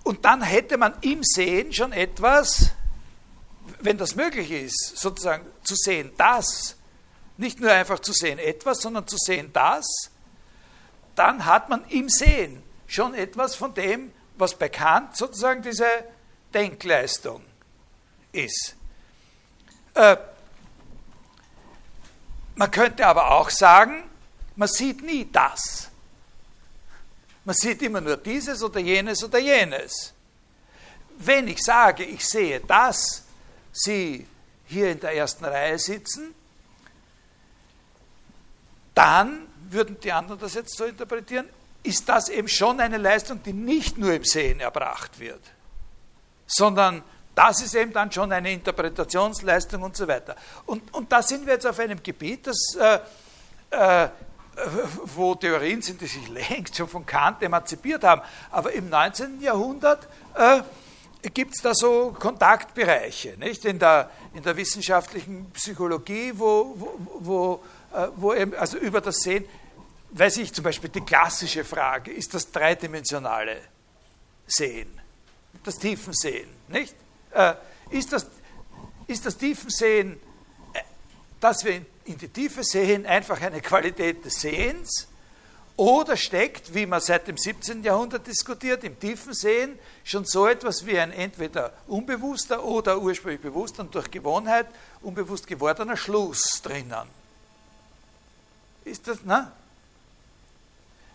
Und 0.03 0.25
dann 0.25 0.41
hätte 0.41 0.77
man 0.77 0.93
im 1.01 1.23
Sehen 1.23 1.73
schon 1.73 1.93
etwas, 1.93 2.71
wenn 3.79 3.97
das 3.97 4.15
möglich 4.15 4.51
ist, 4.51 4.97
sozusagen 4.97 5.45
zu 5.63 5.75
sehen, 5.75 6.11
das, 6.17 6.75
nicht 7.37 7.59
nur 7.59 7.71
einfach 7.71 7.99
zu 7.99 8.13
sehen 8.13 8.39
etwas, 8.39 8.81
sondern 8.81 9.07
zu 9.07 9.17
sehen 9.17 9.51
das, 9.53 9.85
dann 11.15 11.45
hat 11.45 11.69
man 11.69 11.85
im 11.89 12.09
Sehen 12.09 12.63
schon 12.87 13.13
etwas 13.13 13.55
von 13.55 13.73
dem, 13.73 14.11
was 14.37 14.55
bei 14.55 14.69
Kant 14.69 15.15
sozusagen 15.15 15.61
diese 15.61 15.87
Denkleistung 16.53 17.43
ist. 18.31 18.75
Äh, 19.93 20.17
man 22.55 22.71
könnte 22.71 23.05
aber 23.07 23.31
auch 23.31 23.49
sagen, 23.49 24.03
man 24.55 24.67
sieht 24.67 25.03
nie 25.03 25.29
das. 25.31 25.90
Man 27.43 27.55
sieht 27.55 27.81
immer 27.81 28.01
nur 28.01 28.17
dieses 28.17 28.61
oder 28.63 28.79
jenes 28.79 29.23
oder 29.23 29.39
jenes. 29.39 30.13
Wenn 31.17 31.47
ich 31.47 31.61
sage, 31.61 32.03
ich 32.03 32.27
sehe, 32.27 32.59
dass 32.59 33.23
Sie 33.71 34.27
hier 34.65 34.91
in 34.91 34.99
der 34.99 35.15
ersten 35.15 35.45
Reihe 35.45 35.79
sitzen, 35.79 36.33
dann 38.93 39.47
würden 39.69 39.99
die 39.99 40.11
anderen 40.11 40.39
das 40.39 40.53
jetzt 40.53 40.75
so 40.75 40.85
interpretieren, 40.85 41.47
ist 41.83 42.07
das 42.07 42.29
eben 42.29 42.47
schon 42.47 42.79
eine 42.79 42.97
Leistung, 42.97 43.41
die 43.43 43.53
nicht 43.53 43.97
nur 43.97 44.13
im 44.13 44.23
Sehen 44.23 44.59
erbracht 44.59 45.19
wird, 45.19 45.41
sondern 46.45 47.03
das 47.33 47.61
ist 47.61 47.75
eben 47.75 47.93
dann 47.93 48.11
schon 48.11 48.31
eine 48.31 48.51
Interpretationsleistung 48.51 49.81
und 49.81 49.95
so 49.95 50.07
weiter. 50.07 50.35
Und, 50.65 50.93
und 50.93 51.11
da 51.11 51.23
sind 51.23 51.45
wir 51.45 51.53
jetzt 51.53 51.65
auf 51.65 51.79
einem 51.79 52.03
Gebiet, 52.03 52.47
das, 52.47 52.75
äh, 52.79 52.99
äh, 53.71 54.09
wo 55.15 55.35
Theorien 55.35 55.81
sind, 55.81 56.01
die 56.01 56.07
sich 56.07 56.27
längst 56.27 56.75
schon 56.75 56.87
von 56.87 57.05
Kant 57.05 57.41
emanzipiert 57.41 58.03
haben. 58.03 58.21
Aber 58.49 58.71
im 58.73 58.89
19. 58.89 59.41
Jahrhundert 59.41 60.07
äh, 60.35 60.61
gibt 61.29 61.55
es 61.55 61.61
da 61.61 61.73
so 61.73 62.15
Kontaktbereiche, 62.17 63.37
nicht? 63.37 63.65
In 63.65 63.79
der, 63.79 64.09
in 64.33 64.43
der 64.43 64.57
wissenschaftlichen 64.57 65.49
Psychologie, 65.51 66.33
wo, 66.35 66.75
wo, 66.75 66.99
wo, 67.19 67.63
äh, 67.95 68.07
wo 68.15 68.33
eben, 68.33 68.53
also 68.55 68.77
über 68.77 69.01
das 69.01 69.17
Sehen, 69.17 69.45
weiß 70.11 70.37
ich 70.37 70.53
zum 70.53 70.63
Beispiel 70.63 70.89
die 70.89 71.01
klassische 71.01 71.63
Frage, 71.63 72.11
ist 72.11 72.33
das 72.33 72.51
dreidimensionale 72.51 73.57
Sehen, 74.47 74.89
das 75.63 75.77
Tiefensehen, 75.77 76.49
nicht? 76.67 76.93
Äh, 77.31 77.53
ist, 77.91 78.11
das, 78.11 78.27
ist 79.07 79.25
das 79.25 79.37
Tiefensehen, 79.37 80.19
dass 81.41 81.65
wir 81.65 81.85
in 82.05 82.17
die 82.17 82.29
Tiefe 82.29 82.63
sehen, 82.63 83.05
einfach 83.05 83.41
eine 83.41 83.59
Qualität 83.59 84.23
des 84.23 84.35
Sehens? 84.35 85.07
Oder 85.75 86.15
steckt, 86.15 86.75
wie 86.75 86.85
man 86.85 87.01
seit 87.01 87.27
dem 87.27 87.37
17. 87.37 87.83
Jahrhundert 87.83 88.27
diskutiert, 88.27 88.83
im 88.83 88.99
tiefen 88.99 89.33
Sehen 89.33 89.79
schon 90.03 90.25
so 90.25 90.45
etwas 90.45 90.85
wie 90.85 90.99
ein 90.99 91.11
entweder 91.11 91.73
unbewusster 91.87 92.63
oder 92.63 93.01
ursprünglich 93.01 93.41
bewusster 93.41 93.81
und 93.81 93.95
durch 93.95 94.11
Gewohnheit 94.11 94.67
unbewusst 95.01 95.47
gewordener 95.47 95.97
Schluss 95.97 96.61
drinnen? 96.61 97.07
Ist 98.85 99.07
das, 99.07 99.23
ne? 99.23 99.51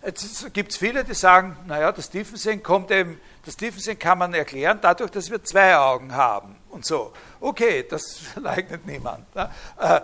Jetzt 0.06 0.54
gibt 0.54 0.70
es 0.70 0.78
viele, 0.78 1.02
die 1.02 1.14
sagen, 1.14 1.56
naja, 1.66 1.90
das 1.90 2.08
Tiefensehen 2.08 2.62
kommt 2.62 2.92
eben, 2.92 3.20
das 3.44 3.56
Tiefensehen 3.56 3.98
kann 3.98 4.18
man 4.18 4.32
erklären 4.34 4.78
dadurch, 4.80 5.10
dass 5.10 5.28
wir 5.30 5.42
zwei 5.42 5.76
Augen 5.76 6.14
haben 6.14 6.54
und 6.70 6.86
so. 6.86 7.12
Okay, 7.40 7.84
das 7.90 8.20
leugnet 8.36 8.86
niemand. 8.86 9.34
Ne? 9.34 9.50
Äh, 9.80 10.00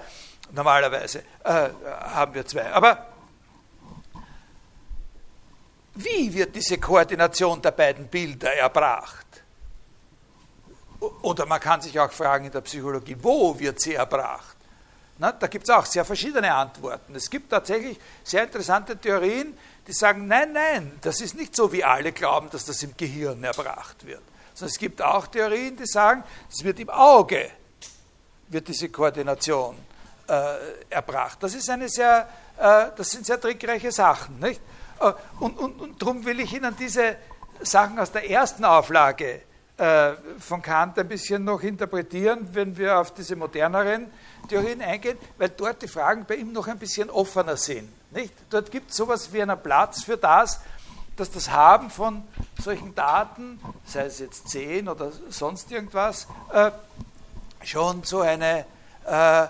normalerweise 0.51 1.21
äh, 1.45 1.69
haben 1.85 2.35
wir 2.35 2.45
zwei. 2.45 2.73
Aber 2.73 3.07
wie 5.95 6.35
wird 6.35 6.57
diese 6.57 6.79
Koordination 6.79 7.63
der 7.63 7.71
beiden 7.71 8.09
Bilder 8.09 8.53
erbracht? 8.55 9.27
Oder 10.99 11.47
man 11.47 11.61
kann 11.61 11.81
sich 11.81 11.99
auch 12.01 12.11
fragen 12.11 12.47
in 12.47 12.51
der 12.51 12.63
Psychologie, 12.63 13.17
wo 13.21 13.57
wird 13.57 13.81
sie 13.81 13.95
erbracht? 13.95 14.57
Na, 15.19 15.31
da 15.31 15.47
gibt 15.47 15.69
es 15.69 15.71
auch 15.71 15.87
sehr 15.87 16.05
verschiedene 16.05 16.53
Antworten. 16.53 17.15
Es 17.15 17.31
gibt 17.31 17.51
tatsächlich 17.51 17.97
sehr 18.25 18.43
interessante 18.43 18.97
Theorien, 18.97 19.57
die 19.87 19.93
sagen, 19.93 20.27
nein, 20.27 20.53
nein, 20.53 20.93
das 21.01 21.21
ist 21.21 21.35
nicht 21.35 21.57
so, 21.57 21.73
wie 21.73 21.83
alle 21.83 22.13
glauben, 22.13 22.49
dass 22.51 22.65
das 22.65 22.83
im 22.83 22.97
Gehirn 22.97 23.43
erbracht 23.43 24.07
wird. 24.07 24.23
Sondern 24.55 24.73
es 24.73 24.79
gibt 24.79 25.03
auch 25.03 25.27
Theorien, 25.27 25.77
die 25.77 25.87
sagen, 25.87 26.23
es 26.51 26.63
wird 26.63 26.79
im 26.79 26.91
Auge, 26.91 27.51
wird 28.49 28.69
diese 28.69 28.89
Koordination 28.91 29.77
äh, 30.29 30.55
erbracht. 30.91 31.43
Das, 31.43 31.55
ist 31.55 31.69
eine 31.69 31.89
sehr, 31.89 32.29
äh, 32.59 32.87
das 32.97 33.11
sind 33.11 33.27
sehr 33.27 33.41
trickreiche 33.41 33.91
Sachen. 33.91 34.39
Nicht? 34.39 34.61
Äh, 35.01 35.13
und, 35.41 35.59
und, 35.59 35.81
und 35.81 36.01
darum 36.01 36.25
will 36.25 36.39
ich 36.41 36.53
Ihnen 36.53 36.77
diese 36.79 37.17
Sachen 37.61 37.99
aus 37.99 38.13
der 38.13 38.29
ersten 38.29 38.65
Auflage 38.65 39.43
äh, 39.79 40.13
von 40.39 40.63
Kant 40.63 40.99
ein 40.99 41.09
bisschen 41.09 41.45
noch 41.45 41.63
interpretieren, 41.63 42.49
wenn 42.53 42.77
wir 42.77 42.99
auf 42.99 43.13
diese 43.15 43.35
moderneren 43.37 44.11
Theorien 44.49 44.83
eingehen, 44.83 45.19
weil 45.39 45.49
dort 45.49 45.83
die 45.83 45.89
Fragen 45.89 46.25
bei 46.27 46.37
ihm 46.37 46.53
noch 46.53 46.69
ein 46.69 46.79
bisschen 46.79 47.11
offener 47.11 47.57
sind. 47.57 47.89
Nicht? 48.13 48.35
Dort 48.51 48.71
gibt 48.71 48.91
es 48.91 48.97
sowas 48.97 49.33
wie 49.33 49.43
einen 49.43 49.61
Platz 49.61 50.05
für 50.05 50.17
das, 50.17 50.61
dass 51.17 51.31
das 51.31 51.51
Haben 51.51 51.91
von 51.91 52.25
solchen 52.61 52.95
Daten, 52.95 53.61
sei 53.85 54.07
es 54.07 54.19
jetzt 54.19 54.49
10 54.49 54.89
oder 54.89 55.13
sonst 55.29 55.71
irgendwas, 55.71 56.27
äh, 56.53 56.71
schon 57.65 58.03
so 58.03 58.21
eine, 58.21 58.65
äh, 59.07 59.47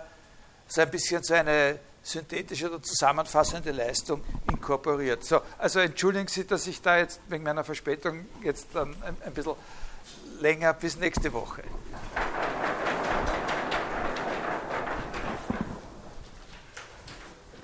so 0.68 0.80
ein 0.80 0.90
bisschen 0.90 1.22
so 1.22 1.34
eine 1.34 1.78
synthetische 2.02 2.68
oder 2.68 2.82
zusammenfassende 2.82 3.70
Leistung 3.70 4.22
inkorporiert. 4.51 5.24
So, 5.24 5.40
also 5.59 5.80
entschuldigen 5.80 6.26
Sie, 6.26 6.47
dass 6.47 6.66
ich 6.66 6.82
da 6.82 6.98
jetzt 6.98 7.20
wegen 7.28 7.44
meiner 7.44 7.64
Verspätung 7.64 8.26
jetzt 8.43 8.68
dann 8.74 8.94
ein, 9.02 9.16
ein 9.24 9.32
bisschen 9.32 9.55
länger 10.40 10.72
bis 10.74 10.97
nächste 10.97 11.32
Woche. 11.32 11.62